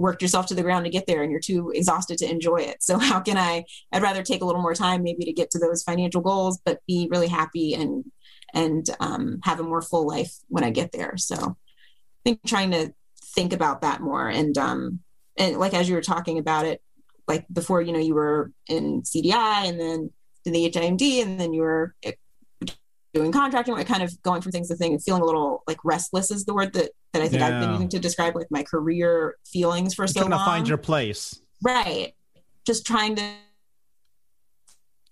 worked 0.00 0.22
yourself 0.22 0.46
to 0.46 0.54
the 0.54 0.62
ground 0.62 0.86
to 0.86 0.90
get 0.90 1.06
there 1.06 1.22
and 1.22 1.30
you're 1.30 1.40
too 1.40 1.70
exhausted 1.74 2.16
to 2.18 2.30
enjoy 2.30 2.56
it. 2.56 2.82
So 2.82 2.98
how 3.10 3.20
can 3.20 3.36
i 3.36 3.64
i'd 3.92 4.02
rather 4.02 4.22
take 4.22 4.42
a 4.42 4.44
little 4.44 4.62
more 4.62 4.74
time 4.74 5.02
maybe 5.02 5.24
to 5.24 5.32
get 5.32 5.50
to 5.50 5.58
those 5.58 5.82
financial 5.82 6.20
goals 6.20 6.58
but 6.64 6.80
be 6.86 7.08
really 7.10 7.28
happy 7.28 7.74
and 7.74 8.04
and 8.52 8.90
um, 8.98 9.38
have 9.44 9.60
a 9.60 9.62
more 9.62 9.82
full 9.82 10.06
life 10.06 10.34
when 10.48 10.64
i 10.64 10.70
get 10.70 10.92
there. 10.92 11.16
So 11.16 11.36
i 11.36 12.20
think 12.24 12.40
trying 12.46 12.70
to 12.72 12.92
think 13.36 13.52
about 13.52 13.82
that 13.82 14.00
more 14.00 14.28
and 14.28 14.56
um 14.58 15.00
and 15.36 15.56
like 15.58 15.74
as 15.74 15.88
you 15.88 15.94
were 15.94 16.02
talking 16.02 16.38
about 16.38 16.64
it 16.66 16.82
like 17.28 17.46
before 17.52 17.80
you 17.80 17.92
know 17.92 18.00
you 18.00 18.14
were 18.14 18.50
in 18.66 19.02
cdi 19.02 19.32
and 19.68 19.78
then 19.78 20.10
in 20.44 20.52
the 20.52 20.68
himd 20.68 21.22
and 21.22 21.38
then 21.38 21.52
you 21.52 21.60
were 21.60 21.94
doing 23.12 23.32
contracting 23.32 23.74
like 23.74 23.86
kind 23.86 24.02
of 24.02 24.22
going 24.22 24.40
from 24.40 24.52
things 24.52 24.68
to 24.68 24.76
thing 24.76 24.92
and 24.92 25.02
feeling 25.02 25.22
a 25.22 25.24
little 25.24 25.62
like 25.66 25.78
restless 25.84 26.30
is 26.30 26.44
the 26.44 26.54
word 26.54 26.72
that 26.72 26.90
that 27.12 27.22
i 27.22 27.28
think 27.28 27.42
i've 27.42 27.60
been 27.60 27.72
using 27.72 27.88
to 27.88 27.98
describe 27.98 28.34
like 28.36 28.46
my 28.50 28.62
career 28.62 29.36
feelings 29.44 29.94
for 29.94 30.02
You're 30.02 30.08
so 30.08 30.20
trying 30.20 30.30
to 30.30 30.44
find 30.44 30.68
your 30.68 30.78
place. 30.78 31.40
right. 31.62 32.14
Just 32.66 32.86
trying 32.86 33.16
to 33.16 33.32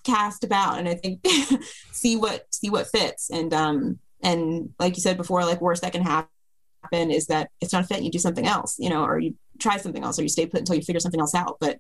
cast 0.04 0.44
about 0.44 0.78
and 0.78 0.88
i 0.88 0.94
think 0.94 1.26
see 1.92 2.16
what 2.16 2.46
see 2.50 2.70
what 2.70 2.86
fits. 2.86 3.30
And 3.30 3.52
um 3.52 3.98
and 4.22 4.70
like 4.78 4.96
you 4.96 5.02
said 5.02 5.16
before 5.16 5.44
like 5.44 5.60
worst 5.60 5.82
that 5.82 5.92
can 5.92 6.02
happen 6.02 7.10
is 7.10 7.26
that 7.26 7.50
it's 7.60 7.72
not 7.72 7.84
a 7.84 7.86
fit 7.86 8.02
you 8.02 8.10
do 8.10 8.18
something 8.18 8.46
else 8.46 8.76
you 8.78 8.88
know 8.88 9.04
or 9.04 9.18
you 9.18 9.34
try 9.58 9.76
something 9.76 10.02
else 10.04 10.18
or 10.18 10.22
you 10.22 10.28
stay 10.28 10.46
put 10.46 10.60
until 10.60 10.76
you 10.76 10.82
figure 10.82 11.00
something 11.00 11.20
else 11.20 11.34
out. 11.34 11.56
But 11.60 11.78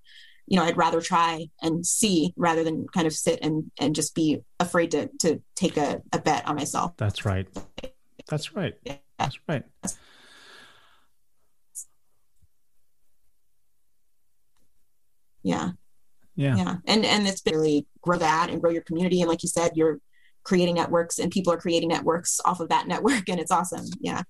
you 0.48 0.56
know 0.56 0.64
i'd 0.64 0.76
rather 0.76 1.00
try 1.00 1.46
and 1.62 1.86
see 1.86 2.32
rather 2.36 2.64
than 2.64 2.86
kind 2.94 3.06
of 3.06 3.12
sit 3.12 3.38
and 3.42 3.70
and 3.78 3.94
just 3.94 4.14
be 4.14 4.38
afraid 4.58 4.90
to 4.90 5.08
to 5.20 5.40
take 5.54 5.76
a, 5.76 6.00
a 6.12 6.18
bet 6.18 6.46
on 6.48 6.56
myself 6.56 6.92
That's 6.96 7.24
right. 7.24 7.46
That's 8.28 8.54
right. 8.54 8.74
That's 9.18 9.38
right. 9.48 9.64
yeah 15.42 15.70
Yeah. 16.36 16.56
yeah 16.56 16.74
and 16.86 17.04
and 17.04 17.26
it's 17.26 17.40
been 17.40 17.54
really 17.54 17.86
grow 18.02 18.18
that 18.18 18.50
and 18.50 18.60
grow 18.60 18.70
your 18.70 18.82
community 18.82 19.20
and 19.20 19.28
like 19.28 19.42
you 19.42 19.48
said 19.48 19.72
you're 19.74 19.98
creating 20.44 20.74
networks 20.76 21.18
and 21.18 21.30
people 21.30 21.52
are 21.52 21.58
creating 21.58 21.88
networks 21.90 22.40
off 22.44 22.60
of 22.60 22.68
that 22.70 22.88
network 22.88 23.28
and 23.28 23.40
it's 23.40 23.50
awesome 23.50 23.84
yeah 24.00 24.22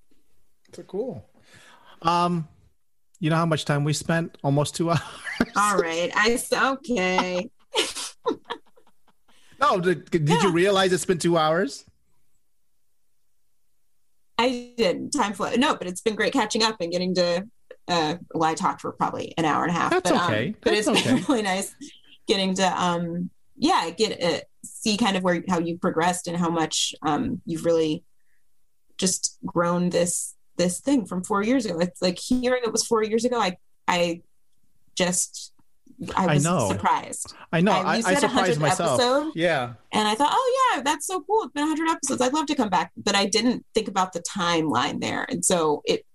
So 0.73 0.83
cool. 0.83 1.25
Um, 2.01 2.47
you 3.19 3.29
know 3.29 3.35
how 3.35 3.45
much 3.45 3.65
time 3.65 3.83
we 3.83 3.93
spent? 3.93 4.37
Almost 4.43 4.75
two 4.75 4.89
hours. 4.91 5.01
all 5.55 5.77
right 5.77 6.11
i 6.15 6.37
okay 6.73 7.49
No, 9.61 9.79
did, 9.81 10.09
did 10.09 10.27
Yeah. 10.29 10.43
you 10.43 10.51
realize 10.51 10.93
it's 10.93 11.03
been 11.05 11.17
two 11.17 11.37
hours? 11.37 11.83
i 14.37 14.71
didn't. 14.77 15.11
time 15.11 15.33
flow 15.33 15.51
no 15.57 15.75
but 15.75 15.85
it's 15.87 15.99
been 16.01 16.15
great 16.15 16.31
catching 16.31 16.63
up 16.63 16.77
and 16.79 16.91
getting 16.93 17.13
to 17.15 17.45
uh 17.89 18.15
well 18.33 18.49
i 18.49 18.53
talked 18.53 18.79
for 18.81 18.91
probably 18.93 19.33
an 19.37 19.43
hour 19.45 19.63
and 19.63 19.71
a 19.71 19.73
half 19.73 19.91
That's 19.91 20.11
but 20.11 20.23
okay. 20.25 20.47
um 20.49 20.55
but 20.61 20.73
That's 20.73 20.87
it's 20.87 21.03
been 21.03 21.23
really 21.27 21.41
nice 21.41 21.75
getting 22.27 22.53
to 22.55 22.81
um 22.81 23.29
yeah 23.57 23.89
get 23.89 24.23
uh, 24.23 24.39
see 24.63 24.95
kind 24.95 25.17
of 25.17 25.23
where 25.23 25.43
how 25.49 25.59
you 25.59 25.77
progressed 25.77 26.27
and 26.27 26.37
how 26.37 26.49
much 26.49 26.93
um 27.01 27.41
you've 27.45 27.65
really 27.65 28.03
just 28.97 29.37
grown 29.45 29.89
this 29.89 30.35
this 30.59 30.79
thing 30.79 31.05
from 31.07 31.23
four 31.23 31.41
years 31.41 31.65
ago 31.65 31.79
it's 31.79 32.01
like 32.01 32.19
hearing 32.19 32.61
it 32.63 32.71
was 32.71 32.85
four 32.85 33.01
years 33.03 33.25
ago 33.25 33.39
i 33.39 33.57
i 33.87 34.21
just 34.95 35.53
i 36.15 36.25
I 36.25 36.33
was 36.35 36.43
know. 36.43 36.67
surprised 36.69 37.33
I 37.51 37.61
know. 37.61 37.71
I- 37.71 37.81
I, 37.81 37.95
you 37.97 38.03
I 38.05 38.13
said 38.13 38.29
surprised 38.29 38.59
100th 38.59 38.61
myself. 38.61 38.99
episode? 38.99 39.31
Yeah. 39.35 39.73
and 39.91 40.07
I 40.07 40.13
thought, 40.15 40.29
oh 40.31 40.71
yeah, 40.75 40.81
that's 40.83 41.07
so 41.07 41.21
cool. 41.21 41.43
It's 41.43 41.51
been 41.53 41.67
100 41.67 41.89
episodes. 41.89 42.21
I'd 42.21 42.31
love 42.31 42.45
to 42.45 42.55
come 42.55 42.69
back, 42.69 42.91
but 42.95 43.15
I 43.15 43.25
didn't 43.25 43.65
think 43.73 43.87
about 43.87 44.13
the 44.13 44.21
timeline 44.21 45.01
there. 45.01 45.25
And 45.29 45.43
so 45.43 45.81
it, 45.85 46.05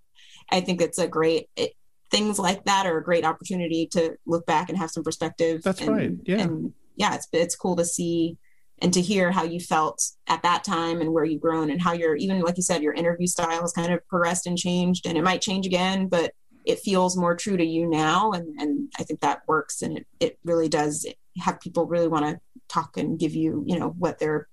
I 0.49 0.61
think 0.61 0.81
it's 0.81 0.97
a 0.97 1.07
great 1.07 1.49
it, 1.57 1.73
things 2.09 2.39
like 2.39 2.63
that 2.65 2.85
are 2.87 2.97
a 2.97 3.03
great 3.03 3.25
opportunity 3.25 3.85
to 3.91 4.15
look 4.25 4.45
back 4.45 4.69
and 4.69 4.77
have 4.77 4.91
some 4.91 5.03
perspective. 5.03 5.61
That's 5.61 5.81
and, 5.81 5.89
right. 5.95 6.11
Yeah. 6.25 6.39
and 6.39 6.73
yeah, 6.95 7.15
it's 7.15 7.27
it's 7.33 7.55
cool 7.55 7.75
to 7.75 7.85
see 7.85 8.37
and 8.79 8.93
to 8.93 9.01
hear 9.01 9.31
how 9.31 9.43
you 9.43 9.59
felt 9.59 10.03
at 10.27 10.43
that 10.43 10.63
time 10.63 11.01
and 11.01 11.13
where 11.13 11.23
you've 11.25 11.41
grown 11.41 11.69
and 11.69 11.81
how 11.81 11.93
you're 11.93 12.15
even 12.15 12.41
like 12.41 12.57
you 12.57 12.63
said, 12.63 12.83
your 12.83 12.93
interview 12.93 13.27
style 13.27 13.61
has 13.61 13.71
kind 13.71 13.93
of 13.93 14.05
progressed 14.07 14.47
and 14.47 14.57
changed, 14.57 15.05
and 15.05 15.17
it 15.17 15.23
might 15.23 15.41
change 15.41 15.65
again, 15.65 16.07
but 16.07 16.33
it 16.65 16.79
feels 16.79 17.15
more 17.15 17.35
true 17.35 17.55
to 17.55 17.63
you 17.63 17.87
now 17.87 18.31
and 18.31 18.59
and 18.59 18.91
i 18.99 19.03
think 19.03 19.19
that 19.19 19.41
works 19.47 19.81
and 19.81 19.97
it, 19.97 20.07
it 20.19 20.39
really 20.43 20.67
does 20.67 21.05
have 21.37 21.59
people 21.59 21.85
really 21.85 22.07
want 22.07 22.25
to 22.25 22.39
talk 22.67 22.97
and 22.97 23.19
give 23.19 23.33
you 23.33 23.63
you 23.65 23.77
know 23.77 23.89
what 23.89 24.19
they're 24.19 24.47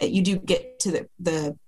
you 0.00 0.22
do 0.22 0.36
get 0.36 0.78
to 0.78 0.90
the 0.90 1.08
the 1.18 1.58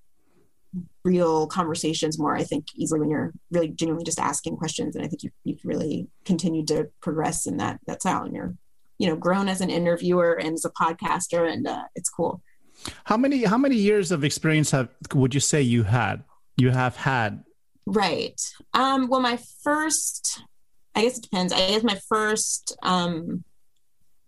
real 1.04 1.46
conversations 1.46 2.18
more 2.18 2.36
i 2.36 2.44
think 2.44 2.66
easily 2.74 3.00
when 3.00 3.10
you're 3.10 3.32
really 3.50 3.68
genuinely 3.68 4.04
just 4.04 4.20
asking 4.20 4.56
questions 4.56 4.94
and 4.94 5.04
i 5.04 5.08
think 5.08 5.22
you, 5.22 5.30
you've 5.44 5.64
really 5.64 6.06
continued 6.24 6.68
to 6.68 6.88
progress 7.00 7.46
in 7.46 7.56
that 7.56 7.80
that 7.86 8.02
style 8.02 8.24
and 8.24 8.34
you're 8.34 8.54
you 8.98 9.06
know 9.06 9.16
grown 9.16 9.48
as 9.48 9.60
an 9.60 9.70
interviewer 9.70 10.34
and 10.34 10.54
as 10.54 10.64
a 10.64 10.70
podcaster 10.70 11.50
and 11.50 11.66
uh, 11.66 11.84
it's 11.94 12.10
cool 12.10 12.42
how 13.04 13.16
many 13.16 13.44
how 13.44 13.58
many 13.58 13.76
years 13.76 14.12
of 14.12 14.24
experience 14.24 14.70
have 14.70 14.88
would 15.14 15.34
you 15.34 15.40
say 15.40 15.60
you 15.60 15.82
had 15.82 16.22
you 16.56 16.70
have 16.70 16.96
had 16.96 17.42
right 17.86 18.40
um 18.74 19.08
well 19.08 19.20
my 19.20 19.38
first 19.62 20.42
i 20.94 21.02
guess 21.02 21.18
it 21.18 21.22
depends 21.22 21.52
i 21.52 21.58
guess 21.58 21.82
my 21.82 21.98
first 22.08 22.76
um 22.82 23.44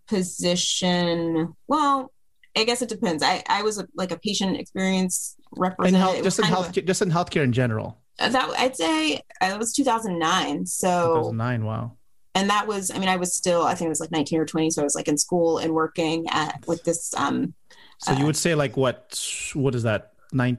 position 0.09 1.55
well 1.69 2.11
I 2.57 2.65
guess 2.65 2.83
it 2.83 2.89
depends. 2.89 3.23
I, 3.23 3.43
I 3.49 3.63
was 3.63 3.79
a, 3.79 3.87
like 3.95 4.11
a 4.11 4.19
patient 4.19 4.59
experience 4.59 5.37
representative. 5.53 6.01
health, 6.01 6.25
just 6.25 6.39
in 6.39 6.45
healthcare, 6.47 6.79
a, 6.79 6.83
just 6.83 7.03
in 7.03 7.11
healthcare 7.11 7.45
in 7.45 7.53
general. 7.53 7.99
That 8.19 8.51
I'd 8.59 8.77
say 8.77 9.23
it 9.41 9.59
was 9.59 9.73
2009. 9.73 10.67
So 10.67 11.15
2009. 11.15 11.65
Wow. 11.65 11.97
And 12.35 12.49
that 12.51 12.67
was, 12.67 12.91
I 12.91 12.99
mean, 12.99 13.09
I 13.09 13.17
was 13.17 13.35
still, 13.35 13.63
I 13.63 13.75
think 13.75 13.87
it 13.87 13.91
was 13.91 14.01
like 14.01 14.13
19 14.13 14.39
or 14.39 14.47
20. 14.47 14.71
So 14.71 14.83
I 14.83 14.85
was 14.85 14.95
like 14.95 15.09
in 15.09 15.19
school 15.19 15.59
and 15.59 15.73
working 15.73 16.27
at 16.31 16.65
with 16.67 16.85
this. 16.85 17.13
Um, 17.15 17.55
so 17.99 18.13
you 18.13 18.23
uh, 18.23 18.27
would 18.27 18.37
say 18.37 18.55
like 18.55 18.77
what? 18.77 19.21
What 19.55 19.75
is 19.75 19.83
that? 19.85 20.13
Nine. 20.33 20.59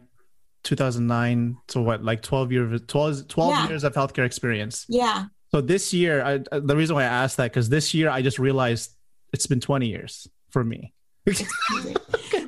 2009 0.63 1.57
so 1.69 1.81
what 1.81 2.03
like 2.03 2.21
12 2.21 2.51
years 2.51 2.81
12, 2.85 3.27
12 3.27 3.49
yeah. 3.49 3.67
years 3.67 3.83
of 3.83 3.95
healthcare 3.95 4.27
experience 4.27 4.85
yeah 4.87 5.25
so 5.49 5.59
this 5.59 5.91
year 5.91 6.23
I, 6.23 6.37
the 6.37 6.75
reason 6.75 6.95
why 6.95 7.01
i 7.01 7.07
asked 7.07 7.37
that 7.37 7.51
because 7.51 7.67
this 7.67 7.95
year 7.95 8.11
i 8.11 8.21
just 8.21 8.37
realized 8.37 8.91
it's 9.33 9.47
been 9.47 9.59
20 9.59 9.87
years 9.87 10.27
for 10.51 10.63
me 10.63 10.93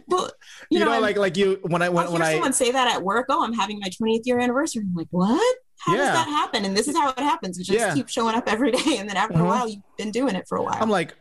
well, 0.07 0.31
you, 0.69 0.79
you 0.79 0.79
know, 0.79 0.93
know 0.93 0.99
like 0.99 1.17
like 1.17 1.37
you 1.37 1.59
when 1.63 1.81
I 1.81 1.89
when, 1.89 2.11
when 2.11 2.21
I 2.21 2.33
someone 2.33 2.53
say 2.53 2.71
that 2.71 2.87
at 2.95 3.03
work, 3.03 3.27
oh, 3.29 3.43
I'm 3.43 3.53
having 3.53 3.79
my 3.79 3.89
20th 3.89 4.25
year 4.25 4.39
anniversary. 4.39 4.81
I'm 4.81 4.95
like, 4.95 5.07
what? 5.11 5.57
How 5.83 5.93
yeah. 5.93 5.99
does 5.99 6.13
that 6.13 6.27
happen? 6.27 6.65
And 6.65 6.75
this 6.75 6.87
is 6.87 6.95
how 6.95 7.09
it 7.09 7.19
happens. 7.19 7.57
You 7.57 7.65
just 7.65 7.79
yeah. 7.79 7.93
keep 7.93 8.07
showing 8.09 8.35
up 8.35 8.47
every 8.47 8.71
day, 8.83 8.97
and 8.97 9.09
then 9.09 9.17
after 9.17 9.35
uh-huh. 9.35 9.43
a 9.43 9.47
while, 9.47 9.67
you've 9.67 9.83
been 9.97 10.11
doing 10.11 10.35
it 10.35 10.47
for 10.47 10.57
a 10.57 10.63
while. 10.63 10.77
I'm 10.79 10.89
like, 10.89 11.15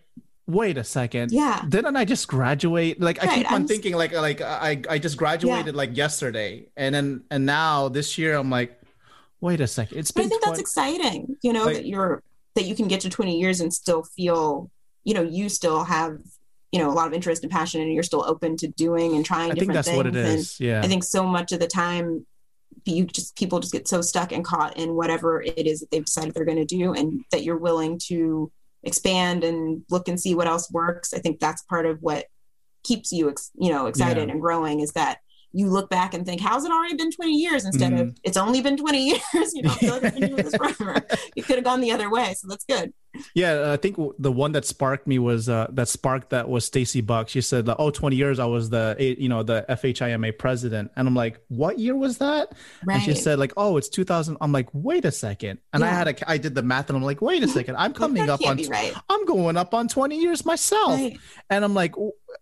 wait 0.47 0.79
a 0.79 0.85
second. 0.85 1.33
Yeah. 1.33 1.65
Didn't 1.69 1.97
I 1.97 2.05
just 2.05 2.29
graduate? 2.29 3.01
Like 3.01 3.19
right. 3.19 3.29
I 3.31 3.35
keep 3.35 3.53
on 3.53 3.63
I'm 3.63 3.69
thinking 3.69 3.95
like 3.95 4.13
like 4.13 4.41
I 4.41 4.83
I 4.89 4.99
just 4.99 5.17
graduated 5.17 5.75
yeah. 5.75 5.79
like 5.79 5.97
yesterday, 5.97 6.67
and 6.77 6.95
then 6.95 7.25
and 7.31 7.45
now 7.47 7.89
this 7.89 8.19
year 8.19 8.37
I'm 8.37 8.51
like, 8.51 8.81
wait 9.41 9.61
a 9.61 9.67
second. 9.67 9.99
It's 9.99 10.11
but 10.11 10.23
been. 10.23 10.27
I 10.27 10.29
think 10.31 10.43
20- 10.43 10.47
that's 10.47 10.61
exciting. 10.61 11.37
You 11.43 11.53
know 11.53 11.65
like, 11.65 11.77
that 11.77 11.87
you're 11.87 12.23
that 12.55 12.65
you 12.65 12.75
can 12.75 12.89
get 12.89 13.01
to 13.01 13.09
20 13.09 13.41
years 13.41 13.61
and 13.61 13.73
still 13.73 14.03
feel 14.03 14.71
you 15.05 15.15
know 15.15 15.23
you 15.23 15.49
still 15.49 15.85
have 15.85 16.19
you 16.71 16.79
know 16.79 16.91
a 16.91 16.93
lot 16.93 17.07
of 17.07 17.13
interest 17.13 17.43
and 17.43 17.53
passion 17.53 17.81
and 17.81 17.93
you're 17.93 18.03
still 18.03 18.25
open 18.27 18.57
to 18.57 18.69
doing 18.69 19.15
and 19.15 19.25
trying 19.25 19.51
I 19.51 19.55
different 19.55 19.59
think 19.59 19.73
that's 19.75 19.89
things 19.89 19.97
what 19.97 20.07
it 20.07 20.17
is 20.17 20.61
and 20.61 20.69
yeah 20.69 20.81
i 20.83 20.89
think 20.89 21.05
so 21.05 21.25
much 21.27 21.53
of 21.53 21.61
the 21.61 21.67
time 21.67 22.27
you 22.85 23.05
just 23.05 23.37
people 23.37 23.61
just 23.61 23.73
get 23.73 23.89
so 23.89 24.01
stuck 24.01 24.33
and 24.33 24.45
caught 24.45 24.77
in 24.77 24.95
whatever 24.95 25.43
it 25.43 25.66
is 25.66 25.81
that 25.81 25.91
they've 25.91 26.05
decided 26.05 26.35
they're 26.35 26.45
going 26.45 26.57
to 26.57 26.64
do 26.64 26.93
and 26.93 27.25
that 27.31 27.43
you're 27.43 27.57
willing 27.57 27.99
to 27.99 28.51
expand 28.83 29.45
and 29.45 29.83
look 29.91 30.09
and 30.09 30.20
see 30.20 30.35
what 30.35 30.47
else 30.47 30.70
works 30.73 31.14
i 31.14 31.18
think 31.18 31.39
that's 31.39 31.62
part 31.62 31.87
of 31.87 31.99
what 32.03 32.27
keeps 32.85 33.12
you 33.12 33.33
you 33.55 33.70
know 33.70 33.87
excited 33.87 34.27
yeah. 34.27 34.33
and 34.33 34.41
growing 34.41 34.81
is 34.81 34.93
that 34.93 35.18
you 35.53 35.68
look 35.68 35.90
back 35.90 36.14
and 36.14 36.24
think, 36.24 36.40
how's 36.40 36.64
it 36.64 36.72
already 36.72 36.94
been 36.94 37.11
20 37.11 37.32
years 37.32 37.64
instead 37.64 37.92
mm-hmm. 37.92 38.09
of 38.09 38.16
it's 38.22 38.36
only 38.36 38.61
been 38.61 38.76
20 38.76 39.07
years? 39.09 39.55
You 39.55 39.62
know, 39.62 39.74
like 39.82 40.05
I've 40.05 40.14
been 40.14 40.30
doing 40.30 40.36
this 40.36 40.57
forever. 40.57 41.05
you 41.34 41.42
could 41.42 41.57
have 41.57 41.64
gone 41.64 41.80
the 41.80 41.92
other 41.92 42.11
way. 42.11 42.34
So 42.34 42.48
that's 42.48 42.64
good. 42.64 42.92
Yeah. 43.34 43.72
I 43.72 43.76
think 43.76 43.98
the 44.18 44.32
one 44.32 44.53
that 44.53 44.64
sparked 44.64 45.07
me 45.07 45.18
was 45.18 45.48
uh, 45.48 45.66
that 45.72 45.88
sparked 45.88 46.30
that 46.30 46.48
was 46.48 46.64
Stacy 46.64 47.03
Buck. 47.03 47.28
She 47.28 47.42
said, 47.42 47.68
oh, 47.78 47.90
20 47.90 48.16
years 48.16 48.38
I 48.38 48.46
was 48.46 48.70
the, 48.70 48.96
you 48.98 49.28
know, 49.28 49.42
the 49.42 49.66
FHIMA 49.68 50.38
president. 50.38 50.90
And 50.96 51.07
I'm 51.07 51.14
like, 51.14 51.38
what 51.48 51.78
year 51.78 51.94
was 51.94 52.18
that? 52.18 52.53
Right. 52.84 52.94
And 52.94 53.03
she 53.03 53.14
said 53.14 53.38
like, 53.38 53.53
oh, 53.57 53.76
it's 53.76 53.90
2000. 53.90 54.38
I'm 54.40 54.53
like, 54.53 54.68
wait 54.72 55.05
a 55.05 55.12
second. 55.12 55.61
And 55.74 55.82
yeah. 55.82 55.90
I 55.90 55.92
had 55.92 56.09
a, 56.09 56.30
I 56.30 56.38
did 56.38 56.55
the 56.55 56.62
math 56.62 56.88
and 56.88 56.96
I'm 56.96 57.03
like, 57.03 57.20
wait 57.20 57.42
a 57.42 57.48
second. 57.48 57.76
I'm 57.76 57.92
coming 57.92 58.30
up 58.30 58.44
on, 58.46 58.57
right. 58.68 58.94
I'm 59.11 59.26
going 59.26 59.59
up 59.59 59.74
on 59.74 59.88
20 59.88 60.18
years 60.18 60.46
myself. 60.46 60.92
Right. 60.92 61.18
And 61.50 61.64
I'm 61.64 61.74
like, 61.74 61.94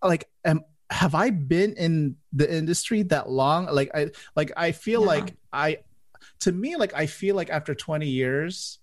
like, 0.03 0.29
am, 0.45 0.63
have 0.91 1.15
I 1.15 1.31
been 1.31 1.75
in 1.75 2.17
the 2.33 2.53
industry 2.53 3.03
that 3.05 3.31
long? 3.31 3.67
Like 3.67 3.91
I 3.95 4.11
like 4.35 4.53
I 4.57 4.73
feel 4.73 5.03
yeah. 5.03 5.07
like 5.07 5.37
I 5.53 5.79
to 6.41 6.53
me 6.53 6.77
like 6.77 6.95
I 6.95 7.07
feel 7.07 7.37
like 7.37 7.51
after 7.51 7.75
20 7.75 8.09
years 8.09 8.79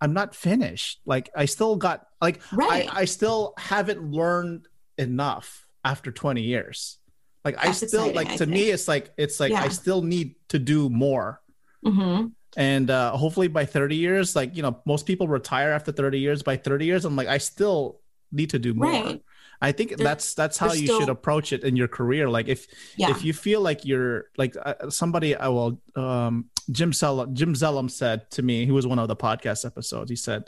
I'm 0.00 0.12
not 0.12 0.34
finished. 0.34 1.00
Like 1.04 1.30
I 1.34 1.46
still 1.46 1.76
got 1.76 2.06
like 2.22 2.40
right. 2.52 2.88
I, 2.92 3.00
I 3.00 3.04
still 3.04 3.54
haven't 3.58 4.10
learned 4.10 4.68
enough 4.96 5.66
after 5.84 6.12
20 6.12 6.42
years. 6.42 6.98
Like 7.44 7.56
That's 7.56 7.82
I 7.82 7.86
still 7.86 8.08
exciting, 8.08 8.28
like 8.30 8.38
to 8.38 8.46
me 8.46 8.70
it's 8.70 8.86
like 8.86 9.10
it's 9.16 9.40
like 9.40 9.50
yeah. 9.50 9.62
I 9.62 9.68
still 9.68 10.02
need 10.02 10.36
to 10.48 10.58
do 10.58 10.88
more. 10.88 11.40
Mm-hmm. 11.84 12.26
And 12.56 12.90
uh, 12.90 13.16
hopefully 13.16 13.48
by 13.48 13.66
30 13.66 13.96
years, 13.96 14.34
like 14.34 14.56
you 14.56 14.62
know, 14.62 14.80
most 14.86 15.06
people 15.06 15.28
retire 15.28 15.72
after 15.72 15.92
30 15.92 16.18
years. 16.18 16.42
By 16.42 16.56
30 16.56 16.86
years, 16.86 17.04
I'm 17.04 17.16
like 17.16 17.28
I 17.28 17.38
still 17.38 18.00
need 18.32 18.50
to 18.50 18.58
do 18.58 18.74
more. 18.74 18.90
Right. 18.90 19.22
I 19.60 19.72
think 19.72 19.96
there, 19.96 20.04
that's 20.04 20.34
that's 20.34 20.56
how 20.56 20.72
you 20.72 20.86
still, 20.86 21.00
should 21.00 21.08
approach 21.08 21.52
it 21.52 21.64
in 21.64 21.74
your 21.76 21.88
career. 21.88 22.28
Like 22.28 22.48
if 22.48 22.66
yeah. 22.96 23.10
if 23.10 23.24
you 23.24 23.32
feel 23.32 23.60
like 23.60 23.84
you're 23.84 24.26
like 24.36 24.56
uh, 24.60 24.90
somebody, 24.90 25.34
I 25.34 25.48
will. 25.48 25.80
Um, 25.96 26.46
Jim 26.70 26.92
Zellum, 26.92 27.32
Jim 27.32 27.54
Zellum 27.54 27.90
said 27.90 28.30
to 28.32 28.42
me, 28.42 28.66
he 28.66 28.72
was 28.72 28.86
one 28.86 28.98
of 28.98 29.08
the 29.08 29.16
podcast 29.16 29.64
episodes. 29.64 30.10
He 30.10 30.16
said, 30.16 30.44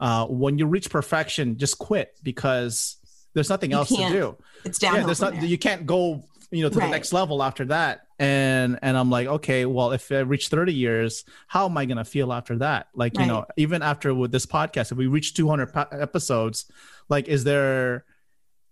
uh, 0.00 0.26
"When 0.26 0.56
you 0.56 0.66
reach 0.66 0.88
perfection, 0.88 1.58
just 1.58 1.78
quit 1.78 2.16
because 2.22 2.96
there's 3.34 3.50
nothing 3.50 3.72
else 3.72 3.88
to 3.88 3.96
do. 3.96 4.36
It's 4.64 4.78
down. 4.78 4.94
Yeah, 4.94 5.06
there's 5.06 5.20
not. 5.20 5.34
There. 5.34 5.44
You 5.44 5.58
can't 5.58 5.86
go, 5.86 6.24
you 6.50 6.62
know, 6.62 6.70
to 6.70 6.78
right. 6.78 6.86
the 6.86 6.90
next 6.90 7.12
level 7.12 7.42
after 7.42 7.66
that. 7.66 8.06
And 8.18 8.78
and 8.80 8.96
I'm 8.96 9.10
like, 9.10 9.26
okay, 9.26 9.66
well, 9.66 9.90
if 9.90 10.10
I 10.12 10.20
reach 10.20 10.48
30 10.48 10.72
years, 10.72 11.24
how 11.48 11.66
am 11.66 11.76
I 11.76 11.84
gonna 11.84 12.04
feel 12.04 12.32
after 12.32 12.56
that? 12.58 12.88
Like, 12.94 13.14
right. 13.16 13.26
you 13.26 13.32
know, 13.32 13.44
even 13.56 13.82
after 13.82 14.14
with 14.14 14.30
this 14.30 14.46
podcast, 14.46 14.92
if 14.92 14.98
we 14.98 15.08
reach 15.08 15.34
200 15.34 15.72
po- 15.72 15.86
episodes, 15.90 16.66
like, 17.08 17.26
is 17.26 17.42
there 17.42 18.04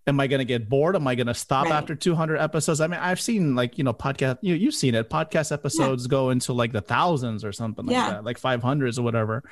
am 0.07 0.18
I 0.18 0.26
going 0.26 0.40
to 0.40 0.44
get 0.44 0.68
bored? 0.68 0.96
Am 0.96 1.07
I 1.07 1.14
going 1.14 1.28
to 1.28 1.34
stop 1.34 1.66
right. 1.66 1.74
after 1.74 1.94
200 1.94 2.36
episodes? 2.36 2.80
I 2.80 2.86
mean, 2.86 3.00
I've 3.00 3.20
seen 3.20 3.55
like, 3.55 3.78
you 3.78 3.84
know, 3.84 3.92
podcast, 3.92 4.38
you, 4.42 4.55
you've 4.55 4.74
seen 4.74 4.94
it. 4.94 5.09
Podcast 5.09 5.53
episodes 5.53 6.05
yeah. 6.05 6.11
go 6.11 6.30
into 6.30 6.53
like 6.53 6.72
the 6.72 6.80
thousands 6.80 7.44
or 7.44 7.53
something 7.53 7.86
like 7.86 7.94
yeah. 7.94 8.11
that, 8.11 8.24
like 8.24 8.40
500s 8.40 8.98
or 8.98 9.03
whatever. 9.03 9.44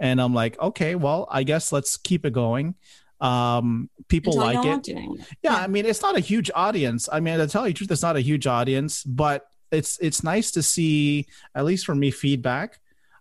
And 0.00 0.20
I'm 0.20 0.32
like, 0.32 0.58
okay, 0.58 0.94
well, 0.94 1.26
I 1.30 1.42
guess 1.42 1.72
let's 1.72 1.96
keep 1.96 2.24
it 2.24 2.32
going. 2.32 2.74
Um, 3.20 3.90
people 4.08 4.40
Until 4.40 4.62
like 4.62 4.86
it. 4.86 4.88
Yeah, 4.88 5.16
yeah, 5.42 5.56
I 5.56 5.66
mean, 5.66 5.84
it's 5.84 6.02
not 6.02 6.16
a 6.16 6.20
huge 6.20 6.50
audience. 6.54 7.08
I 7.10 7.20
mean, 7.20 7.38
to 7.38 7.46
tell 7.46 7.66
you 7.66 7.74
the 7.74 7.78
truth, 7.78 7.90
it's 7.90 8.02
not 8.02 8.16
a 8.16 8.20
huge 8.20 8.46
audience, 8.46 9.02
but 9.04 9.46
it's, 9.70 9.98
it's 9.98 10.22
nice 10.22 10.52
to 10.52 10.62
see, 10.62 11.26
at 11.54 11.64
least 11.64 11.84
for 11.84 11.94
me, 11.94 12.10
feedback. 12.10 12.78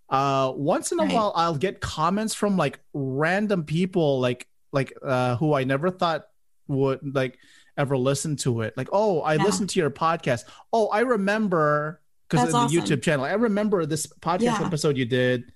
Uh, 0.09 0.53
once 0.55 0.93
in 0.93 0.99
a 0.99 1.03
right. 1.03 1.13
while, 1.13 1.33
I'll 1.35 1.57
get 1.57 1.81
comments 1.81 2.33
from 2.33 2.55
like 2.55 2.79
random 2.93 3.65
people, 3.65 4.21
like, 4.21 4.47
like, 4.71 4.93
uh, 5.03 5.35
who 5.35 5.53
I 5.53 5.65
never 5.65 5.89
thought 5.89 6.27
would 6.68 6.99
like 7.15 7.38
ever 7.78 7.97
listen 7.97 8.36
to 8.38 8.61
it. 8.61 8.76
Like, 8.76 8.89
oh, 8.91 9.22
I 9.22 9.36
yeah. 9.36 9.43
listened 9.43 9.70
to 9.72 9.80
your 9.80 9.91
podcast. 9.91 10.45
Oh, 10.74 10.88
I 10.88 11.01
remember 11.01 12.01
because 12.30 12.45
of 12.47 12.51
the 12.51 12.57
awesome. 12.57 12.82
YouTube 12.82 13.01
channel. 13.01 13.26
I 13.26 13.34
remember 13.34 13.86
this 13.86 14.07
podcast 14.07 14.41
yeah. 14.41 14.65
episode 14.65 14.97
you 14.97 15.05
did, 15.05 15.51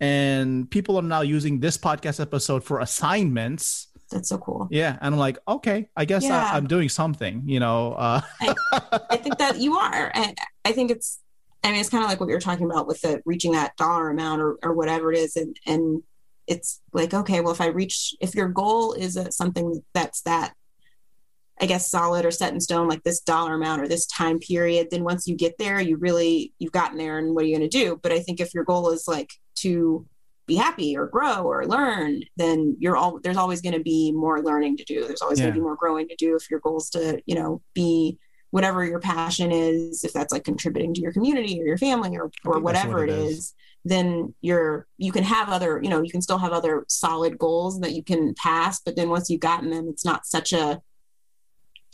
and 0.00 0.70
people 0.70 0.96
are 0.96 1.02
now 1.02 1.20
using 1.20 1.60
this 1.60 1.76
podcast 1.76 2.20
episode 2.20 2.64
for 2.64 2.80
assignments. 2.80 3.88
That's 4.10 4.28
so 4.28 4.38
cool. 4.38 4.68
Yeah, 4.70 4.96
and 5.00 5.14
I'm 5.14 5.18
like, 5.18 5.38
okay, 5.48 5.88
I 5.96 6.04
guess 6.04 6.22
yeah. 6.22 6.50
I, 6.52 6.56
am 6.56 6.66
doing 6.66 6.88
something. 6.88 7.42
You 7.46 7.60
know, 7.60 7.94
uh... 7.94 8.20
I, 8.40 8.54
I 9.10 9.16
think 9.16 9.38
that 9.38 9.58
you 9.58 9.76
are. 9.76 10.12
I, 10.14 10.34
I 10.64 10.72
think 10.72 10.90
it's. 10.90 11.20
I 11.64 11.72
mean, 11.72 11.80
it's 11.80 11.90
kind 11.90 12.04
of 12.04 12.08
like 12.08 12.20
what 12.20 12.28
you're 12.28 12.38
talking 12.38 12.70
about 12.70 12.86
with 12.86 13.00
the 13.00 13.20
reaching 13.24 13.52
that 13.52 13.76
dollar 13.76 14.10
amount 14.10 14.40
or, 14.40 14.56
or 14.62 14.72
whatever 14.74 15.12
it 15.12 15.18
is, 15.18 15.36
and 15.36 15.58
and 15.66 16.02
it's 16.46 16.80
like 16.92 17.12
okay 17.12 17.40
well 17.40 17.52
if 17.52 17.60
i 17.60 17.66
reach 17.66 18.14
if 18.20 18.34
your 18.34 18.48
goal 18.48 18.92
is 18.92 19.16
a, 19.16 19.30
something 19.32 19.82
that's 19.94 20.22
that 20.22 20.54
i 21.60 21.66
guess 21.66 21.90
solid 21.90 22.24
or 22.24 22.30
set 22.30 22.52
in 22.52 22.60
stone 22.60 22.88
like 22.88 23.02
this 23.02 23.20
dollar 23.20 23.54
amount 23.54 23.82
or 23.82 23.88
this 23.88 24.06
time 24.06 24.38
period 24.38 24.88
then 24.90 25.04
once 25.04 25.26
you 25.26 25.36
get 25.36 25.56
there 25.58 25.80
you 25.80 25.96
really 25.96 26.52
you've 26.58 26.72
gotten 26.72 26.98
there 26.98 27.18
and 27.18 27.34
what 27.34 27.44
are 27.44 27.48
you 27.48 27.56
going 27.56 27.68
to 27.68 27.78
do 27.78 27.98
but 28.02 28.12
i 28.12 28.20
think 28.20 28.40
if 28.40 28.54
your 28.54 28.64
goal 28.64 28.90
is 28.90 29.06
like 29.08 29.30
to 29.54 30.06
be 30.46 30.54
happy 30.54 30.96
or 30.96 31.06
grow 31.06 31.42
or 31.42 31.66
learn 31.66 32.22
then 32.36 32.76
you're 32.78 32.96
all 32.96 33.18
there's 33.22 33.36
always 33.36 33.60
going 33.60 33.74
to 33.74 33.82
be 33.82 34.12
more 34.12 34.42
learning 34.42 34.76
to 34.76 34.84
do 34.84 35.04
there's 35.04 35.22
always 35.22 35.38
yeah. 35.38 35.46
going 35.46 35.54
to 35.54 35.60
be 35.60 35.64
more 35.64 35.74
growing 35.74 36.06
to 36.08 36.14
do 36.16 36.36
if 36.36 36.48
your 36.50 36.60
goal 36.60 36.76
is 36.76 36.88
to 36.90 37.20
you 37.26 37.34
know 37.34 37.60
be 37.74 38.16
whatever 38.50 38.84
your 38.84 39.00
passion 39.00 39.50
is 39.50 40.04
if 40.04 40.12
that's 40.12 40.32
like 40.32 40.44
contributing 40.44 40.94
to 40.94 41.00
your 41.00 41.12
community 41.12 41.60
or 41.60 41.66
your 41.66 41.76
family 41.76 42.16
or, 42.16 42.30
or 42.44 42.60
whatever 42.60 43.02
it 43.02 43.10
is. 43.10 43.38
is 43.38 43.54
then 43.88 44.34
you're 44.40 44.86
you 44.98 45.12
can 45.12 45.22
have 45.22 45.48
other 45.48 45.80
you 45.82 45.88
know 45.88 46.02
you 46.02 46.10
can 46.10 46.20
still 46.20 46.38
have 46.38 46.52
other 46.52 46.84
solid 46.88 47.38
goals 47.38 47.80
that 47.80 47.92
you 47.92 48.02
can 48.02 48.34
pass 48.34 48.80
but 48.80 48.96
then 48.96 49.08
once 49.08 49.30
you've 49.30 49.40
gotten 49.40 49.70
them 49.70 49.88
it's 49.88 50.04
not 50.04 50.26
such 50.26 50.52
a 50.52 50.80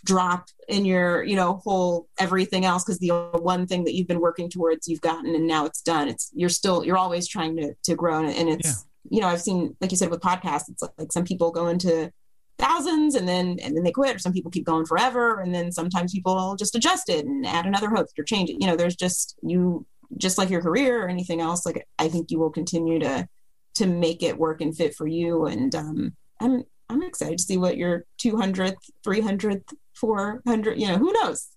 drop 0.05 0.49
in 0.69 0.85
your 0.85 1.23
you 1.23 1.37
know 1.37 1.61
whole 1.65 2.09
everything 2.19 2.65
else 2.65 2.83
because 2.83 2.99
the 2.99 3.11
one 3.41 3.67
thing 3.67 3.85
that 3.85 3.95
you've 3.95 4.09
been 4.09 4.21
working 4.21 4.49
towards 4.49 4.89
you've 4.89 5.01
gotten 5.03 5.35
and 5.35 5.47
now 5.47 5.65
it's 5.67 5.83
done 5.83 6.09
it's 6.09 6.31
you're 6.35 6.49
still 6.49 6.85
you're 6.85 6.97
always 6.97 7.29
trying 7.29 7.57
to 7.57 7.75
to 7.85 7.95
grow 7.95 8.25
and, 8.25 8.49
it's 8.49 8.67
yeah. 8.67 9.11
you 9.11 9.21
know 9.21 9.29
i've 9.29 9.41
seen 9.41 9.77
like 9.81 9.91
you 9.91 9.97
said 9.97 10.11
with 10.11 10.21
podcasts 10.21 10.69
it's 10.69 10.83
like, 10.83 10.93
like 10.99 11.13
some 11.13 11.25
people 11.25 11.53
go 11.53 11.69
into 11.69 12.11
thousands 12.59 13.15
and 13.15 13.29
then 13.29 13.59
and 13.63 13.77
then 13.77 13.85
they 13.85 13.93
quit 13.93 14.17
or 14.17 14.19
some 14.19 14.33
people 14.33 14.51
keep 14.51 14.65
going 14.65 14.87
forever 14.87 15.41
and 15.41 15.55
then 15.55 15.71
sometimes 15.71 16.13
people 16.13 16.57
just 16.57 16.75
adjust 16.75 17.09
it 17.09 17.25
and 17.27 17.47
add 17.47 17.67
another 17.67 17.91
host 17.91 18.19
or 18.19 18.25
change 18.25 18.51
it 18.51 18.57
you 18.61 18.67
know 18.67 18.77
there's 18.77 18.97
just 18.97 19.37
you 19.43 19.87
just 20.19 20.39
like 20.39 20.51
your 20.51 20.63
career 20.63 21.05
or 21.05 21.09
anything 21.09 21.41
else 21.41 21.65
like 21.65 21.87
i 21.99 22.09
think 22.09 22.31
you 22.31 22.39
will 22.39 22.51
continue 22.51 22.99
to 22.99 23.27
to 23.75 23.87
make 23.87 24.23
it 24.23 24.37
work 24.37 24.61
and 24.61 24.77
fit 24.77 24.95
for 24.95 25.07
you. 25.07 25.47
And 25.47 25.75
um 25.75 26.15
i'm 26.41 26.65
i'm 26.91 27.03
excited 27.03 27.39
to 27.39 27.45
see 27.45 27.57
what 27.57 27.77
your 27.79 28.05
200th 28.23 28.75
300th 29.07 29.63
400 29.95 30.79
you 30.79 30.89
know 30.89 30.99
who 30.99 31.13
knows? 31.13 31.49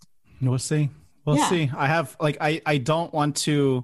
We'll 0.42 0.60
see. 0.60 0.90
We'll 1.26 1.36
Yeah. 1.38 1.50
see. 1.50 1.70
I 1.76 1.88
have 1.88 2.16
like 2.22 2.38
i 2.40 2.62
i 2.66 2.78
don't 2.78 3.14
want 3.14 3.36
to 3.38 3.84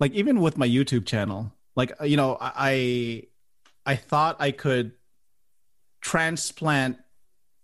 like 0.00 0.12
even 0.12 0.40
with 0.40 0.56
my 0.56 0.68
youtube 0.68 1.04
channel 1.06 1.52
like 1.74 1.92
you 2.04 2.16
know 2.16 2.36
i 2.40 3.24
i 3.84 3.96
thought 3.96 4.36
i 4.40 4.50
could 4.50 4.92
transplant 6.00 6.98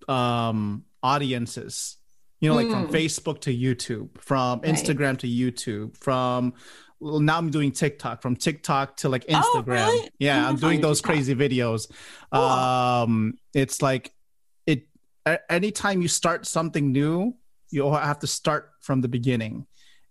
um 0.08 0.84
audiences 1.02 1.96
you 2.42 2.48
know 2.50 2.56
like 2.56 2.68
from 2.68 2.86
Mm. 2.88 2.90
facebook 2.92 3.40
to 3.46 3.56
youtube 3.56 4.08
from 4.20 4.60
Right. 4.60 4.72
instagram 4.74 5.16
to 5.18 5.26
youtube 5.28 5.96
from 5.96 6.52
well, 7.00 7.20
now 7.20 7.38
i'm 7.38 7.50
doing 7.50 7.72
tiktok 7.72 8.20
from 8.20 8.34
tiktok 8.36 8.96
to 8.98 9.08
like 9.08 9.24
Oh, 9.28 9.32
instagram 9.38 9.66
really? 9.86 10.10
yeah 10.18 10.46
I'm 10.48 10.56
doing 10.56 10.80
those 10.82 11.00
crazy 11.00 11.34
videos 11.34 11.90
Cool. 12.32 12.42
um 12.42 13.34
it's 13.54 13.80
like 13.80 14.12
it 14.66 14.88
anytime 15.48 16.02
you 16.02 16.08
start 16.08 16.46
something 16.46 16.92
new 16.92 17.34
you 17.70 17.90
have 17.90 18.18
to 18.18 18.26
start 18.26 18.70
from 18.80 19.00
the 19.00 19.08
beginning 19.08 19.66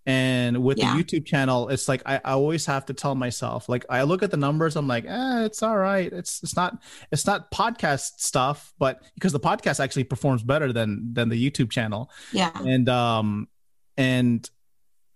and 0.06 0.64
with 0.64 0.78
Yeah. 0.78 0.96
the 0.96 1.04
youtube 1.04 1.26
channel 1.26 1.70
it's 1.70 1.88
like 1.88 2.02
I, 2.06 2.16
I 2.26 2.32
always 2.32 2.66
have 2.66 2.86
to 2.88 2.94
tell 2.94 3.14
myself 3.14 3.70
like 3.70 3.86
i 3.90 4.02
look 4.04 4.24
at 4.24 4.32
the 4.32 4.38
numbers 4.38 4.76
i'm 4.76 4.88
like 4.88 5.06
eh, 5.08 5.46
it's 5.46 5.62
all 5.62 5.78
right. 5.78 6.12
It's 6.12 6.42
it's 6.44 6.56
not 6.56 6.82
it's 7.12 7.26
not 7.26 7.52
podcast 7.52 8.14
stuff 8.20 8.74
but 8.80 9.02
because 9.16 9.32
the 9.32 9.40
podcast 9.40 9.80
actually 9.80 10.06
performs 10.06 10.42
better 10.44 10.74
than 10.74 11.14
than 11.14 11.30
the 11.30 11.52
youtube 11.52 11.70
channel. 11.72 12.10
Yeah. 12.34 12.52
And 12.56 12.90
um 12.90 13.48
and 13.98 14.50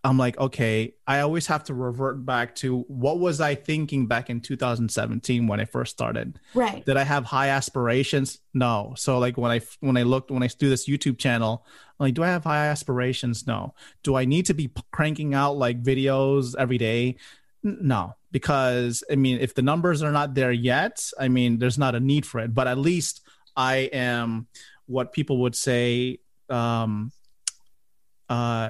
i'm 0.05 0.19
like 0.19 0.37
okay 0.37 0.93
i 1.07 1.19
always 1.21 1.47
have 1.47 1.63
to 1.63 1.73
revert 1.73 2.23
back 2.25 2.53
to 2.53 2.81
what 2.87 3.19
was 3.19 3.41
i 3.41 3.55
thinking 3.55 4.05
back 4.05 4.29
in 4.29 4.39
2017 4.39 5.47
when 5.47 5.59
i 5.59 5.65
first 5.65 5.91
started? 5.91 6.39
Right. 6.53 6.85
Did 6.85 6.95
i 6.95 7.03
have 7.03 7.25
high 7.25 7.49
aspirations? 7.49 8.39
No. 8.53 8.93
So 8.97 9.17
like 9.17 9.35
when 9.37 9.51
i 9.51 9.61
when 9.79 9.97
i 9.97 10.03
looked 10.03 10.29
when 10.29 10.43
i 10.43 10.47
do 10.47 10.69
this 10.69 10.87
youtube 10.87 11.17
channel 11.17 11.65
I'm 11.99 12.05
like 12.05 12.13
do 12.13 12.23
i 12.23 12.27
have 12.27 12.43
high 12.43 12.67
aspirations? 12.67 13.47
No. 13.47 13.73
Do 14.03 14.15
i 14.15 14.25
need 14.25 14.45
to 14.45 14.53
be 14.53 14.71
cranking 14.91 15.33
out 15.33 15.57
like 15.57 15.81
videos 15.81 16.55
every 16.57 16.77
day? 16.77 17.17
No. 17.63 18.13
Because 18.31 19.03
i 19.11 19.15
mean 19.15 19.39
if 19.39 19.55
the 19.55 19.63
numbers 19.63 20.03
are 20.03 20.11
not 20.11 20.35
there 20.35 20.51
yet 20.51 21.09
i 21.19 21.27
mean 21.27 21.57
there's 21.57 21.79
not 21.79 21.95
a 21.95 21.99
need 21.99 22.25
for 22.25 22.39
it. 22.39 22.53
But 22.53 22.67
at 22.67 22.77
least 22.77 23.21
i 23.57 23.89
am 23.91 24.47
what 24.85 25.13
people 25.13 25.39
would 25.39 25.55
say 25.55 26.19
um 26.49 27.11
uh 28.29 28.69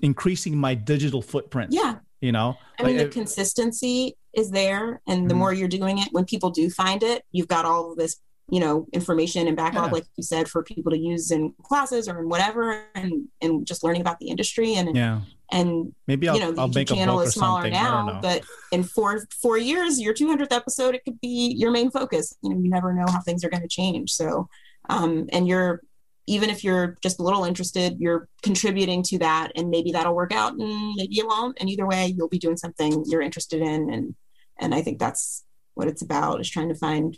increasing 0.00 0.56
my 0.56 0.74
digital 0.74 1.20
footprint 1.22 1.72
yeah 1.72 1.96
you 2.20 2.32
know 2.32 2.56
I 2.78 2.82
mean, 2.82 2.96
Like, 2.96 3.04
the 3.04 3.08
if- 3.08 3.14
consistency 3.14 4.16
is 4.34 4.50
there, 4.50 5.00
and 5.08 5.30
the 5.30 5.34
Mhm. 5.34 5.38
more 5.38 5.52
you're 5.54 5.66
doing 5.68 5.96
it, 5.98 6.08
when 6.12 6.26
people 6.26 6.50
do 6.50 6.68
find 6.68 7.02
it, 7.02 7.24
you've 7.32 7.48
got 7.48 7.64
all 7.64 7.92
of 7.92 7.96
this, 7.96 8.16
you 8.50 8.60
know, 8.60 8.86
information 8.92 9.48
and 9.48 9.56
backlog, 9.56 9.86
Yeah. 9.86 9.92
like 9.92 10.04
you 10.16 10.22
said, 10.22 10.46
for 10.46 10.62
people 10.62 10.92
to 10.92 10.98
use 10.98 11.30
in 11.30 11.54
classes 11.62 12.06
or 12.06 12.20
in 12.20 12.28
whatever, 12.28 12.84
and 12.94 13.28
and 13.40 13.66
just 13.66 13.82
learning 13.82 14.02
about 14.02 14.18
the 14.20 14.28
industry 14.28 14.74
and 14.74 14.94
yeah 14.94 15.20
and 15.52 15.94
maybe 16.06 16.28
i'll, 16.28 16.34
you 16.36 16.40
know, 16.42 16.52
the 16.52 16.60
I'll 16.60 16.68
YouTube 16.68 16.74
make 16.74 16.90
a 16.90 16.94
channel 16.96 17.16
book 17.16 17.26
is 17.28 17.32
smaller 17.34 17.70
now, 17.70 18.18
but 18.20 18.42
in 18.72 18.82
four 18.82 19.26
four 19.40 19.56
years, 19.56 19.98
your 20.00 20.12
200th 20.12 20.52
episode, 20.52 20.94
it 20.94 21.02
could 21.04 21.18
be 21.20 21.54
your 21.56 21.70
main 21.70 21.90
focus. 21.90 22.34
You 22.42 22.50
know, 22.50 22.58
you 22.60 22.68
never 22.68 22.92
know 22.92 23.06
how 23.10 23.20
things 23.20 23.42
are 23.44 23.48
going 23.48 23.62
to 23.62 23.68
change. 23.68 24.10
So, 24.12 24.48
um, 24.90 25.28
and 25.32 25.48
you're 25.48 25.80
even 26.26 26.50
if 26.50 26.64
you're 26.64 26.96
just 27.02 27.20
a 27.20 27.22
little 27.22 27.44
interested, 27.44 27.98
you're 28.00 28.28
contributing 28.42 29.02
to 29.04 29.18
that, 29.18 29.52
and 29.54 29.70
maybe 29.70 29.92
that'll 29.92 30.14
work 30.14 30.32
out, 30.32 30.52
and 30.54 30.94
maybe 30.96 31.18
it 31.18 31.26
won't. 31.26 31.56
And 31.60 31.70
either 31.70 31.86
way, 31.86 32.06
you'll 32.16 32.28
be 32.28 32.38
doing 32.38 32.56
something 32.56 33.04
you're 33.06 33.22
interested 33.22 33.60
in, 33.62 33.90
and 33.92 34.14
and 34.58 34.74
I 34.74 34.82
think 34.82 34.98
that's 34.98 35.44
what 35.74 35.88
it's 35.88 36.02
about 36.02 36.40
is 36.40 36.48
trying 36.50 36.68
to 36.70 36.74
find 36.74 37.16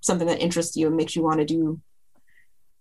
something 0.00 0.26
that 0.26 0.40
interests 0.40 0.76
you 0.76 0.86
and 0.86 0.96
makes 0.96 1.14
you 1.14 1.22
want 1.22 1.38
to 1.40 1.44
do, 1.44 1.78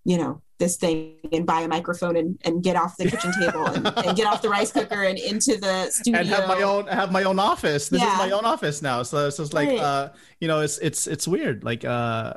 you 0.05 0.17
know, 0.17 0.41
this 0.57 0.77
thing 0.77 1.15
and 1.31 1.45
buy 1.45 1.61
a 1.61 1.67
microphone 1.67 2.15
and, 2.15 2.39
and 2.45 2.63
get 2.63 2.75
off 2.75 2.95
the 2.97 3.09
kitchen 3.09 3.31
table 3.33 3.65
and, 3.67 3.85
and 4.05 4.15
get 4.17 4.25
off 4.25 4.41
the 4.41 4.49
rice 4.49 4.71
cooker 4.71 5.03
and 5.03 5.17
into 5.19 5.57
the 5.57 5.89
studio. 5.91 6.19
and 6.21 6.29
have 6.29 6.47
my 6.47 6.61
own 6.61 6.87
have 6.87 7.11
my 7.11 7.23
own 7.23 7.39
office. 7.39 7.89
This 7.89 8.01
Yeah. 8.01 8.13
is 8.13 8.17
my 8.17 8.31
own 8.31 8.45
office 8.45 8.81
now. 8.81 9.03
So 9.03 9.29
so 9.29 9.43
it's 9.43 9.53
like 9.53 9.69
Right. 9.69 9.79
uh 9.79 10.09
you 10.39 10.47
know 10.47 10.61
it's 10.61 10.77
it's 10.79 11.07
it's 11.07 11.27
weird. 11.27 11.63
Like 11.63 11.83
uh 11.85 12.33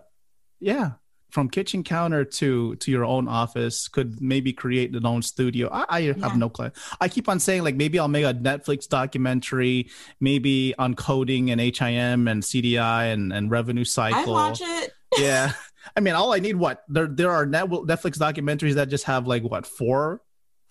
yeah, 0.60 0.92
from 1.32 1.48
kitchen 1.48 1.82
counter 1.82 2.24
to 2.26 2.76
to 2.76 2.90
your 2.90 3.04
own 3.04 3.26
office 3.26 3.88
could 3.88 4.20
maybe 4.20 4.52
create 4.52 4.94
an 4.94 5.06
own 5.06 5.22
studio. 5.22 5.68
I, 5.72 5.84
I 5.88 6.00
have 6.02 6.18
Yeah. 6.18 6.34
no 6.36 6.48
clue. 6.50 6.70
I 7.00 7.08
keep 7.08 7.26
on 7.28 7.40
saying 7.40 7.64
like 7.64 7.74
maybe 7.74 7.98
I'll 7.98 8.06
make 8.06 8.24
a 8.26 8.34
Netflix 8.34 8.86
documentary, 8.86 9.88
maybe 10.20 10.74
on 10.78 10.94
coding 10.94 11.50
and 11.50 11.58
HIM 11.60 12.28
and 12.28 12.42
CDI 12.42 13.12
and 13.14 13.32
and 13.32 13.50
revenue 13.50 13.84
cycle 13.84 14.36
I 14.36 14.48
watch 14.50 14.60
it. 14.62 14.92
yeah. 15.18 15.52
I 15.96 16.00
mean, 16.00 16.14
all 16.14 16.32
I 16.34 16.38
need 16.38 16.56
what 16.56 16.84
there 16.88 17.06
there 17.08 17.30
are 17.30 17.46
Netflix 17.46 18.18
documentaries 18.18 18.74
that 18.74 18.88
just 18.90 19.04
have 19.04 19.26
like 19.26 19.42
what 19.42 19.66
four 19.66 20.20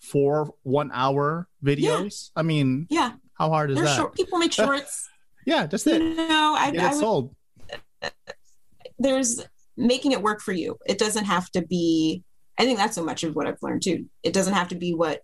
four 0.00 0.54
one 0.62 0.90
hour 0.94 1.48
videos. 1.64 2.30
yeah. 2.34 2.40
I 2.40 2.42
mean, 2.42 2.86
Yeah, 2.88 3.12
how 3.34 3.48
hard 3.50 3.70
is 3.72 3.76
they're 3.76 3.84
that? 3.86 3.96
short. 3.96 4.14
People 4.14 4.38
make 4.38 4.52
shorts. 4.62 5.08
Yeah, 5.44 5.66
just 5.66 5.86
you 5.86 5.94
it. 5.94 6.16
know, 6.16 6.54
I, 6.56 6.70
Get 6.70 6.82
I 6.82 6.86
it 6.86 6.90
would 6.90 7.00
sold. 7.00 7.34
there's 8.98 9.40
making 9.76 10.12
it 10.12 10.22
work 10.22 10.40
for 10.40 10.52
you. 10.52 10.78
It 10.86 10.98
doesn't 10.98 11.24
have 11.24 11.50
to 11.52 11.62
be. 11.62 12.22
I 12.58 12.64
think 12.64 12.78
that's 12.78 12.94
so 12.94 13.04
much 13.04 13.24
of 13.24 13.34
what 13.34 13.46
I've 13.46 13.62
learned 13.62 13.82
too. 13.82 14.06
It 14.22 14.32
doesn't 14.32 14.54
have 14.54 14.68
to 14.68 14.74
be 14.74 14.94
what 14.94 15.22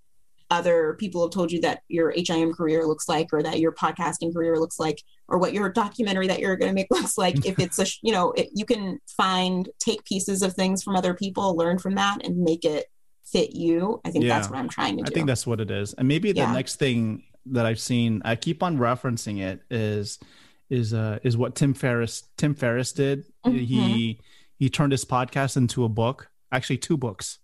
other 0.51 0.95
people 0.99 1.23
have 1.23 1.31
told 1.31 1.53
you 1.53 1.61
that 1.61 1.83
your 1.89 2.11
HIM 2.17 2.55
career 2.55 2.87
looks 2.87 3.07
like, 3.09 3.29
or 3.33 3.43
that 3.43 3.61
your 3.61 3.73
podcasting 3.73 4.33
career 4.33 4.59
looks 4.59 4.81
like, 4.81 5.03
or 5.29 5.37
what 5.39 5.53
your 5.53 5.69
documentary 5.69 6.27
that 6.27 6.39
you're 6.39 6.57
going 6.57 6.71
to 6.71 6.75
make 6.75 6.87
looks 6.91 7.19
like. 7.19 7.45
if 7.45 7.59
it's 7.59 7.79
a, 7.79 7.87
you 8.03 8.13
know, 8.13 8.33
it, 8.33 8.49
you 8.55 8.65
can 8.65 8.99
find 9.17 9.69
take 9.79 10.05
pieces 10.07 10.43
of 10.43 10.55
things 10.55 10.83
from 10.83 10.97
other 10.97 11.13
people, 11.13 11.55
learn 11.55 11.79
from 11.79 11.97
that, 11.97 12.25
and 12.25 12.39
make 12.39 12.65
it 12.65 12.87
fit 13.31 13.55
you. 13.55 14.01
I 14.07 14.11
think 14.11 14.25
that's 14.25 14.49
what 14.49 14.59
I'm 14.59 14.71
trying 14.71 14.97
to 14.97 15.03
do 15.05 15.11
I 15.11 15.15
think 15.15 15.27
that's 15.27 15.47
what 15.47 15.61
it 15.61 15.71
is. 15.71 15.93
And 15.93 16.09
maybe 16.09 16.33
the 16.33 16.39
Yeah. 16.41 16.53
next 16.53 16.77
thing 16.77 17.25
that 17.47 17.67
I've 17.67 17.81
seen, 17.81 18.23
I 18.25 18.37
keep 18.37 18.63
on 18.63 18.79
referencing 18.79 19.41
it 19.43 19.61
is 19.71 20.19
is 20.71 20.93
uh 20.93 21.19
is 21.23 21.37
what 21.37 21.55
Tim 21.55 21.73
Ferriss 21.75 22.25
Tim 22.37 22.55
Ferriss 22.55 22.93
did. 22.93 23.25
Mm-hmm. 23.47 23.57
He 23.59 24.21
he 24.59 24.69
turned 24.69 24.93
his 24.93 25.05
podcast 25.05 25.57
into 25.57 25.85
a 25.85 25.89
book, 25.89 26.31
actually 26.53 26.79
two 26.79 26.97
books. 26.97 27.39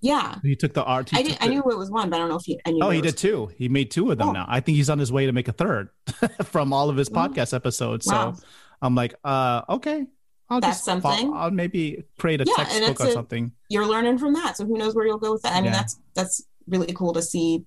yeah. 0.00 0.36
He 0.42 0.54
took 0.56 0.74
the 0.74 0.84
art. 0.84 1.10
I, 1.14 1.22
did, 1.22 1.38
I 1.40 1.48
knew 1.48 1.60
it 1.60 1.78
was 1.78 1.90
one, 1.90 2.10
but 2.10 2.16
I 2.16 2.18
don't 2.20 2.28
know 2.28 2.36
if 2.36 2.44
he. 2.44 2.60
I 2.66 2.70
knew 2.70 2.80
Oh, 2.84 2.90
he 2.90 3.00
did 3.00 3.16
two. 3.16 3.50
He 3.56 3.68
made 3.68 3.90
two 3.90 4.10
of 4.10 4.18
them 4.18 4.28
Oh. 4.28 4.32
now. 4.32 4.44
I 4.48 4.60
think 4.60 4.76
he's 4.76 4.90
on 4.90 4.98
his 4.98 5.10
way 5.10 5.26
to 5.26 5.32
make 5.32 5.48
a 5.48 5.52
third 5.52 5.88
from 6.44 6.72
all 6.72 6.90
of 6.90 6.96
his 6.96 7.10
Wow. 7.10 7.28
podcast 7.28 7.54
episodes. 7.54 8.06
Wow. 8.06 8.32
So 8.34 8.42
I'm 8.82 8.94
like, 8.94 9.14
uh, 9.24 9.62
okay. 9.70 10.06
I'll 10.48 10.60
That's 10.60 10.84
something. 10.84 11.32
I'll 11.34 11.50
maybe 11.50 12.04
create 12.18 12.40
a 12.40 12.44
Yeah, 12.46 12.54
textbook 12.64 13.00
or 13.00 13.08
a- 13.08 13.12
something. 13.12 13.52
you're 13.68 13.86
learning 13.86 14.18
from 14.18 14.34
that. 14.34 14.56
So 14.56 14.64
who 14.64 14.78
knows 14.78 14.94
where 14.94 15.04
you'll 15.06 15.18
go 15.18 15.32
with 15.32 15.42
that? 15.42 15.54
I 15.54 15.60
mean, 15.60 15.66
Yeah. 15.72 15.78
that's 15.78 15.98
that's 16.14 16.44
really 16.68 16.92
cool 16.92 17.12
to 17.14 17.22
see 17.22 17.64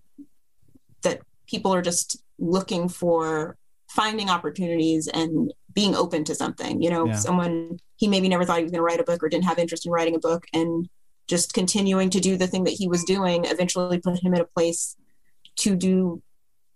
that 1.02 1.22
people 1.48 1.74
are 1.74 1.82
just 1.82 2.22
looking 2.38 2.88
for 2.88 3.58
finding 3.90 4.30
opportunities 4.30 5.08
and 5.08 5.52
being 5.74 5.96
open 5.96 6.24
to 6.26 6.36
something. 6.36 6.82
You 6.82 6.90
know, 6.90 7.06
Yeah. 7.08 7.16
someone 7.16 7.80
he 7.98 8.08
maybe 8.08 8.30
never 8.30 8.46
thought 8.46 8.58
he 8.58 8.64
was 8.64 8.72
going 8.72 8.80
to 8.80 8.84
write 8.84 9.00
a 9.00 9.04
book 9.04 9.22
or 9.24 9.30
didn't 9.30 9.44
have 9.46 9.60
interest 9.60 9.86
in 9.86 9.92
writing 9.92 10.16
a 10.16 10.20
book, 10.20 10.46
and 10.54 10.90
just 11.28 11.54
continuing 11.54 12.10
to 12.10 12.20
do 12.20 12.38
the 12.38 12.48
thing 12.48 12.64
that 12.64 12.74
he 12.74 12.88
was 12.88 13.04
doing 13.04 13.46
eventually 13.46 14.00
put 14.00 14.20
him 14.24 14.34
in 14.34 14.42
a 14.42 14.46
place 14.46 14.96
to 15.58 15.76
do, 15.76 16.22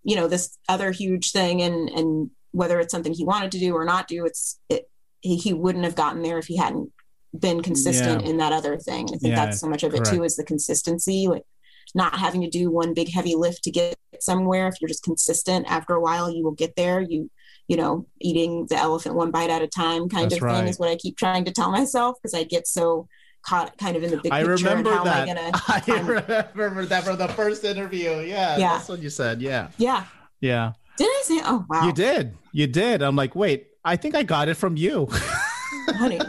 you 0.04 0.16
know, 0.16 0.28
this 0.28 0.58
other 0.70 0.91
huge 0.91 1.32
thing. 1.32 1.62
And 1.62 1.89
and 1.89 2.30
whether 2.52 2.80
it's 2.80 2.91
something 2.91 3.14
he 3.14 3.26
wanted 3.26 3.52
to 3.54 3.60
do 3.60 3.74
or 3.74 3.84
not 3.86 4.08
do, 4.08 4.26
it's 4.26 4.60
it 4.70 4.89
he, 5.22 5.38
he 5.38 5.54
wouldn't 5.54 5.86
have 5.86 5.96
gotten 5.96 6.22
there 6.22 6.38
if 6.38 6.46
he 6.48 6.58
hadn't 6.58 6.91
been 7.38 7.62
consistent 7.64 8.22
Yeah. 8.24 8.30
in 8.30 8.38
that 8.38 8.54
other 8.54 8.78
thing. 8.78 9.06
I 9.06 9.18
think 9.18 9.32
Yeah, 9.32 9.46
that's 9.46 9.60
so 9.60 9.68
much 9.68 9.84
of 9.84 9.94
it 9.94 10.00
correct. 10.04 10.14
too 10.14 10.24
is 10.24 10.36
the 10.36 10.44
consistency, 10.44 11.28
like 11.28 11.46
not 11.96 12.14
having 12.20 12.41
to 12.41 12.50
do 12.50 12.70
one 12.70 12.94
big 12.94 13.10
heavy 13.10 13.34
lift 13.36 13.64
to 13.64 13.72
get 13.72 13.96
somewhere. 14.20 14.68
If 14.68 14.80
you're 14.82 14.88
just 14.89 15.04
consistent, 15.04 15.66
after 15.68 15.94
a 15.96 16.02
while 16.02 16.30
you 16.30 16.44
will 16.44 16.52
get 16.52 16.76
there. 16.76 17.02
You 17.02 17.32
you 17.68 17.78
know, 17.78 18.05
eating 18.22 18.66
the 18.70 18.76
elephant 18.76 19.16
one 19.16 19.32
bite 19.32 19.49
at 19.49 19.61
a 19.61 19.68
time 19.68 20.09
kind 20.09 20.30
That's 20.30 20.41
of 20.41 20.49
thing 20.49 20.68
is 20.68 20.80
what 20.80 20.89
I 20.89 20.95
keep 20.95 21.18
trying 21.18 21.45
to 21.45 21.51
tell 21.51 21.72
myself 21.72 22.18
because 22.22 22.34
I 22.34 22.43
get 22.43 22.68
so 22.68 23.07
caught 23.45 23.78
kind 23.78 23.95
of 23.97 24.03
in 24.03 24.11
the 24.11 24.18
big 24.18 24.32
I 24.32 24.39
picture 24.43 24.53
remember 24.68 24.89
and 24.89 24.97
how 24.99 25.03
that. 25.05 25.28
am 25.28 25.38
I 25.68 25.82
gonna 25.86 26.45
I 26.47 26.47
remember 26.53 26.86
that 26.86 27.03
from 27.03 27.18
the 27.18 27.28
first 27.30 27.64
interview. 27.64 28.11
Yeah, 28.20 28.57
Yeah. 28.57 28.74
that's 28.74 28.89
what 28.89 29.01
you 29.01 29.09
said. 29.09 29.41
Yeah, 29.41 29.70
yeah. 29.78 30.05
yeah. 30.41 30.74
Did 30.97 31.05
I 31.07 31.22
say 31.24 31.41
oh 31.43 31.66
wow 31.70 31.86
You 31.88 31.93
did. 31.93 32.36
You 32.51 32.68
did. 32.68 33.01
I'm 33.01 33.16
like, 33.16 33.36
wait, 33.36 33.68
I 33.84 33.95
think 33.95 34.14
I 34.16 34.24
got 34.24 34.47
it 34.49 34.55
from 34.55 34.78
you. 34.78 35.07
honey. 35.89 36.20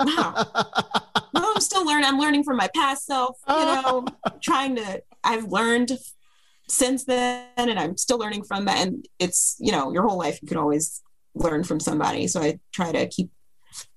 Wow. 0.00 0.46
No, 1.34 1.52
I'm 1.54 1.60
still 1.60 1.84
learning. 1.84 2.04
I'm 2.04 2.18
learning 2.18 2.44
from 2.44 2.56
my 2.56 2.68
past 2.74 3.04
self, 3.06 3.36
you 3.48 3.54
know, 3.54 4.04
trying 4.42 4.76
to 4.76 5.02
I've 5.24 5.44
learned 5.46 5.92
since 6.68 7.04
then 7.04 7.46
and 7.56 7.78
I'm 7.78 7.96
still 7.96 8.18
learning 8.18 8.44
from 8.44 8.64
that. 8.66 8.78
And 8.78 9.06
it's, 9.18 9.56
you 9.58 9.72
know, 9.72 9.92
your 9.92 10.02
whole 10.06 10.18
life 10.18 10.38
you 10.42 10.48
can 10.48 10.56
always 10.56 11.02
learn 11.34 11.64
from 11.64 11.80
somebody. 11.80 12.26
So 12.28 12.40
I 12.40 12.58
try 12.72 12.92
to 12.92 13.06
keep 13.08 13.30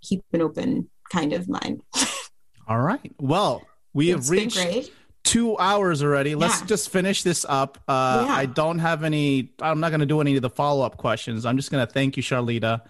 keep 0.01 0.23
an 0.33 0.41
open 0.41 0.89
kind 1.11 1.33
of 1.33 1.47
mind. 1.47 1.81
All 2.67 2.79
right. 2.81 3.11
Well, 3.19 3.63
we 3.93 4.09
have 4.09 4.29
reached 4.29 4.91
two 5.23 5.57
hours 5.57 6.03
already. 6.03 6.35
Let's 6.35 6.61
just 6.63 6.89
finish 6.89 7.23
this 7.23 7.45
up. 7.47 7.77
Uh, 7.87 8.25
Yeah. 8.27 8.33
I 8.33 8.45
don't 8.45 8.79
have 8.79 9.03
any. 9.03 9.51
I'm 9.61 9.79
not 9.79 9.89
going 9.89 9.99
to 9.99 10.05
do 10.05 10.21
any 10.21 10.35
of 10.35 10.41
the 10.41 10.49
follow 10.49 10.85
up 10.85 10.97
questions. 10.97 11.45
I'm 11.45 11.57
just 11.57 11.71
going 11.71 11.85
to 11.85 11.91
thank 11.91 12.17
you, 12.17 12.23
Charlita, 12.23 12.81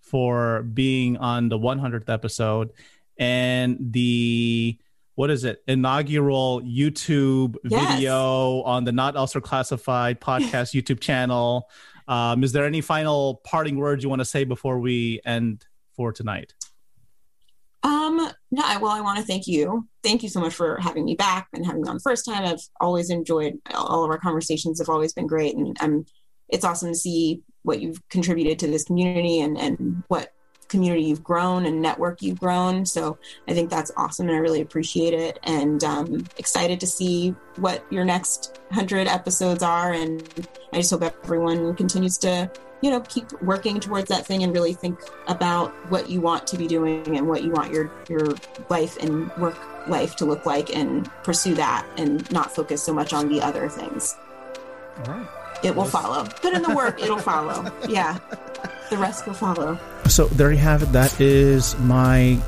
for 0.00 0.62
being 0.62 1.16
on 1.16 1.48
the 1.48 1.58
100th 1.58 2.08
episode 2.08 2.72
and 3.18 3.78
the 3.80 4.78
what 5.14 5.30
is 5.30 5.44
it 5.44 5.62
inaugural 5.68 6.60
YouTube 6.62 7.56
Yes. 7.64 7.94
video 7.94 8.62
on 8.62 8.84
the 8.84 8.92
Not 8.92 9.16
Elsewhere 9.16 9.42
Classified 9.42 10.20
podcast 10.20 10.74
YouTube 10.74 11.00
channel. 11.00 11.68
Um, 12.06 12.44
is 12.44 12.52
there 12.52 12.66
any 12.66 12.80
final 12.80 13.40
parting 13.44 13.76
words 13.76 14.02
you 14.02 14.10
want 14.10 14.20
to 14.20 14.24
say 14.26 14.44
before 14.44 14.78
we 14.78 15.20
end 15.24 15.64
for 15.96 16.12
tonight? 16.12 16.52
Um, 17.82 18.16
no, 18.50 18.62
I, 18.64 18.78
well, 18.78 18.92
I 18.92 19.00
want 19.00 19.18
to 19.18 19.24
thank 19.24 19.46
you. 19.46 19.86
Thank 20.02 20.22
you 20.22 20.28
so 20.28 20.40
much 20.40 20.54
for 20.54 20.78
having 20.80 21.04
me 21.04 21.14
back 21.16 21.48
and 21.52 21.64
having 21.64 21.82
me 21.82 21.88
on 21.88 21.96
the 21.96 22.00
first 22.00 22.24
time. 22.24 22.44
I've 22.44 22.62
always 22.80 23.10
enjoyed 23.10 23.58
all 23.74 24.04
of 24.04 24.10
our 24.10 24.18
conversations 24.18 24.80
have 24.80 24.88
always 24.88 25.12
been 25.12 25.26
great. 25.26 25.54
And 25.54 25.76
um, 25.80 26.06
it's 26.48 26.64
awesome 26.64 26.88
to 26.90 26.94
see 26.94 27.42
what 27.62 27.80
you've 27.80 28.06
contributed 28.08 28.58
to 28.60 28.66
this 28.66 28.84
community 28.84 29.40
and, 29.40 29.56
and 29.58 30.02
what 30.08 30.33
community 30.68 31.02
you've 31.02 31.24
grown 31.24 31.66
and 31.66 31.80
network 31.80 32.22
you've 32.22 32.40
grown. 32.40 32.86
So 32.86 33.18
I 33.48 33.54
think 33.54 33.70
that's 33.70 33.90
awesome 33.96 34.28
and 34.28 34.36
I 34.36 34.40
really 34.40 34.60
appreciate 34.60 35.14
it. 35.14 35.38
And 35.42 35.82
um, 35.84 36.26
excited 36.38 36.80
to 36.80 36.86
see 36.86 37.34
what 37.56 37.84
your 37.90 38.04
next 38.04 38.60
hundred 38.70 39.06
episodes 39.06 39.62
are. 39.62 39.92
And 39.92 40.48
I 40.72 40.78
just 40.78 40.90
hope 40.90 41.02
everyone 41.02 41.74
continues 41.74 42.18
to 42.18 42.50
you 42.84 42.90
know 42.90 43.00
keep 43.00 43.32
working 43.40 43.80
towards 43.80 44.08
that 44.08 44.26
thing 44.26 44.42
and 44.42 44.52
really 44.52 44.74
think 44.74 45.00
about 45.26 45.70
what 45.90 46.10
you 46.10 46.20
want 46.20 46.46
to 46.46 46.58
be 46.58 46.66
doing 46.66 47.16
and 47.16 47.26
what 47.26 47.42
you 47.42 47.50
want 47.50 47.72
your 47.72 47.90
your 48.10 48.34
life 48.68 48.98
and 48.98 49.34
work 49.38 49.58
life 49.88 50.14
to 50.16 50.26
look 50.26 50.44
like 50.44 50.76
and 50.76 51.10
pursue 51.22 51.54
that 51.54 51.86
and 51.96 52.30
not 52.30 52.54
focus 52.54 52.82
so 52.82 52.92
much 52.92 53.14
on 53.14 53.30
the 53.30 53.40
other 53.40 53.70
things 53.70 54.16
All 54.98 55.14
right. 55.14 55.26
it 55.62 55.74
will 55.74 55.86
follow 55.86 56.24
put 56.24 56.52
in 56.52 56.60
the 56.60 56.74
work 56.74 57.00
it'll 57.00 57.18
follow 57.18 57.72
yeah 57.88 58.18
the 58.90 58.96
rest 58.98 59.26
will 59.26 59.34
follow 59.34 59.78
So 60.08 60.26
there 60.26 60.52
you 60.52 60.58
have 60.58 60.82
it. 60.82 60.92
That 60.92 61.20
is 61.20 61.76
my 61.78 62.38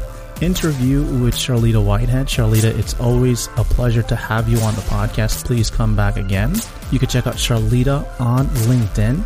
interview 0.40 1.02
with 1.22 1.34
Charlita 1.34 1.82
Whitehead. 1.84 2.26
Charlita, 2.26 2.78
it's 2.78 2.98
always 3.00 3.48
a 3.56 3.64
pleasure 3.64 4.02
to 4.02 4.16
have 4.16 4.48
you 4.48 4.58
on 4.60 4.74
the 4.74 4.82
podcast. 4.82 5.44
Please 5.46 5.70
come 5.70 5.96
back 5.96 6.16
again. 6.16 6.54
You 6.90 6.98
can 6.98 7.08
check 7.08 7.26
out 7.26 7.36
Charlita 7.36 8.20
on 8.20 8.46
LinkedIn. 8.46 9.24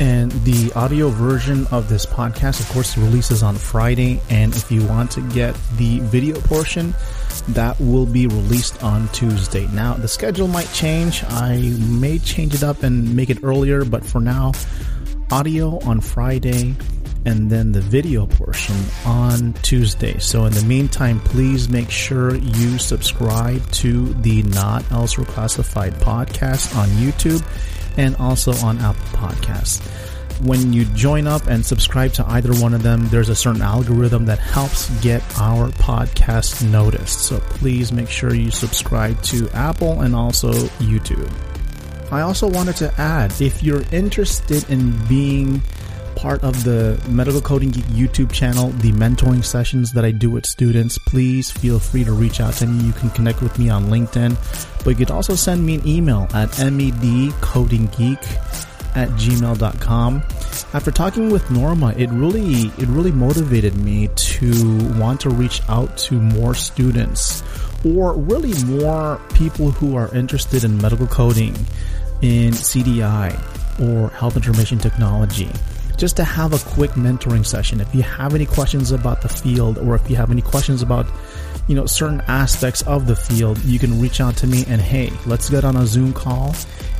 And 0.00 0.32
the 0.42 0.72
audio 0.74 1.08
version 1.08 1.68
of 1.70 1.88
this 1.88 2.04
podcast, 2.04 2.58
of 2.58 2.68
course, 2.70 2.98
releases 2.98 3.44
on 3.44 3.54
Friday. 3.54 4.20
And 4.28 4.54
if 4.56 4.72
you 4.72 4.84
want 4.86 5.12
to 5.12 5.20
get 5.30 5.56
the 5.76 6.00
video 6.00 6.40
portion, 6.40 6.94
that 7.50 7.78
will 7.80 8.06
be 8.06 8.26
released 8.26 8.82
on 8.82 9.06
Tuesday. 9.08 9.68
Now, 9.68 9.94
the 9.94 10.08
schedule 10.08 10.48
might 10.48 10.68
change. 10.72 11.22
I 11.24 11.58
may 11.88 12.18
change 12.18 12.54
it 12.54 12.64
up 12.64 12.82
and 12.82 13.14
make 13.14 13.30
it 13.30 13.38
earlier, 13.44 13.84
but 13.84 14.04
for 14.04 14.20
now, 14.20 14.52
audio 15.34 15.80
on 15.80 16.00
Friday 16.00 16.76
and 17.26 17.50
then 17.50 17.72
the 17.72 17.80
video 17.80 18.24
portion 18.24 18.76
on 19.04 19.52
Tuesday. 19.62 20.16
So 20.20 20.44
in 20.44 20.52
the 20.52 20.64
meantime, 20.64 21.18
please 21.18 21.68
make 21.68 21.90
sure 21.90 22.36
you 22.36 22.78
subscribe 22.78 23.68
to 23.72 24.14
the 24.14 24.44
Not 24.44 24.88
Elsewhere 24.92 25.26
Classified 25.26 25.94
podcast 25.94 26.76
on 26.76 26.86
YouTube 26.90 27.44
and 27.98 28.14
also 28.16 28.52
on 28.64 28.78
Apple 28.78 29.18
Podcasts. 29.18 29.84
When 30.46 30.72
you 30.72 30.84
join 30.84 31.26
up 31.26 31.48
and 31.48 31.66
subscribe 31.66 32.12
to 32.12 32.30
either 32.30 32.54
one 32.54 32.72
of 32.72 32.84
them, 32.84 33.08
there's 33.08 33.28
a 33.28 33.34
certain 33.34 33.62
algorithm 33.62 34.26
that 34.26 34.38
helps 34.38 34.88
get 35.00 35.20
our 35.36 35.70
podcast 35.70 36.62
noticed. 36.70 37.22
So 37.22 37.40
please 37.40 37.90
make 37.90 38.08
sure 38.08 38.32
you 38.32 38.52
subscribe 38.52 39.20
to 39.24 39.50
Apple 39.50 40.02
and 40.02 40.14
also 40.14 40.52
YouTube. 40.78 41.32
I 42.10 42.20
also 42.20 42.48
wanted 42.48 42.76
to 42.76 43.00
add 43.00 43.40
if 43.40 43.62
you're 43.62 43.82
interested 43.90 44.68
in 44.70 44.92
being 45.06 45.62
part 46.14 46.44
of 46.44 46.64
the 46.64 47.00
Medical 47.08 47.40
Coding 47.40 47.70
Geek 47.70 47.84
YouTube 47.86 48.32
channel, 48.32 48.70
the 48.70 48.92
mentoring 48.92 49.44
sessions 49.44 49.92
that 49.92 50.04
I 50.04 50.10
do 50.10 50.30
with 50.30 50.46
students, 50.46 50.96
please 50.96 51.50
feel 51.50 51.78
free 51.78 52.04
to 52.04 52.12
reach 52.12 52.40
out 52.40 52.54
to 52.54 52.66
me. 52.66 52.84
You 52.84 52.92
can 52.92 53.10
connect 53.10 53.42
with 53.42 53.58
me 53.58 53.68
on 53.68 53.86
LinkedIn, 53.86 54.36
but 54.84 54.90
you 54.90 54.96
could 54.96 55.10
also 55.10 55.34
send 55.34 55.66
me 55.66 55.76
an 55.76 55.86
email 55.86 56.28
at 56.32 56.50
medcodinggeek 56.50 58.73
at 58.94 59.08
gmail.com. 59.10 60.22
After 60.72 60.90
talking 60.90 61.30
with 61.30 61.50
Norma, 61.50 61.94
it 61.96 62.10
really 62.10 62.66
it 62.78 62.88
really 62.88 63.12
motivated 63.12 63.76
me 63.76 64.08
to 64.14 64.94
want 64.98 65.20
to 65.22 65.30
reach 65.30 65.60
out 65.68 65.96
to 65.98 66.14
more 66.14 66.54
students 66.54 67.42
or 67.84 68.14
really 68.14 68.54
more 68.64 69.20
people 69.34 69.70
who 69.70 69.96
are 69.96 70.14
interested 70.14 70.64
in 70.64 70.80
medical 70.80 71.06
coding 71.06 71.54
in 72.22 72.52
CDI 72.52 73.32
or 73.80 74.08
health 74.10 74.36
information 74.36 74.78
technology 74.78 75.50
just 75.96 76.16
to 76.16 76.24
have 76.24 76.52
a 76.52 76.70
quick 76.74 76.90
mentoring 76.92 77.46
session. 77.46 77.80
If 77.80 77.94
you 77.94 78.02
have 78.02 78.34
any 78.34 78.46
questions 78.46 78.90
about 78.90 79.22
the 79.22 79.28
field 79.28 79.78
or 79.78 79.94
if 79.94 80.10
you 80.10 80.16
have 80.16 80.30
any 80.30 80.42
questions 80.42 80.82
about, 80.82 81.06
you 81.66 81.74
know, 81.74 81.86
certain 81.86 82.20
aspects 82.22 82.82
of 82.82 83.06
the 83.06 83.16
field, 83.16 83.62
you 83.64 83.78
can 83.78 84.00
reach 84.00 84.20
out 84.20 84.36
to 84.38 84.46
me 84.46 84.64
and 84.68 84.80
hey, 84.80 85.10
let's 85.26 85.48
get 85.48 85.64
on 85.64 85.76
a 85.76 85.86
Zoom 85.86 86.12
call 86.12 86.54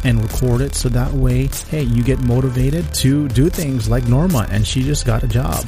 and 0.04 0.22
record 0.22 0.60
it 0.60 0.74
so 0.74 0.88
that 0.90 1.12
way, 1.12 1.48
hey, 1.68 1.82
you 1.82 2.02
get 2.02 2.20
motivated 2.20 2.92
to 2.94 3.28
do 3.28 3.48
things 3.48 3.88
like 3.88 4.06
Norma 4.08 4.46
and 4.50 4.66
she 4.66 4.82
just 4.82 5.06
got 5.06 5.22
a 5.22 5.28
job. 5.28 5.64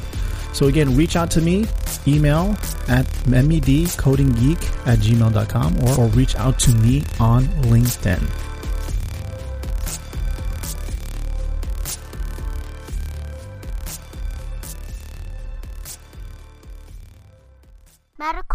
So 0.53 0.67
again, 0.67 0.95
reach 0.95 1.15
out 1.15 1.29
to 1.31 1.41
me, 1.41 1.65
email 2.07 2.51
at 2.87 3.05
medcodinggeek 3.25 4.87
at 4.87 4.99
gmail.com 4.99 5.83
or, 5.83 5.99
or 5.99 6.07
reach 6.09 6.35
out 6.35 6.57
to 6.59 6.71
me 6.71 7.03
on 7.19 7.43
LinkedIn. 7.63 8.56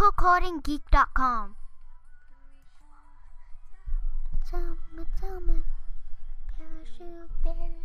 medicalcodinggeek.com. 0.02 1.54
Tell 4.50 4.76
me, 4.96 5.04
tell 5.20 5.40
me, 5.40 5.62
parachute 6.58 7.81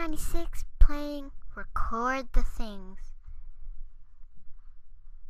Ninety-six, 0.00 0.64
playing 0.78 1.30
Record 1.54 2.32
the 2.32 2.42
Things. 2.42 3.12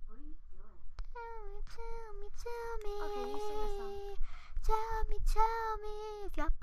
What 0.07 0.17
are 0.17 0.23
you 0.23 0.37
doing? 0.47 0.79
Tell 1.13 1.43
me, 1.51 1.59
tell 1.75 2.11
me, 2.21 2.29
tell 2.39 2.75
me. 2.87 2.95
Okay, 3.03 3.27
you 3.33 3.41
sing 3.49 3.59
a 3.59 3.69
song. 3.77 4.15
Tell 4.65 5.01
me, 5.11 5.19
tell 5.35 5.73
me 5.83 5.95
if 6.27 6.37
you're 6.37 6.55